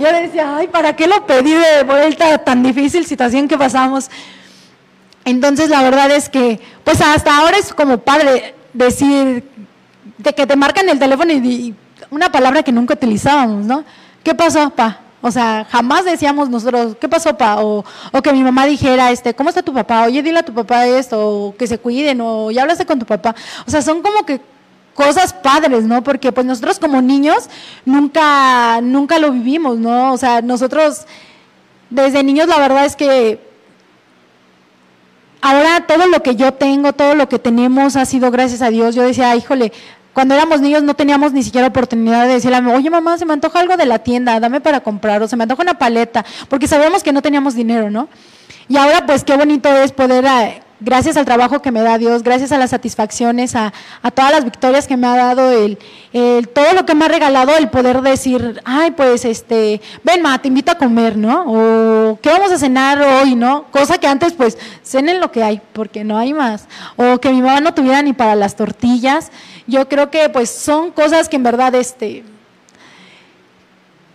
Yo 0.00 0.12
decía, 0.12 0.56
ay, 0.56 0.66
¿para 0.66 0.96
qué 0.96 1.06
lo 1.06 1.24
pedí 1.26 1.52
de 1.52 1.84
vuelta 1.84 2.38
tan 2.38 2.64
difícil 2.64 3.06
situación 3.06 3.46
que 3.46 3.56
pasamos? 3.56 4.10
Entonces 5.24 5.68
la 5.68 5.82
verdad 5.82 6.10
es 6.10 6.28
que, 6.28 6.60
pues 6.82 7.00
hasta 7.00 7.38
ahora 7.38 7.56
es 7.56 7.72
como 7.72 7.98
padre 7.98 8.54
decir, 8.72 9.44
de 10.16 10.32
que 10.32 10.46
te 10.46 10.56
marcan 10.56 10.88
el 10.88 10.98
teléfono 10.98 11.32
y, 11.32 11.74
una 12.10 12.30
palabra 12.30 12.62
que 12.62 12.72
nunca 12.72 12.94
utilizábamos, 12.94 13.64
¿no? 13.66 13.84
¿Qué 14.22 14.34
pasó, 14.34 14.70
pa? 14.70 15.00
O 15.20 15.30
sea, 15.30 15.66
jamás 15.68 16.04
decíamos 16.04 16.48
nosotros, 16.48 16.96
¿qué 17.00 17.08
pasó, 17.08 17.36
pa? 17.36 17.56
O, 17.60 17.84
que 18.22 18.32
mi 18.32 18.42
mamá 18.42 18.66
dijera, 18.66 19.10
este, 19.10 19.34
¿cómo 19.34 19.48
está 19.48 19.62
tu 19.62 19.74
papá? 19.74 20.04
Oye, 20.04 20.22
dile 20.22 20.38
a 20.38 20.44
tu 20.44 20.54
papá 20.54 20.86
esto, 20.86 21.18
o 21.18 21.56
que 21.56 21.66
se 21.66 21.78
cuiden, 21.78 22.20
o 22.20 22.50
ya 22.50 22.62
hablaste 22.62 22.86
con 22.86 22.98
tu 22.98 23.06
papá. 23.06 23.34
O 23.66 23.70
sea, 23.70 23.82
son 23.82 24.00
como 24.00 24.24
que 24.24 24.40
cosas 24.94 25.32
padres, 25.32 25.84
¿no? 25.84 26.02
Porque 26.02 26.32
pues 26.32 26.46
nosotros 26.46 26.78
como 26.78 27.00
niños 27.00 27.48
nunca, 27.84 28.80
nunca 28.80 29.18
lo 29.18 29.32
vivimos, 29.32 29.78
¿no? 29.78 30.12
O 30.12 30.16
sea, 30.16 30.40
nosotros 30.40 31.06
desde 31.90 32.22
niños 32.22 32.48
la 32.48 32.58
verdad 32.58 32.84
es 32.84 32.96
que 32.96 33.40
ahora 35.40 35.86
todo 35.86 36.06
lo 36.06 36.22
que 36.22 36.36
yo 36.36 36.52
tengo, 36.54 36.92
todo 36.92 37.14
lo 37.14 37.28
que 37.28 37.38
tenemos 37.38 37.96
ha 37.96 38.04
sido 38.04 38.30
gracias 38.30 38.62
a 38.62 38.70
Dios. 38.70 38.94
Yo 38.94 39.02
decía, 39.02 39.34
híjole, 39.36 39.72
cuando 40.18 40.34
éramos 40.34 40.60
niños 40.60 40.82
no 40.82 40.94
teníamos 40.94 41.32
ni 41.32 41.44
siquiera 41.44 41.68
oportunidad 41.68 42.26
de 42.26 42.32
decirle, 42.32 42.58
oye 42.74 42.90
mamá, 42.90 43.16
se 43.18 43.24
me 43.24 43.34
antoja 43.34 43.60
algo 43.60 43.76
de 43.76 43.86
la 43.86 44.00
tienda, 44.00 44.40
dame 44.40 44.60
para 44.60 44.80
comprar, 44.80 45.22
o 45.22 45.28
se 45.28 45.36
me 45.36 45.44
antoja 45.44 45.62
una 45.62 45.78
paleta, 45.78 46.24
porque 46.48 46.66
sabíamos 46.66 47.04
que 47.04 47.12
no 47.12 47.22
teníamos 47.22 47.54
dinero, 47.54 47.88
¿no? 47.88 48.08
Y 48.68 48.78
ahora 48.78 49.06
pues 49.06 49.22
qué 49.22 49.36
bonito 49.36 49.68
es 49.68 49.92
poder 49.92 50.24
eh, 50.24 50.60
gracias 50.80 51.16
al 51.16 51.24
trabajo 51.24 51.60
que 51.60 51.70
me 51.70 51.80
da 51.80 51.98
Dios, 51.98 52.22
gracias 52.22 52.52
a 52.52 52.58
las 52.58 52.70
satisfacciones, 52.70 53.54
a, 53.54 53.72
todas 54.14 54.32
las 54.32 54.44
victorias 54.44 54.86
que 54.86 54.96
me 54.96 55.06
ha 55.06 55.16
dado, 55.16 55.50
el, 55.50 55.78
todo 56.48 56.72
lo 56.74 56.86
que 56.86 56.94
me 56.94 57.04
ha 57.04 57.08
regalado, 57.08 57.56
el 57.56 57.68
poder 57.68 58.02
decir, 58.02 58.60
ay, 58.64 58.92
pues, 58.92 59.24
este, 59.24 59.80
ven, 60.04 60.22
ma, 60.22 60.40
te 60.40 60.48
invito 60.48 60.72
a 60.72 60.76
comer, 60.76 61.16
¿no? 61.16 61.44
O, 61.46 62.18
¿qué 62.20 62.30
vamos 62.30 62.52
a 62.52 62.58
cenar 62.58 63.00
hoy, 63.00 63.34
no? 63.34 63.64
Cosa 63.70 63.98
que 63.98 64.06
antes, 64.06 64.32
pues, 64.32 64.58
cenen 64.82 65.20
lo 65.20 65.32
que 65.32 65.42
hay, 65.42 65.60
porque 65.72 66.04
no 66.04 66.16
hay 66.16 66.32
más. 66.32 66.66
O 66.96 67.18
que 67.18 67.30
mi 67.30 67.42
mamá 67.42 67.60
no 67.60 67.74
tuviera 67.74 68.02
ni 68.02 68.12
para 68.12 68.34
las 68.34 68.56
tortillas. 68.56 69.30
Yo 69.66 69.88
creo 69.88 70.10
que, 70.10 70.28
pues, 70.28 70.50
son 70.50 70.90
cosas 70.90 71.28
que 71.28 71.36
en 71.36 71.42
verdad, 71.42 71.74
este, 71.74 72.24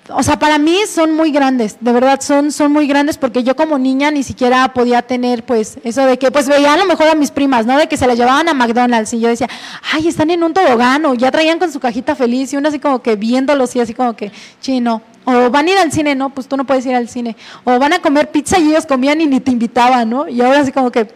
o 0.10 0.22
sea, 0.22 0.38
para 0.38 0.58
mí 0.58 0.78
son 0.88 1.16
muy 1.16 1.32
grandes, 1.32 1.78
de 1.80 1.92
verdad 1.94 2.20
son, 2.22 2.52
son 2.52 2.72
muy 2.74 2.88
grandes 2.88 3.18
porque 3.18 3.44
yo 3.44 3.56
como 3.56 3.78
niña 3.78 4.12
ni 4.12 4.24
siquiera 4.24 4.74
podía 4.74 5.02
tener 5.02 5.44
pues 5.44 5.78
eso 5.84 6.06
de 6.06 6.20
que 6.20 6.30
pues 6.30 6.48
veía 6.48 6.74
a 6.74 6.78
lo 6.78 6.86
mejor 6.86 7.08
a 7.08 7.16
mis 7.16 7.32
primas, 7.32 7.66
¿no? 7.66 7.78
De 7.78 7.88
que 7.88 7.96
se 7.96 8.06
la 8.06 8.13
llevaban 8.13 8.50
a 8.50 8.54
McDonald's 8.54 9.13
y 9.13 9.22
yo 9.22 9.30
decía, 9.30 9.48
ay, 9.94 10.10
están 10.10 10.30
en 10.30 10.44
un 10.44 10.54
tobogán 10.54 11.06
o 11.06 11.13
ya 11.13 11.32
traían 11.32 11.58
con 11.58 11.72
su 11.72 11.80
cajita 11.80 12.16
feliz 12.16 12.52
y 12.52 12.58
uno 12.58 12.68
así 12.68 12.80
como 12.80 13.02
que 13.02 13.16
viéndolos 13.16 13.76
y 13.76 13.80
así 13.80 13.94
como 13.94 14.13
que, 14.13 14.32
chino. 14.60 15.02
O 15.26 15.50
van 15.50 15.68
a 15.68 15.72
ir 15.72 15.78
al 15.78 15.92
cine, 15.94 16.16
no, 16.16 16.32
pues 16.32 16.48
tú 16.48 16.58
no 16.58 16.66
puedes 16.66 16.86
ir 16.86 16.96
al 16.96 17.08
cine. 17.08 17.38
O 17.63 17.80
van 17.80 17.94
a 17.94 18.00
comer 18.00 18.30
pizza 18.30 18.60
y 18.60 18.72
ellos 18.72 18.86
comían 18.86 19.22
y 19.22 19.26
ni 19.26 19.39
te 19.39 19.52
invitaban, 19.52 20.10
¿no? 20.10 20.28
Y 20.28 20.41
ahora 20.41 20.60
así 20.60 20.74
como 20.74 20.91
que 20.91 21.08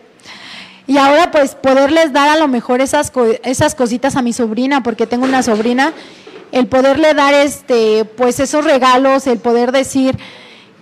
y 0.87 0.97
ahora 0.97 1.29
pues 1.31 1.53
poderles 1.53 2.13
dar 2.13 2.29
a 2.29 2.37
lo 2.37 2.47
mejor 2.47 2.79
esas, 2.79 3.11
esas 3.43 3.75
cositas 3.75 4.15
a 4.15 4.21
mi 4.21 4.31
sobrina, 4.31 4.81
porque 4.81 5.05
tengo 5.05 5.25
una 5.25 5.43
sobrina 5.43 5.91
el 6.51 6.67
poderle 6.67 7.13
dar 7.13 7.33
este, 7.33 8.05
pues 8.05 8.39
esos 8.39 8.63
regalos, 8.63 9.27
el 9.27 9.39
poder 9.39 9.71
decir, 9.71 10.17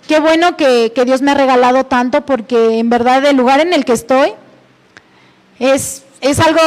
qué 0.06 0.20
bueno 0.20 0.56
que, 0.56 0.92
Dios 1.04 1.22
me 1.22 1.32
ha 1.32 1.34
regalado 1.34 1.84
tanto, 1.84 2.24
porque 2.24 2.78
en 2.78 2.90
verdad 2.90 3.24
el 3.24 3.36
lugar 3.36 3.60
en 3.60 3.72
el 3.72 3.84
que 3.84 3.92
estoy 3.92 4.32
es, 5.58 6.04
es 6.20 6.38
algo, 6.38 6.60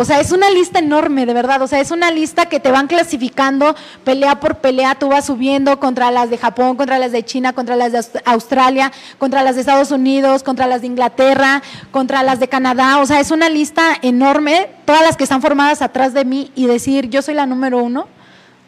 o 0.00 0.04
sea, 0.04 0.20
es 0.20 0.32
una 0.32 0.50
lista 0.50 0.78
enorme, 0.78 1.24
de 1.24 1.32
verdad, 1.32 1.62
o 1.62 1.66
sea, 1.66 1.80
es 1.80 1.90
una 1.90 2.10
lista 2.10 2.46
que 2.46 2.60
te 2.60 2.70
van 2.70 2.86
clasificando 2.86 3.74
pelea 4.04 4.38
por 4.38 4.56
pelea, 4.56 4.94
tú 4.94 5.08
vas 5.08 5.26
subiendo 5.26 5.80
contra 5.80 6.10
las 6.10 6.30
de 6.30 6.38
Japón, 6.38 6.76
contra 6.76 6.98
las 6.98 7.12
de 7.12 7.24
China, 7.24 7.52
contra 7.52 7.76
las 7.76 7.92
de 7.92 8.20
Australia, 8.24 8.92
contra 9.18 9.42
las 9.42 9.54
de 9.54 9.62
Estados 9.62 9.90
Unidos, 9.90 10.42
contra 10.42 10.66
las 10.66 10.82
de 10.82 10.88
Inglaterra, 10.88 11.62
contra 11.90 12.22
las 12.22 12.38
de 12.38 12.48
Canadá, 12.48 12.98
o 12.98 13.06
sea, 13.06 13.20
es 13.20 13.30
una 13.30 13.48
lista 13.48 13.94
enorme, 14.02 14.68
todas 14.84 15.02
las 15.02 15.16
que 15.16 15.24
están 15.24 15.42
formadas 15.42 15.82
atrás 15.82 16.12
de 16.12 16.24
mí 16.24 16.52
y 16.54 16.66
decir, 16.66 17.08
yo 17.08 17.22
soy 17.22 17.34
la 17.34 17.46
número 17.46 17.78
uno, 17.78 18.08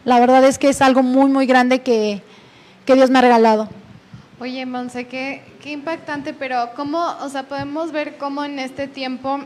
la 0.05 0.19
verdad 0.21 0.45
es 0.45 0.59
que 0.59 0.69
es 0.69 0.83
algo 0.83 1.03
muy, 1.03 1.31
muy 1.31 1.47
grande 1.47 1.81
que, 1.83 2.23
que 2.87 2.95
Dios 2.95 3.11
me 3.11 3.19
ha 3.19 3.23
regalado. 3.23 3.69
Oye, 4.41 4.65
Monse, 4.65 5.07
qué, 5.07 5.43
qué 5.63 5.71
impactante, 5.73 6.33
pero 6.33 6.71
¿cómo, 6.75 7.15
o 7.21 7.29
sea, 7.29 7.43
podemos 7.43 7.93
ver 7.93 8.17
cómo 8.17 8.43
en 8.45 8.59
este 8.59 8.89
tiempo 8.89 9.41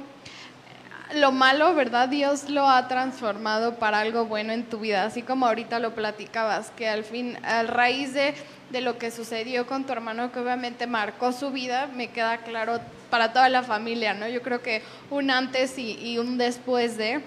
lo 1.14 1.32
malo, 1.32 1.74
¿verdad? 1.74 2.09
Dios 2.09 2.48
lo 2.48 2.68
ha 2.68 2.88
transformado 2.88 3.76
para 3.76 4.00
algo 4.00 4.26
bueno 4.26 4.52
en 4.52 4.64
tu 4.64 4.78
vida, 4.78 5.05
así 5.05 5.22
como 5.22 5.46
ahorita 5.46 5.78
lo 5.78 5.94
platicabas, 5.94 6.70
que 6.70 6.88
al 6.88 7.05
fin, 7.05 7.38
a 7.44 7.62
raíz 7.64 8.14
de, 8.14 8.34
de 8.70 8.80
lo 8.80 8.98
que 8.98 9.11
sucedió 9.11 9.66
con 9.66 9.84
tu 9.84 9.92
hermano, 9.92 10.32
que 10.32 10.40
obviamente 10.40 10.86
marcó 10.86 11.32
su 11.32 11.50
vida, 11.50 11.88
me 11.94 12.09
queda 12.09 12.38
claro 12.38 12.80
para 13.11 13.32
toda 13.32 13.48
la 13.48 13.62
familia, 13.62 14.14
¿no? 14.14 14.28
Yo 14.28 14.42
creo 14.42 14.62
que 14.62 14.82
un 15.11 15.30
antes 15.30 15.78
y, 15.78 15.98
y 16.00 16.18
un 16.18 16.38
después 16.38 16.96
de, 16.96 17.20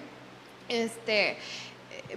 este, 0.68 1.36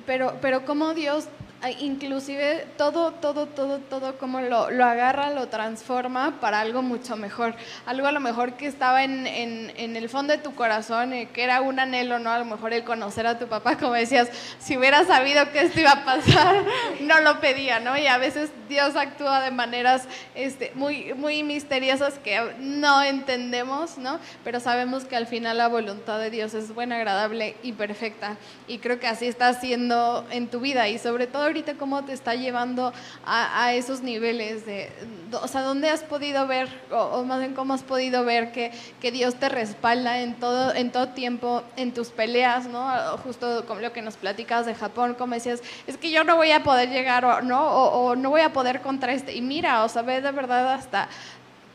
pero, 0.06 0.38
pero 0.42 0.66
cómo 0.66 0.94
Dios 0.94 1.28
inclusive 1.70 2.66
todo, 2.78 3.12
todo, 3.12 3.46
todo, 3.46 3.78
todo, 3.78 4.18
como 4.18 4.42
lo, 4.42 4.72
lo, 4.72 4.86
agarra, 4.86 5.30
lo 5.30 5.48
transforma 5.48 6.40
para 6.40 6.60
algo 6.60 6.82
mucho 6.82 7.16
mejor. 7.16 7.54
Algo 7.86 8.08
a 8.08 8.12
lo 8.12 8.20
mejor 8.20 8.54
que 8.54 8.66
estaba 8.66 9.04
en, 9.04 9.28
en, 9.28 9.72
en 9.76 9.96
el 9.96 10.10
fondo 10.10 10.34
de 10.34 10.40
tu 10.40 10.56
corazón, 10.56 11.14
eh, 11.14 11.30
que 11.32 11.44
era 11.44 11.62
un 11.62 11.80
anhelo, 11.80 12.18
¿no? 12.18 12.32
A 12.32 12.40
lo 12.40 12.46
mejor 12.46 12.74
el 12.74 12.84
conocer 12.84 13.28
a 13.28 13.38
tu 13.38 13.48
papá, 13.48 13.78
como 13.78 13.94
decías, 13.94 14.30
si 14.60 14.76
hubiera 14.76 15.06
sabido 15.06 15.52
que 15.52 15.62
esto 15.62 15.80
iba 15.80 15.92
a 15.92 16.04
pasar, 16.04 16.64
no 17.02 17.20
lo 17.20 17.40
pedía, 17.40 17.80
¿no? 17.80 17.96
Y 17.96 18.08
a 18.08 18.18
veces 18.18 18.50
Dios 18.68 18.96
actúa 18.96 19.42
de 19.42 19.52
maneras 19.52 20.08
este, 20.34 20.72
muy, 20.74 21.14
muy 21.14 21.44
misteriosas 21.44 22.18
que 22.20 22.56
no 22.60 23.04
entendemos, 23.04 24.00
¿no? 24.00 24.20
Pero 24.44 24.60
sabemos 24.60 25.06
que 25.06 25.16
al 25.16 25.28
final 25.28 25.60
la 25.60 25.68
voluntad 25.68 26.20
de 26.20 26.32
Dios 26.32 26.56
es 26.56 26.74
buena, 26.74 26.96
agradable 26.96 27.56
y 27.62 27.74
perfecta. 27.74 28.38
Y 28.68 28.80
creo 28.80 29.00
que 29.00 29.08
así 29.08 29.28
está 29.28 29.50
haciendo 29.50 30.26
en 30.32 30.48
tu 30.48 30.60
vida 30.60 30.90
y 30.90 30.98
sobre 30.98 31.28
todo 31.28 31.51
ahorita 31.52 31.76
cómo 31.76 32.04
te 32.04 32.14
está 32.14 32.36
llevando 32.36 32.94
a, 33.26 33.74
esos 33.74 34.02
niveles 34.02 34.66
de, 34.66 34.90
o 35.32 35.48
sea, 35.48 35.62
dónde 35.62 35.90
has 35.90 36.02
podido 36.02 36.48
ver, 36.48 36.68
o, 36.92 37.24
más 37.24 37.40
bien 37.40 37.54
cómo 37.54 37.74
has 37.74 37.84
podido 37.84 38.24
ver 38.26 38.52
que, 38.52 38.72
que, 39.00 39.12
Dios 39.12 39.36
te 39.36 39.50
respalda 39.50 40.22
en 40.22 40.36
todo, 40.36 40.74
en 40.74 40.92
todo 40.92 41.10
tiempo, 41.10 41.64
en 41.76 41.94
tus 41.94 42.10
peleas, 42.10 42.68
¿no? 42.68 42.90
Justo 43.24 43.66
como 43.68 43.82
lo 43.82 43.94
que 43.94 44.02
nos 44.02 44.16
platicabas 44.16 44.66
de 44.66 44.76
Japón, 44.76 45.16
como 45.18 45.36
decías, 45.36 45.62
es 45.88 45.98
que 45.98 46.12
yo 46.12 46.24
no 46.24 46.36
voy 46.36 46.52
a 46.52 46.64
poder 46.64 46.90
llegar, 46.90 47.26
o 47.26 47.42
no, 47.42 47.62
o, 47.62 48.16
no 48.16 48.30
voy 48.30 48.42
a 48.42 48.54
poder 48.54 48.82
contra 48.82 49.14
este. 49.14 49.36
Y 49.36 49.42
mira, 49.42 49.84
o 49.84 49.90
sea, 49.90 50.02
ve 50.02 50.22
de 50.22 50.32
verdad 50.32 50.74
hasta 50.74 51.10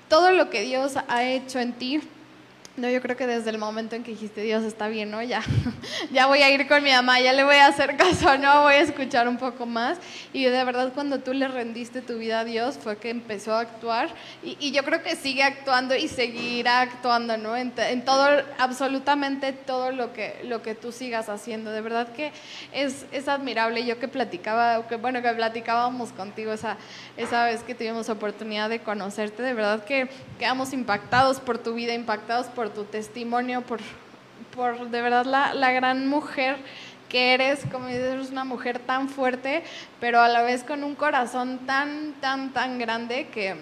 todo 0.08 0.32
lo 0.32 0.50
que 0.50 0.62
Dios 0.62 0.94
ha 1.08 1.24
hecho 1.24 1.58
en 1.58 1.72
ti 1.72 2.00
no, 2.76 2.90
yo 2.90 3.00
creo 3.00 3.16
que 3.16 3.26
desde 3.26 3.50
el 3.50 3.58
momento 3.58 3.96
en 3.96 4.02
que 4.02 4.10
dijiste 4.10 4.42
Dios 4.42 4.62
está 4.62 4.88
bien, 4.88 5.10
¿no? 5.10 5.22
Ya, 5.22 5.42
ya 6.12 6.26
voy 6.26 6.42
a 6.42 6.50
ir 6.50 6.68
con 6.68 6.82
mi 6.82 6.90
mamá, 6.90 7.20
ya 7.20 7.32
le 7.32 7.42
voy 7.42 7.56
a 7.56 7.68
hacer 7.68 7.96
caso, 7.96 8.36
¿no? 8.36 8.62
Voy 8.62 8.74
a 8.74 8.80
escuchar 8.80 9.28
un 9.28 9.38
poco 9.38 9.64
más. 9.64 9.98
Y 10.32 10.44
de 10.44 10.64
verdad 10.64 10.92
cuando 10.92 11.20
tú 11.20 11.32
le 11.32 11.48
rendiste 11.48 12.02
tu 12.02 12.18
vida 12.18 12.40
a 12.40 12.44
Dios 12.44 12.76
fue 12.76 12.98
que 12.98 13.08
empezó 13.08 13.54
a 13.54 13.60
actuar 13.60 14.10
y, 14.42 14.72
yo 14.72 14.84
creo 14.84 15.02
que 15.02 15.16
sigue 15.16 15.42
actuando 15.42 15.96
y 15.96 16.08
seguirá 16.08 16.82
actuando, 16.82 17.38
¿no? 17.38 17.56
En, 17.56 17.72
en, 17.76 18.04
todo, 18.04 18.28
absolutamente 18.58 19.52
todo 19.52 19.90
lo 19.90 20.12
que, 20.12 20.40
lo 20.44 20.60
que 20.60 20.74
tú 20.74 20.92
sigas 20.92 21.30
haciendo. 21.30 21.70
De 21.70 21.80
verdad 21.80 22.12
que 22.12 22.32
es, 22.72 23.06
es 23.12 23.28
admirable. 23.28 23.86
Yo 23.86 23.98
que 23.98 24.08
platicaba, 24.08 24.86
que, 24.86 24.96
bueno, 24.96 25.22
que 25.22 25.30
platicábamos 25.30 26.12
contigo 26.12 26.52
esa, 26.52 26.76
esa 27.16 27.46
vez 27.46 27.62
que 27.62 27.74
tuvimos 27.74 28.10
oportunidad 28.10 28.68
de 28.68 28.80
conocerte, 28.80 29.42
de 29.42 29.54
verdad 29.54 29.84
que 29.84 30.08
quedamos 30.38 30.74
impactados 30.74 31.40
por 31.40 31.56
tu 31.58 31.72
vida, 31.72 31.94
impactados 31.94 32.48
por 32.48 32.65
tu 32.70 32.84
testimonio, 32.84 33.62
por, 33.62 33.80
por 34.54 34.90
de 34.90 35.02
verdad 35.02 35.24
la, 35.24 35.54
la 35.54 35.72
gran 35.72 36.06
mujer 36.08 36.56
que 37.08 37.34
eres, 37.34 37.64
como 37.70 37.86
dices, 37.86 38.14
eres 38.14 38.30
una 38.30 38.44
mujer 38.44 38.78
tan 38.78 39.08
fuerte, 39.08 39.62
pero 40.00 40.20
a 40.20 40.28
la 40.28 40.42
vez 40.42 40.64
con 40.64 40.84
un 40.84 40.94
corazón 40.94 41.60
tan, 41.66 42.14
tan, 42.20 42.52
tan 42.52 42.78
grande 42.78 43.28
que 43.28 43.56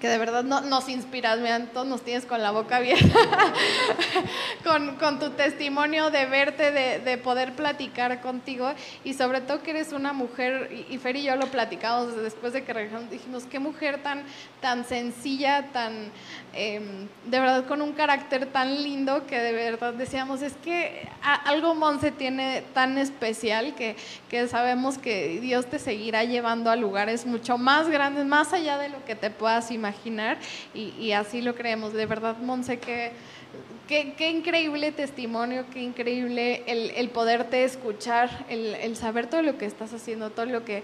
que 0.00 0.08
de 0.08 0.18
verdad 0.18 0.42
no, 0.42 0.62
nos 0.62 0.88
inspiras, 0.88 1.38
todos 1.72 1.86
nos 1.86 2.02
tienes 2.02 2.24
con 2.24 2.42
la 2.42 2.50
boca 2.50 2.76
abierta, 2.76 3.06
con, 4.64 4.96
con, 4.96 5.18
tu 5.18 5.30
testimonio 5.30 6.10
de 6.10 6.24
verte, 6.24 6.72
de, 6.72 6.98
de, 7.00 7.18
poder 7.18 7.52
platicar 7.52 8.20
contigo. 8.22 8.72
Y 9.04 9.12
sobre 9.14 9.42
todo 9.42 9.62
que 9.62 9.70
eres 9.70 9.92
una 9.92 10.12
mujer, 10.12 10.86
y, 10.88 10.96
Fer 10.98 11.16
y 11.16 11.24
yo 11.24 11.36
lo 11.36 11.46
platicamos 11.46 12.16
después 12.16 12.54
de 12.54 12.64
que 12.64 12.72
regresamos, 12.72 13.10
dijimos, 13.10 13.44
qué 13.44 13.58
mujer 13.58 14.02
tan, 14.02 14.24
tan 14.62 14.84
sencilla, 14.86 15.66
tan, 15.72 16.10
em, 16.54 17.06
de 17.26 17.40
verdad 17.40 17.66
con 17.66 17.82
un 17.82 17.92
carácter 17.92 18.46
tan 18.46 18.82
lindo 18.82 19.26
que 19.26 19.38
de 19.38 19.52
verdad 19.52 19.92
decíamos, 19.92 20.40
es 20.40 20.54
que 20.64 21.08
algo 21.44 21.74
Monse 21.74 22.10
tiene 22.10 22.62
tan 22.72 22.96
especial 22.96 23.74
que, 23.74 23.96
que 24.30 24.48
sabemos 24.48 24.96
que 24.96 25.40
Dios 25.40 25.66
te 25.66 25.78
seguirá 25.78 26.24
llevando 26.24 26.70
a 26.70 26.76
lugares 26.76 27.26
mucho 27.26 27.58
más 27.58 27.88
grandes, 27.88 28.24
más 28.24 28.54
allá 28.54 28.78
de 28.78 28.88
lo 28.88 29.04
que 29.04 29.14
te 29.14 29.30
puedas 29.30 29.70
imaginar 29.70 29.89
imaginar 29.90 30.38
y, 30.74 31.12
así 31.12 31.42
lo 31.42 31.54
creemos. 31.54 31.92
De 31.92 32.06
verdad, 32.06 32.36
Monse, 32.38 32.78
que, 32.78 33.12
qué, 33.88 34.30
increíble 34.30 34.92
testimonio, 34.92 35.64
qué 35.72 35.82
increíble 35.82 36.62
el, 36.66 36.90
el 36.90 37.08
poderte 37.10 37.64
escuchar, 37.64 38.46
el, 38.48 38.74
el, 38.76 38.96
saber 38.96 39.26
todo 39.26 39.42
lo 39.42 39.58
que 39.58 39.66
estás 39.66 39.92
haciendo, 39.92 40.30
todo 40.30 40.46
lo 40.46 40.64
que, 40.64 40.82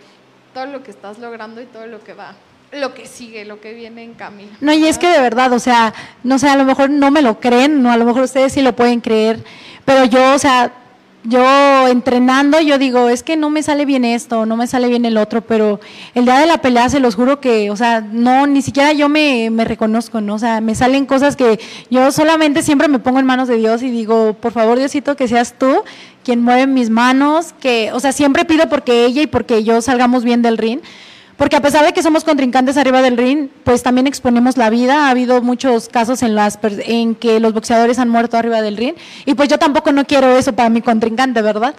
todo 0.52 0.66
lo 0.66 0.82
que 0.82 0.90
estás 0.90 1.18
logrando 1.18 1.62
y 1.62 1.66
todo 1.66 1.86
lo 1.86 2.02
que 2.02 2.14
va 2.14 2.34
lo 2.72 2.94
que 2.94 3.06
sigue, 3.06 3.44
lo 3.44 3.60
que 3.60 3.72
viene 3.72 4.02
en 4.02 4.14
camino. 4.14 4.50
No, 4.60 4.72
y 4.72 4.86
es 4.86 4.98
que 4.98 5.08
de 5.08 5.20
verdad, 5.20 5.52
o 5.52 5.58
sea, 5.60 5.94
no 6.24 6.38
sé, 6.38 6.48
a 6.48 6.56
lo 6.56 6.64
mejor 6.64 6.90
no 6.90 7.12
me 7.12 7.22
lo 7.22 7.38
creen, 7.38 7.80
no, 7.80 7.92
a 7.92 7.96
lo 7.96 8.04
mejor 8.04 8.22
ustedes 8.22 8.52
sí 8.52 8.60
lo 8.60 8.74
pueden 8.74 9.00
creer, 9.00 9.42
pero 9.84 10.04
yo, 10.04 10.34
o 10.34 10.38
sea, 10.38 10.72
yo 11.28 11.88
entrenando, 11.88 12.60
yo 12.60 12.78
digo, 12.78 13.08
es 13.08 13.22
que 13.22 13.36
no 13.36 13.50
me 13.50 13.62
sale 13.62 13.84
bien 13.84 14.04
esto, 14.04 14.46
no 14.46 14.56
me 14.56 14.66
sale 14.66 14.88
bien 14.88 15.04
el 15.04 15.16
otro, 15.16 15.42
pero 15.42 15.80
el 16.14 16.24
día 16.24 16.38
de 16.38 16.46
la 16.46 16.58
pelea 16.58 16.88
se 16.88 17.00
los 17.00 17.14
juro 17.14 17.40
que, 17.40 17.70
o 17.70 17.76
sea, 17.76 18.00
no, 18.00 18.46
ni 18.46 18.62
siquiera 18.62 18.92
yo 18.92 19.08
me, 19.08 19.50
me, 19.50 19.64
reconozco, 19.64 20.20
¿no? 20.20 20.34
O 20.34 20.38
sea, 20.38 20.60
me 20.60 20.74
salen 20.74 21.06
cosas 21.06 21.36
que 21.36 21.58
yo 21.90 22.12
solamente 22.12 22.62
siempre 22.62 22.88
me 22.88 22.98
pongo 22.98 23.18
en 23.18 23.26
manos 23.26 23.48
de 23.48 23.56
Dios 23.56 23.82
y 23.82 23.90
digo, 23.90 24.34
por 24.40 24.52
favor, 24.52 24.78
Diosito, 24.78 25.16
que 25.16 25.28
seas 25.28 25.54
tú 25.58 25.82
quien 26.24 26.42
mueve 26.42 26.66
mis 26.66 26.90
manos, 26.90 27.54
que, 27.60 27.90
o 27.92 28.00
sea, 28.00 28.12
siempre 28.12 28.44
pido 28.44 28.68
porque 28.68 29.04
ella 29.04 29.22
y 29.22 29.26
porque 29.26 29.64
yo 29.64 29.80
salgamos 29.80 30.24
bien 30.24 30.42
del 30.42 30.58
ring. 30.58 30.80
Porque 31.36 31.56
a 31.56 31.60
pesar 31.60 31.84
de 31.84 31.92
que 31.92 32.02
somos 32.02 32.24
contrincantes 32.24 32.78
arriba 32.78 33.02
del 33.02 33.18
ring, 33.18 33.48
pues 33.62 33.82
también 33.82 34.06
exponemos 34.06 34.56
la 34.56 34.70
vida. 34.70 35.06
Ha 35.06 35.10
habido 35.10 35.42
muchos 35.42 35.88
casos 35.88 36.22
en, 36.22 36.34
las, 36.34 36.58
en 36.62 37.14
que 37.14 37.40
los 37.40 37.52
boxeadores 37.52 37.98
han 37.98 38.08
muerto 38.08 38.38
arriba 38.38 38.62
del 38.62 38.76
ring. 38.76 38.94
Y 39.26 39.34
pues 39.34 39.50
yo 39.50 39.58
tampoco 39.58 39.92
no 39.92 40.06
quiero 40.06 40.34
eso 40.34 40.54
para 40.54 40.70
mi 40.70 40.80
contrincante, 40.80 41.42
¿verdad? 41.42 41.74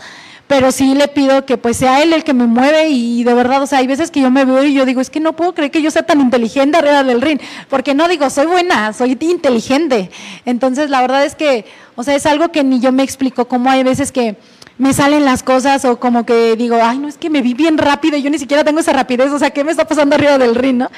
Pero 0.46 0.72
sí 0.72 0.94
le 0.94 1.08
pido 1.08 1.46
que 1.46 1.58
pues 1.58 1.76
sea 1.76 2.04
él 2.04 2.14
el 2.14 2.24
que 2.24 2.34
me 2.34 2.46
mueve 2.46 2.88
y 2.90 3.24
de 3.24 3.34
verdad, 3.34 3.64
o 3.64 3.68
sea, 3.68 3.80
hay 3.80 3.88
veces 3.88 4.12
que 4.12 4.22
yo 4.22 4.32
me 4.32 4.46
veo 4.46 4.64
y 4.64 4.74
yo 4.74 4.86
digo, 4.86 5.02
es 5.02 5.10
que 5.10 5.20
no 5.20 5.34
puedo 5.34 5.54
creer 5.54 5.72
que 5.72 5.82
yo 5.82 5.92
sea 5.92 6.04
tan 6.04 6.22
inteligente 6.22 6.78
arriba 6.78 7.04
del 7.04 7.20
ring. 7.20 7.40
Porque 7.68 7.96
no 7.96 8.08
digo, 8.08 8.30
soy 8.30 8.46
buena, 8.46 8.94
soy 8.94 9.18
inteligente. 9.20 10.12
Entonces, 10.46 10.92
la 10.92 11.02
verdad 11.02 11.26
es 11.26 11.34
que, 11.34 11.66
o 11.96 12.04
sea, 12.04 12.16
es 12.16 12.28
algo 12.28 12.50
que 12.50 12.64
ni 12.64 12.80
yo 12.80 12.92
me 12.92 13.04
explico, 13.04 13.48
cómo 13.48 13.72
hay 13.72 13.84
veces 13.84 14.12
que 14.12 14.38
me 14.78 14.94
salen 14.94 15.26
las 15.26 15.44
cosas 15.44 15.86
o 15.86 16.00
como 16.00 16.26
que 16.26 16.56
digo, 16.56 16.78
ay, 16.82 17.00
no, 17.00 17.08
es 17.08 17.18
que 17.18 17.30
me 17.30 17.42
vi 17.42 17.54
bien 17.54 17.78
rápido 17.78 18.18
yo 18.18 18.30
ni 18.30 18.40
siquiera 18.40 18.64
tengo 18.64 18.80
esa 18.80 18.94
rapidez, 18.94 19.32
o 19.32 19.40
sea, 19.40 19.52
¿qué 19.52 19.64
me 19.64 19.72
está 19.72 19.88
pasando 19.88 20.16
arriba 20.16 20.38
del 20.38 20.56
ring, 20.56 20.78
no? 20.78 20.90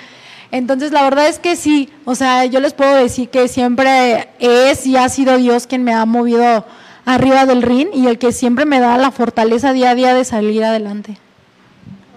Entonces, 0.52 0.92
la 0.92 1.04
verdad 1.04 1.28
es 1.28 1.38
que 1.38 1.56
sí, 1.56 1.90
o 2.06 2.16
sea, 2.16 2.46
yo 2.46 2.60
les 2.60 2.74
puedo 2.74 2.96
decir 2.96 3.30
que 3.30 3.48
siempre 3.48 4.30
es 4.40 4.86
y 4.88 4.98
ha 4.98 5.08
sido 5.08 5.38
Dios 5.38 5.68
quien 5.68 5.84
me 5.84 5.94
ha 5.94 6.06
movido 6.06 6.66
arriba 7.06 7.46
del 7.46 7.62
ring 7.62 7.90
y 7.94 8.08
el 8.08 8.18
que 8.18 8.32
siempre 8.32 8.66
me 8.66 8.80
da 8.80 8.98
la 8.98 9.12
fortaleza 9.12 9.74
día 9.74 9.92
a 9.92 9.96
día 9.96 10.14
de 10.16 10.26
salir 10.26 10.64
adelante. 10.64 11.18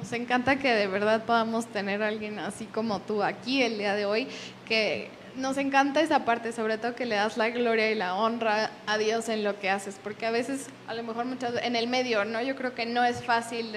Nos 0.00 0.12
encanta 0.14 0.56
que 0.56 0.68
de 0.68 0.86
verdad 0.86 1.24
podamos 1.24 1.66
tener 1.66 2.02
a 2.02 2.08
alguien 2.08 2.38
así 2.38 2.64
como 2.64 3.00
tú 3.00 3.22
aquí 3.22 3.62
el 3.62 3.78
día 3.78 3.94
de 3.94 4.06
hoy, 4.06 4.28
que 4.66 5.10
nos 5.36 5.56
encanta 5.56 6.00
esa 6.00 6.24
parte, 6.24 6.52
sobre 6.52 6.78
todo 6.78 6.94
que 6.94 7.06
le 7.06 7.14
das 7.14 7.36
la 7.36 7.50
gloria 7.50 7.90
y 7.90 7.94
la 7.94 8.14
honra 8.14 8.70
a 8.86 8.98
Dios 8.98 9.28
en 9.28 9.44
lo 9.44 9.58
que 9.58 9.70
haces, 9.70 9.96
porque 10.02 10.26
a 10.26 10.30
veces, 10.30 10.66
a 10.86 10.94
lo 10.94 11.02
mejor 11.02 11.24
muchas 11.24 11.54
en 11.62 11.76
el 11.76 11.86
medio, 11.88 12.24
¿no? 12.24 12.42
Yo 12.42 12.56
creo 12.56 12.74
que 12.74 12.86
no 12.86 13.04
es 13.04 13.22
fácil. 13.22 13.72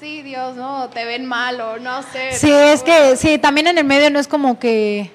sí, 0.00 0.22
Dios, 0.22 0.56
¿no? 0.56 0.88
Te 0.90 1.04
ven 1.04 1.26
mal 1.26 1.60
o 1.60 1.78
no 1.78 2.02
sé. 2.02 2.32
Sí, 2.32 2.50
es 2.50 2.82
que, 2.82 3.16
sí, 3.16 3.38
también 3.38 3.66
en 3.66 3.78
el 3.78 3.84
medio 3.84 4.10
no 4.10 4.18
es 4.18 4.28
como 4.28 4.58
que... 4.58 5.10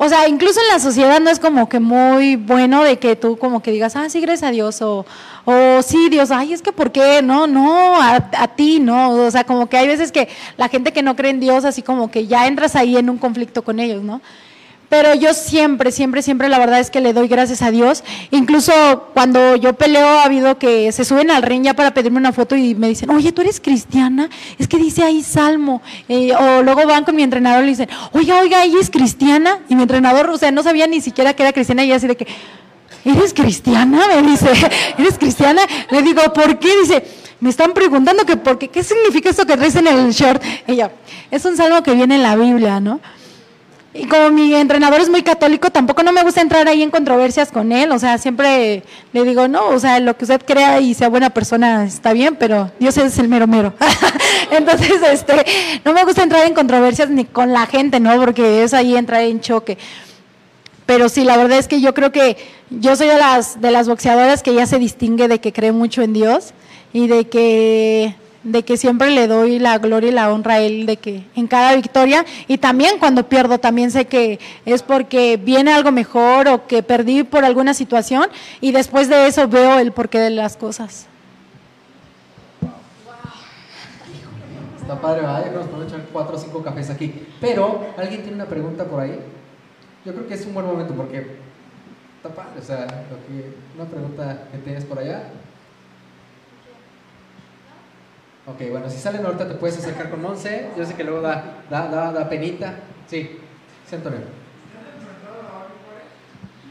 O 0.00 0.08
sea, 0.08 0.28
incluso 0.28 0.60
en 0.60 0.68
la 0.68 0.78
sociedad 0.78 1.18
no 1.18 1.28
es 1.28 1.40
como 1.40 1.68
que 1.68 1.80
muy 1.80 2.36
bueno 2.36 2.84
de 2.84 3.00
que 3.00 3.16
tú 3.16 3.36
como 3.36 3.60
que 3.62 3.72
digas, 3.72 3.96
ah, 3.96 4.08
sí, 4.08 4.20
gracias 4.20 4.48
a 4.48 4.52
Dios, 4.52 4.80
o, 4.80 5.04
o 5.44 5.82
sí, 5.82 6.08
Dios, 6.08 6.30
ay, 6.30 6.52
es 6.52 6.62
que 6.62 6.70
¿por 6.70 6.92
qué? 6.92 7.20
No, 7.20 7.48
no, 7.48 8.00
a, 8.00 8.14
a, 8.14 8.48
ti, 8.48 8.78
no. 8.78 9.10
O 9.10 9.30
sea, 9.30 9.42
como 9.42 9.68
que 9.68 9.76
hay 9.76 9.88
veces 9.88 10.12
que 10.12 10.28
la 10.56 10.68
gente 10.68 10.92
que 10.92 11.02
no 11.02 11.16
cree 11.16 11.32
en 11.32 11.40
Dios, 11.40 11.64
así 11.64 11.82
como 11.82 12.12
que 12.12 12.28
ya 12.28 12.46
entras 12.46 12.76
ahí 12.76 12.96
en 12.96 13.10
un 13.10 13.18
conflicto 13.18 13.64
con 13.64 13.80
ellos, 13.80 14.02
¿no? 14.02 14.20
Pero 14.88 15.14
yo 15.14 15.34
siempre, 15.34 15.92
siempre, 15.92 16.22
siempre 16.22 16.48
la 16.48 16.58
verdad 16.58 16.80
es 16.80 16.90
que 16.90 17.00
le 17.00 17.12
doy 17.12 17.28
gracias 17.28 17.60
a 17.60 17.70
Dios. 17.70 18.02
Incluso 18.30 18.72
cuando 19.12 19.56
yo 19.56 19.74
peleo 19.74 20.06
ha 20.06 20.24
habido 20.24 20.58
que 20.58 20.90
se 20.92 21.04
suben 21.04 21.30
al 21.30 21.42
ring 21.42 21.64
ya 21.64 21.74
para 21.74 21.92
pedirme 21.92 22.18
una 22.18 22.32
foto 22.32 22.56
y 22.56 22.74
me 22.74 22.88
dicen, 22.88 23.10
oye, 23.10 23.32
tú 23.32 23.42
eres 23.42 23.60
cristiana, 23.60 24.30
es 24.58 24.66
que 24.66 24.78
dice 24.78 25.02
ahí 25.02 25.22
Salmo. 25.22 25.82
Eh, 26.08 26.32
o 26.34 26.62
luego 26.62 26.86
van 26.86 27.04
con 27.04 27.14
mi 27.14 27.22
entrenador 27.22 27.62
y 27.64 27.66
le 27.66 27.70
dicen, 27.72 27.88
oiga, 28.12 28.38
oiga, 28.40 28.64
ella 28.64 28.78
es 28.80 28.88
cristiana. 28.88 29.58
Y 29.68 29.74
mi 29.74 29.82
entrenador, 29.82 30.30
o 30.30 30.38
sea, 30.38 30.50
no 30.50 30.62
sabía 30.62 30.86
ni 30.86 31.00
siquiera 31.02 31.34
que 31.34 31.42
era 31.42 31.52
cristiana 31.52 31.84
y 31.84 31.92
así 31.92 32.06
de 32.06 32.16
que, 32.16 32.26
¿eres 33.04 33.34
cristiana? 33.34 34.06
Me 34.08 34.22
dice, 34.22 34.48
¿eres 34.98 35.18
cristiana? 35.18 35.62
Le 35.90 36.02
digo, 36.02 36.22
¿por 36.32 36.58
qué? 36.58 36.70
Dice, 36.80 37.04
me 37.40 37.50
están 37.50 37.72
preguntando 37.72 38.24
que 38.24 38.38
por 38.38 38.58
qué, 38.58 38.68
¿qué 38.68 38.82
significa 38.82 39.28
esto 39.28 39.44
que 39.44 39.56
traes 39.56 39.76
en 39.76 39.86
el 39.86 40.10
short? 40.12 40.42
Ella, 40.66 40.90
es 41.30 41.44
un 41.44 41.58
salmo 41.58 41.82
que 41.82 41.92
viene 41.92 42.14
en 42.14 42.22
la 42.22 42.36
Biblia, 42.36 42.80
¿no? 42.80 43.00
Y 43.98 44.06
como 44.06 44.30
mi 44.30 44.54
entrenador 44.54 45.00
es 45.00 45.10
muy 45.10 45.22
católico, 45.22 45.70
tampoco 45.70 46.04
no 46.04 46.12
me 46.12 46.22
gusta 46.22 46.40
entrar 46.40 46.68
ahí 46.68 46.84
en 46.84 46.90
controversias 46.90 47.50
con 47.50 47.72
él. 47.72 47.90
O 47.90 47.98
sea, 47.98 48.16
siempre 48.16 48.84
le 49.12 49.24
digo, 49.24 49.48
no, 49.48 49.70
o 49.70 49.80
sea, 49.80 49.98
lo 49.98 50.16
que 50.16 50.24
usted 50.24 50.40
crea 50.46 50.78
y 50.80 50.94
sea 50.94 51.08
buena 51.08 51.30
persona 51.30 51.84
está 51.84 52.12
bien, 52.12 52.36
pero 52.36 52.70
Dios 52.78 52.96
es 52.96 53.18
el 53.18 53.26
mero 53.26 53.48
mero. 53.48 53.74
Entonces, 54.52 55.02
este, 55.10 55.44
no 55.84 55.92
me 55.92 56.04
gusta 56.04 56.22
entrar 56.22 56.46
en 56.46 56.54
controversias 56.54 57.10
ni 57.10 57.24
con 57.24 57.52
la 57.52 57.66
gente, 57.66 57.98
¿no? 57.98 58.16
Porque 58.18 58.62
es 58.62 58.72
ahí 58.72 58.96
entrar 58.96 59.22
en 59.22 59.40
choque. 59.40 59.78
Pero 60.86 61.08
sí, 61.08 61.24
la 61.24 61.36
verdad 61.36 61.58
es 61.58 61.66
que 61.66 61.80
yo 61.80 61.92
creo 61.92 62.12
que 62.12 62.36
yo 62.70 62.94
soy 62.94 63.08
de 63.08 63.18
las, 63.18 63.60
de 63.60 63.72
las 63.72 63.88
boxeadoras 63.88 64.44
que 64.44 64.54
ya 64.54 64.66
se 64.66 64.78
distingue 64.78 65.26
de 65.26 65.40
que 65.40 65.52
cree 65.52 65.72
mucho 65.72 66.02
en 66.02 66.12
Dios 66.12 66.54
y 66.92 67.08
de 67.08 67.28
que 67.28 68.14
de 68.42 68.64
que 68.64 68.76
siempre 68.76 69.10
le 69.10 69.26
doy 69.26 69.58
la 69.58 69.78
gloria 69.78 70.10
y 70.10 70.12
la 70.12 70.32
honra 70.32 70.54
a 70.54 70.60
Él 70.60 70.86
de 70.86 70.96
que 70.96 71.26
en 71.34 71.46
cada 71.46 71.74
victoria 71.74 72.24
y 72.46 72.58
también 72.58 72.98
cuando 72.98 73.28
pierdo 73.28 73.58
también 73.58 73.90
sé 73.90 74.06
que 74.06 74.38
es 74.64 74.82
porque 74.82 75.36
viene 75.36 75.72
algo 75.72 75.90
mejor 75.90 76.48
o 76.48 76.66
que 76.66 76.82
perdí 76.82 77.24
por 77.24 77.44
alguna 77.44 77.74
situación 77.74 78.26
y 78.60 78.72
después 78.72 79.08
de 79.08 79.26
eso 79.26 79.48
veo 79.48 79.78
el 79.78 79.92
porqué 79.92 80.18
de 80.18 80.30
las 80.30 80.56
cosas. 80.56 81.06
Está 84.80 85.00
padre, 85.00 85.20
¿verdad? 85.20 85.44
Yo 85.44 85.50
creo 85.50 85.52
que 85.52 85.58
nos 85.58 85.66
podemos 85.68 85.92
echar 85.92 86.06
cuatro 86.10 86.36
o 86.36 86.38
cinco 86.38 86.62
cafés 86.62 86.88
aquí. 86.88 87.26
Pero, 87.42 87.84
¿alguien 87.98 88.22
tiene 88.22 88.36
una 88.36 88.46
pregunta 88.46 88.84
por 88.84 89.00
ahí? 89.00 89.20
Yo 90.06 90.14
creo 90.14 90.26
que 90.26 90.32
es 90.32 90.46
un 90.46 90.54
buen 90.54 90.64
momento 90.64 90.94
porque 90.94 91.36
está 92.16 92.30
padre, 92.30 92.58
o 92.58 92.62
sea, 92.62 92.86
una 93.76 93.84
pregunta 93.84 94.44
que 94.50 94.58
tienes 94.58 94.86
por 94.86 94.98
allá. 94.98 95.24
Ok, 98.48 98.70
bueno, 98.70 98.88
si 98.88 98.98
salen 98.98 99.26
ahorita 99.26 99.46
te 99.46 99.54
puedes 99.54 99.76
acercar 99.76 100.08
con 100.08 100.22
Monse. 100.22 100.68
Yo 100.76 100.86
sé 100.86 100.94
que 100.94 101.04
luego 101.04 101.20
da, 101.20 101.58
da, 101.68 101.86
da, 101.88 102.12
da 102.12 102.28
penita. 102.30 102.76
Sí, 103.06 103.38
sí, 103.88 103.94
Antonio. 103.94 104.20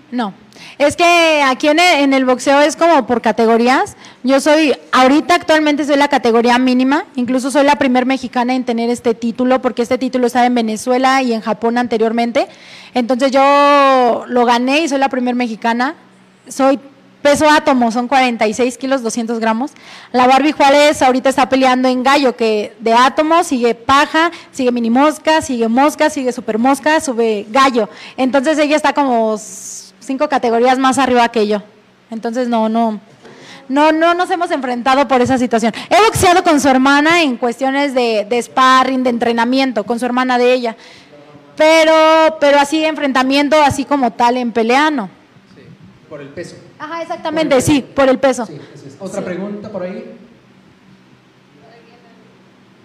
No, 0.09 0.33
es 0.79 0.95
que 0.95 1.43
aquí 1.45 1.67
en 1.67 1.79
el, 1.79 1.99
en 1.99 2.13
el, 2.13 2.25
boxeo 2.25 2.61
es 2.61 2.75
como 2.75 3.05
por 3.05 3.21
categorías. 3.21 3.95
Yo 4.23 4.39
soy, 4.39 4.73
ahorita 4.91 5.35
actualmente 5.35 5.85
soy 5.85 5.97
la 5.97 6.07
categoría 6.07 6.57
mínima, 6.57 7.05
incluso 7.15 7.51
soy 7.51 7.65
la 7.65 7.75
primer 7.75 8.05
mexicana 8.05 8.55
en 8.55 8.63
tener 8.63 8.89
este 8.89 9.13
título, 9.13 9.61
porque 9.61 9.81
este 9.81 9.97
título 9.97 10.27
estaba 10.27 10.45
en 10.45 10.55
Venezuela 10.55 11.21
y 11.21 11.33
en 11.33 11.41
Japón 11.41 11.77
anteriormente. 11.77 12.47
Entonces 12.93 13.31
yo 13.31 14.23
lo 14.27 14.45
gané 14.45 14.79
y 14.79 14.89
soy 14.89 14.97
la 14.97 15.09
primer 15.09 15.35
mexicana. 15.35 15.95
Soy 16.47 16.79
Peso 17.27 17.49
átomo 17.49 17.91
son 17.91 18.07
46 18.07 18.77
kilos 18.77 19.03
200 19.03 19.41
gramos. 19.41 19.71
La 20.13 20.27
Barbie 20.27 20.53
Juárez 20.53 21.01
ahorita 21.01 21.27
está 21.27 21.49
peleando 21.49 21.89
en 21.89 22.01
gallo, 22.01 22.37
que 22.37 22.73
de 22.79 22.93
átomo 22.93 23.43
sigue 23.43 23.75
paja, 23.75 24.31
sigue 24.53 24.71
mini 24.71 24.89
mosca, 24.89 25.41
sigue 25.41 25.67
mosca, 25.67 26.09
sigue 26.09 26.31
super 26.31 26.57
mosca, 26.57 27.01
sube 27.01 27.45
gallo. 27.49 27.89
Entonces 28.15 28.57
ella 28.59 28.77
está 28.77 28.93
como 28.93 29.37
cinco 29.37 30.29
categorías 30.29 30.79
más 30.79 30.99
arriba 30.99 31.27
que 31.27 31.47
yo. 31.47 31.61
Entonces 32.11 32.47
no, 32.47 32.69
no, 32.69 32.97
no, 33.67 33.91
no 33.91 34.13
nos 34.13 34.29
hemos 34.29 34.49
enfrentado 34.51 35.05
por 35.09 35.21
esa 35.21 35.37
situación. 35.37 35.73
He 35.89 36.01
boxeado 36.05 36.45
con 36.45 36.61
su 36.61 36.69
hermana 36.69 37.23
en 37.23 37.35
cuestiones 37.35 37.93
de, 37.93 38.25
de 38.29 38.41
sparring, 38.41 39.03
de 39.03 39.09
entrenamiento, 39.09 39.83
con 39.83 39.99
su 39.99 40.05
hermana 40.05 40.37
de 40.37 40.53
ella. 40.53 40.77
Pero, 41.57 42.37
pero 42.39 42.57
así 42.57 42.85
enfrentamiento, 42.85 43.61
así 43.61 43.83
como 43.83 44.11
tal 44.11 44.37
en 44.37 44.53
pelea, 44.53 44.89
no. 44.91 45.09
Sí, 45.53 45.63
por 46.07 46.21
el 46.21 46.29
peso. 46.29 46.55
Ajá, 46.79 47.01
exactamente, 47.01 47.59
sí, 47.61 47.81
por 47.95 48.07
el 48.07 48.19
peso. 48.19 48.47
¿Otra 48.99 49.23
pregunta 49.23 49.69
por 49.71 49.83
ahí? 49.83 50.17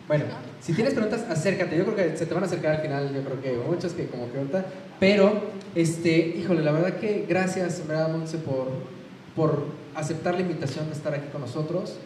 Bueno, 0.08 0.24
si 0.60 0.72
tienes 0.72 0.94
preguntas, 0.94 1.24
acércate. 1.28 1.76
Yo 1.76 1.84
creo 1.84 1.96
que 1.96 2.16
se 2.16 2.26
te 2.26 2.34
van 2.34 2.42
a 2.42 2.46
acercar 2.46 2.76
al 2.76 2.82
final, 2.82 3.14
yo 3.14 3.22
creo 3.22 3.40
que 3.40 3.68
muchos 3.68 3.92
que 3.92 4.06
como 4.06 4.30
que 4.30 4.38
ahorita. 4.38 4.64
Pero, 4.98 5.40
este, 5.74 6.34
híjole, 6.36 6.62
la 6.62 6.72
verdad 6.72 6.98
que 6.98 7.26
gracias, 7.28 7.86
verdad, 7.86 8.10
Monse, 8.10 8.38
por, 8.38 8.68
por 9.34 9.66
aceptar 9.94 10.34
la 10.34 10.40
invitación 10.40 10.86
de 10.86 10.92
estar 10.92 11.14
aquí 11.14 11.28
con 11.30 11.40
nosotros. 11.40 11.96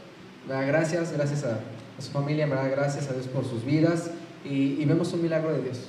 Gracias, 0.48 1.12
gracias 1.12 1.44
a, 1.44 1.60
su 2.00 2.10
familia, 2.10 2.46
¿verdad? 2.46 2.70
gracias 2.70 3.08
a 3.08 3.12
Dios 3.12 3.26
por 3.26 3.44
sus 3.44 3.64
vidas. 3.64 4.10
Y, 4.44 4.80
y 4.80 4.84
vemos 4.84 5.12
un 5.12 5.22
milagro 5.22 5.52
de 5.52 5.62
Dios. 5.62 5.80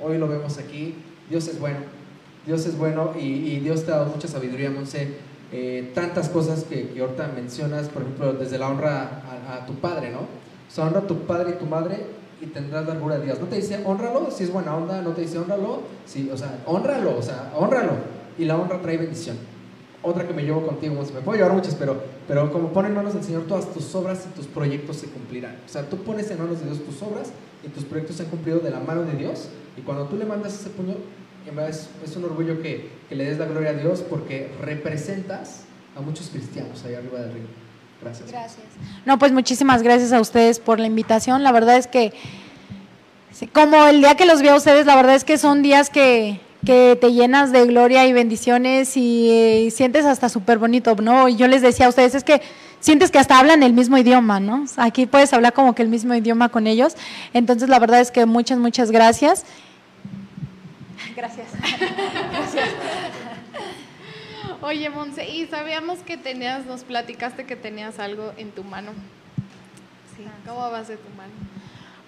Hoy 0.00 0.18
lo 0.18 0.28
vemos 0.28 0.58
aquí. 0.58 0.94
Dios 1.28 1.48
es 1.48 1.58
bueno. 1.58 1.80
Dios 2.46 2.64
es 2.64 2.78
bueno 2.78 3.12
y, 3.18 3.26
y 3.26 3.60
Dios 3.60 3.84
te 3.84 3.92
ha 3.92 3.96
dado 3.96 4.10
mucha 4.10 4.28
sabiduría, 4.28 4.70
Monse 4.70 5.08
eh, 5.50 5.92
tantas 5.94 6.28
cosas 6.28 6.64
que, 6.64 6.88
que, 6.90 7.00
ahorita 7.00 7.28
mencionas, 7.34 7.88
por 7.88 8.02
ejemplo, 8.02 8.34
desde 8.34 8.58
la 8.58 8.68
honra 8.68 9.22
a, 9.48 9.66
tu 9.66 9.74
padre, 9.76 10.10
¿no? 10.10 10.20
O 10.20 10.70
sea, 10.70 10.84
honra 10.84 11.00
a 11.00 11.06
tu 11.06 11.20
padre 11.20 11.52
y 11.52 11.58
tu 11.58 11.64
madre 11.64 12.04
y 12.40 12.46
tendrás 12.46 12.86
la 12.86 12.92
largura 12.94 13.18
de 13.18 13.24
Dios. 13.24 13.40
No 13.40 13.46
te 13.46 13.56
dice 13.56 13.80
honralo 13.84 14.30
si 14.30 14.44
es 14.44 14.52
buena 14.52 14.76
onda, 14.76 15.00
no 15.00 15.12
te 15.12 15.22
dice 15.22 15.38
honralo, 15.38 15.80
sí, 16.04 16.28
o 16.30 16.36
sea, 16.36 16.62
honralo, 16.66 17.16
o 17.16 17.22
sea, 17.22 17.52
honralo. 17.56 17.92
Y 18.36 18.44
la 18.44 18.56
honra 18.56 18.80
trae 18.82 18.98
bendición. 18.98 19.36
Otra 20.02 20.28
que 20.28 20.34
me 20.34 20.42
llevo 20.42 20.64
contigo, 20.64 20.94
me 20.94 21.20
puedo 21.22 21.36
llevar 21.36 21.54
muchas, 21.54 21.74
pero, 21.74 21.96
pero 22.28 22.52
como 22.52 22.68
pone 22.68 22.88
en 22.88 22.94
manos 22.94 23.14
del 23.14 23.24
Señor, 23.24 23.44
todas 23.48 23.72
tus 23.72 23.92
obras 23.94 24.26
y 24.30 24.36
tus 24.36 24.46
proyectos 24.46 24.96
se 24.98 25.06
cumplirán. 25.08 25.56
O 25.66 25.68
sea, 25.68 25.88
tú 25.88 25.96
pones 25.98 26.30
en 26.30 26.38
manos 26.38 26.60
de 26.60 26.66
Dios 26.66 26.84
tus 26.84 27.02
obras 27.02 27.32
y 27.64 27.68
tus 27.68 27.84
proyectos 27.84 28.16
se 28.16 28.24
han 28.24 28.28
cumplido 28.28 28.60
de 28.60 28.70
la 28.70 28.80
mano 28.80 29.02
de 29.02 29.14
Dios. 29.14 29.48
Y 29.76 29.80
cuando 29.80 30.04
tú 30.04 30.16
le 30.16 30.24
mandas 30.24 30.54
ese 30.54 30.70
puño, 30.70 30.94
es, 31.68 32.16
un 32.16 32.24
orgullo 32.24 32.60
que, 32.62 32.90
le 33.10 33.24
des 33.24 33.38
la 33.38 33.46
gloria 33.46 33.70
a 33.70 33.74
Dios 33.74 34.04
porque 34.08 34.50
representas 34.60 35.62
a 35.96 36.00
muchos 36.00 36.28
cristianos 36.28 36.84
ahí 36.84 36.94
arriba 36.94 37.20
del 37.20 37.32
río. 37.32 37.68
Gracias. 38.02 38.30
No, 39.04 39.18
pues 39.18 39.32
muchísimas 39.32 39.82
gracias 39.82 40.12
a 40.12 40.20
ustedes 40.20 40.60
por 40.60 40.78
la 40.78 40.86
invitación. 40.86 41.42
La 41.42 41.50
verdad 41.50 41.76
es 41.76 41.88
que, 41.88 42.12
como 43.52 43.86
el 43.86 44.00
día 44.00 44.14
que 44.14 44.24
los 44.24 44.40
vi 44.40 44.48
a 44.48 44.54
ustedes, 44.54 44.86
la 44.86 44.94
verdad 44.94 45.16
es 45.16 45.24
que 45.24 45.38
son 45.38 45.62
días 45.62 45.90
que, 45.90 46.40
te 46.64 47.12
llenas 47.12 47.50
de 47.50 47.64
gloria 47.64 48.06
y 48.06 48.12
bendiciones 48.12 48.96
y, 48.96 49.30
y 49.30 49.70
sientes 49.70 50.04
hasta 50.04 50.28
súper 50.28 50.58
bonito, 50.58 50.94
¿no? 50.96 51.28
Y 51.28 51.36
yo 51.36 51.48
les 51.48 51.62
decía 51.62 51.86
a 51.86 51.88
ustedes, 51.88 52.14
es 52.14 52.24
que 52.24 52.42
sientes 52.80 53.10
que 53.10 53.18
hasta 53.18 53.38
hablan 53.38 53.62
el 53.62 53.72
mismo 53.72 53.96
idioma, 53.96 54.38
¿no? 54.38 54.64
Aquí 54.76 55.06
puedes 55.06 55.32
hablar 55.32 55.54
como 55.54 55.74
que 55.74 55.82
el 55.82 55.88
mismo 55.88 56.14
idioma 56.14 56.50
con 56.50 56.66
ellos. 56.66 56.94
Entonces, 57.32 57.68
la 57.68 57.78
verdad 57.78 58.00
es 58.00 58.10
que 58.10 58.26
muchas, 58.26 58.58
muchas 58.58 58.90
gracias. 58.90 59.44
Gracias. 61.18 61.48
Gracias. 62.30 62.68
Oye, 64.62 64.88
Monse, 64.88 65.28
y 65.28 65.48
sabíamos 65.48 65.98
que 65.98 66.16
tenías, 66.16 66.64
nos 66.64 66.84
platicaste 66.84 67.44
que 67.44 67.56
tenías 67.56 67.98
algo 67.98 68.32
en 68.36 68.52
tu 68.52 68.62
mano. 68.62 68.92
Sí, 70.16 70.24
¿cómo 70.46 70.70
vas 70.70 70.86
de 70.86 70.96
tu 70.96 71.08
mano? 71.16 71.32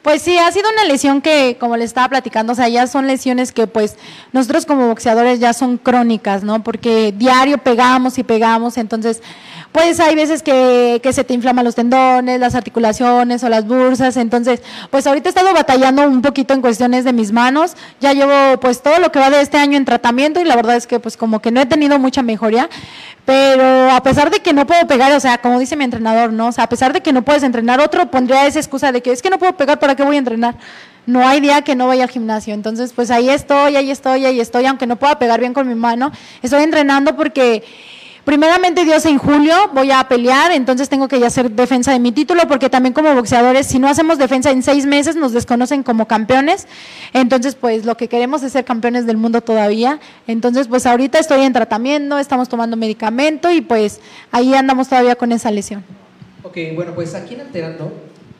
Pues 0.02 0.22
sí, 0.22 0.38
ha 0.38 0.50
sido 0.50 0.70
una 0.70 0.84
lesión 0.84 1.20
que, 1.20 1.58
como 1.60 1.76
le 1.76 1.84
estaba 1.84 2.08
platicando, 2.08 2.52
o 2.52 2.56
sea, 2.56 2.68
ya 2.68 2.86
son 2.86 3.06
lesiones 3.06 3.52
que 3.52 3.66
pues 3.66 3.96
nosotros 4.32 4.64
como 4.64 4.88
boxeadores 4.88 5.40
ya 5.40 5.52
son 5.52 5.76
crónicas, 5.76 6.42
¿no? 6.42 6.62
Porque 6.62 7.12
diario 7.12 7.58
pegamos 7.58 8.18
y 8.18 8.24
pegamos, 8.24 8.78
entonces 8.78 9.20
pues 9.72 10.00
hay 10.00 10.16
veces 10.16 10.42
que, 10.42 11.00
que, 11.02 11.12
se 11.12 11.22
te 11.22 11.32
inflaman 11.32 11.64
los 11.64 11.76
tendones, 11.76 12.40
las 12.40 12.56
articulaciones 12.56 13.44
o 13.44 13.48
las 13.48 13.68
bursas. 13.68 14.16
Entonces, 14.16 14.62
pues 14.90 15.06
ahorita 15.06 15.28
he 15.28 15.30
estado 15.30 15.52
batallando 15.54 16.08
un 16.08 16.22
poquito 16.22 16.54
en 16.54 16.60
cuestiones 16.60 17.04
de 17.04 17.12
mis 17.12 17.30
manos. 17.30 17.76
Ya 18.00 18.12
llevo 18.12 18.58
pues 18.60 18.82
todo 18.82 18.98
lo 18.98 19.12
que 19.12 19.20
va 19.20 19.30
de 19.30 19.40
este 19.40 19.58
año 19.58 19.76
en 19.76 19.84
tratamiento 19.84 20.40
y 20.40 20.44
la 20.44 20.56
verdad 20.56 20.74
es 20.76 20.88
que 20.88 20.98
pues 20.98 21.16
como 21.16 21.40
que 21.40 21.52
no 21.52 21.60
he 21.60 21.66
tenido 21.66 22.00
mucha 22.00 22.22
mejoría. 22.22 22.68
Pero 23.30 23.92
a 23.92 24.02
pesar 24.02 24.28
de 24.28 24.40
que 24.40 24.52
no 24.52 24.66
puedo 24.66 24.88
pegar, 24.88 25.12
o 25.12 25.20
sea, 25.20 25.38
como 25.38 25.60
dice 25.60 25.76
mi 25.76 25.84
entrenador, 25.84 26.32
¿no? 26.32 26.48
O 26.48 26.52
sea, 26.52 26.64
a 26.64 26.68
pesar 26.68 26.92
de 26.92 27.00
que 27.00 27.12
no 27.12 27.22
puedes 27.22 27.44
entrenar, 27.44 27.78
otro 27.78 28.10
pondría 28.10 28.44
esa 28.44 28.58
excusa 28.58 28.90
de 28.90 29.02
que 29.02 29.12
es 29.12 29.22
que 29.22 29.30
no 29.30 29.38
puedo 29.38 29.56
pegar, 29.56 29.78
¿para 29.78 29.94
qué 29.94 30.02
voy 30.02 30.16
a 30.16 30.18
entrenar? 30.18 30.56
no 31.06 31.26
hay 31.26 31.40
día 31.40 31.62
que 31.62 31.74
no 31.74 31.86
vaya 31.86 32.04
al 32.04 32.10
gimnasio. 32.10 32.54
Entonces, 32.54 32.92
pues 32.92 33.10
ahí 33.10 33.30
estoy, 33.30 33.76
ahí 33.76 33.90
estoy, 33.90 34.24
ahí 34.26 34.40
estoy, 34.40 34.66
aunque 34.66 34.86
no 34.86 34.96
pueda 34.96 35.18
pegar 35.18 35.38
bien 35.40 35.52
con 35.54 35.68
mi 35.68 35.74
mano, 35.74 36.12
estoy 36.42 36.62
entrenando 36.62 37.16
porque 37.16 37.62
Primeramente 38.24 38.84
Dios 38.84 39.06
en 39.06 39.18
julio 39.18 39.54
voy 39.72 39.90
a 39.90 40.06
pelear, 40.08 40.52
entonces 40.52 40.88
tengo 40.88 41.08
que 41.08 41.18
ya 41.18 41.28
hacer 41.28 41.50
defensa 41.50 41.92
de 41.92 41.98
mi 41.98 42.12
título, 42.12 42.42
porque 42.48 42.68
también 42.68 42.92
como 42.92 43.14
boxeadores, 43.14 43.66
si 43.66 43.78
no 43.78 43.88
hacemos 43.88 44.18
defensa 44.18 44.50
en 44.50 44.62
seis 44.62 44.86
meses, 44.86 45.16
nos 45.16 45.32
desconocen 45.32 45.82
como 45.82 46.06
campeones. 46.06 46.68
Entonces, 47.12 47.54
pues 47.54 47.84
lo 47.84 47.96
que 47.96 48.08
queremos 48.08 48.42
es 48.42 48.52
ser 48.52 48.64
campeones 48.64 49.06
del 49.06 49.16
mundo 49.16 49.40
todavía. 49.40 50.00
Entonces, 50.26 50.68
pues 50.68 50.86
ahorita 50.86 51.18
estoy 51.18 51.42
en 51.42 51.52
tratamiento, 51.52 52.18
estamos 52.18 52.48
tomando 52.48 52.76
medicamento 52.76 53.50
y 53.50 53.62
pues 53.62 54.00
ahí 54.30 54.54
andamos 54.54 54.88
todavía 54.88 55.16
con 55.16 55.32
esa 55.32 55.50
lesión. 55.50 55.84
Ok, 56.42 56.56
bueno, 56.74 56.94
pues 56.94 57.14
aquí 57.14 57.34
en 57.34 57.42
Alterando 57.42 57.92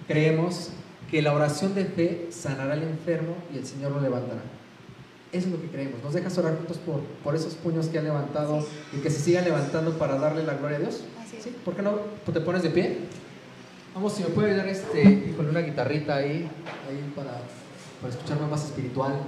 creemos 0.07 0.71
que 1.11 1.23
la 1.23 1.33
oración 1.33 1.75
de 1.75 1.85
fe 1.85 2.29
sanará 2.31 2.75
al 2.75 2.83
enfermo 2.83 3.35
y 3.53 3.59
el 3.59 3.67
Señor 3.67 3.93
lo 3.93 4.01
levantará. 4.01 4.41
Eso 5.33 5.47
es 5.47 5.53
lo 5.53 5.61
que 5.61 5.69
creemos. 5.69 6.03
¿Nos 6.03 6.13
dejas 6.13 6.37
orar 6.39 6.57
juntos 6.57 6.79
por, 6.79 7.01
por 7.23 7.37
esos 7.37 7.55
puños 7.55 7.87
que 7.87 7.99
han 7.99 8.05
levantado 8.05 8.67
y 8.93 9.01
que 9.01 9.11
se 9.11 9.21
sigan 9.21 9.45
levantando 9.45 9.97
para 9.97 10.17
darle 10.17 10.43
la 10.43 10.55
gloria 10.55 10.79
a 10.79 10.81
Dios? 10.81 11.03
Así 11.25 11.37
es. 11.37 11.45
¿Sí? 11.45 11.57
¿Por 11.65 11.75
qué 11.77 11.83
no 11.83 12.01
te 12.33 12.41
pones 12.41 12.63
de 12.63 12.71
pie? 12.71 12.99
Vamos, 13.95 14.13
si 14.13 14.23
me 14.23 14.31
puede 14.31 14.51
ayudar 14.51 14.69
este, 14.69 15.35
con 15.37 15.49
una 15.49 15.61
guitarrita 15.61 16.17
ahí, 16.17 16.49
ahí 16.89 17.13
para, 17.15 17.43
para 18.01 18.13
escucharme 18.13 18.47
más 18.47 18.65
espiritual. 18.65 19.21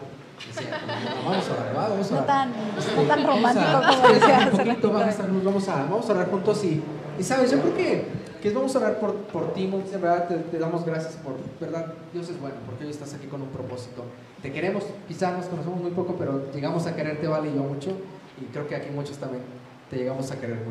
Vamos 1.24 1.48
a 1.48 1.52
orar, 1.52 1.76
¿va? 1.76 1.88
vamos 1.88 2.10
a 2.10 2.14
No 2.14 2.20
orar. 2.22 2.26
tan, 2.26 2.52
Este, 2.78 2.96
no 2.96 3.02
tan 3.02 3.22
vamos 3.24 3.56
a- 3.56 3.62
romántico 3.64 4.02
como 4.02 4.14
decía 4.14 4.38
un 4.52 4.58
poquito, 4.58 4.92
vamos 4.92 5.68
a, 5.68 5.76
vamos 5.84 6.08
a 6.08 6.12
orar 6.12 6.30
juntos 6.30 6.64
y, 6.64 6.82
y 7.18 7.22
sabes, 7.22 7.50
yo 7.50 7.60
creo 7.60 7.74
que, 7.74 8.06
que 8.42 8.50
vamos 8.50 8.74
a 8.74 8.78
orar 8.78 8.98
por, 8.98 9.14
por 9.26 9.52
ti, 9.54 9.66
Montse, 9.66 9.96
¿verdad? 9.98 10.28
Te, 10.28 10.36
te 10.36 10.58
damos 10.58 10.84
gracias 10.84 11.14
por, 11.16 11.34
¿verdad? 11.60 11.92
Dios 12.12 12.28
es 12.28 12.40
bueno, 12.40 12.56
porque 12.66 12.84
hoy 12.84 12.90
estás 12.90 13.14
aquí 13.14 13.26
con 13.26 13.42
un 13.42 13.48
propósito. 13.48 14.04
Te 14.42 14.52
queremos, 14.52 14.84
quizás 15.08 15.36
nos 15.36 15.46
conocemos 15.46 15.80
muy 15.80 15.92
poco, 15.92 16.16
pero 16.18 16.50
llegamos 16.52 16.86
a 16.86 16.96
quererte, 16.96 17.28
Vale, 17.28 17.50
y 17.50 17.54
yo 17.54 17.62
mucho, 17.62 17.90
y 18.40 18.44
creo 18.52 18.66
que 18.66 18.74
aquí 18.76 18.88
muchos 18.90 19.18
también 19.18 19.42
te 19.90 19.96
llegamos 19.96 20.30
a 20.32 20.40
querer 20.40 20.56
mucho. 20.56 20.70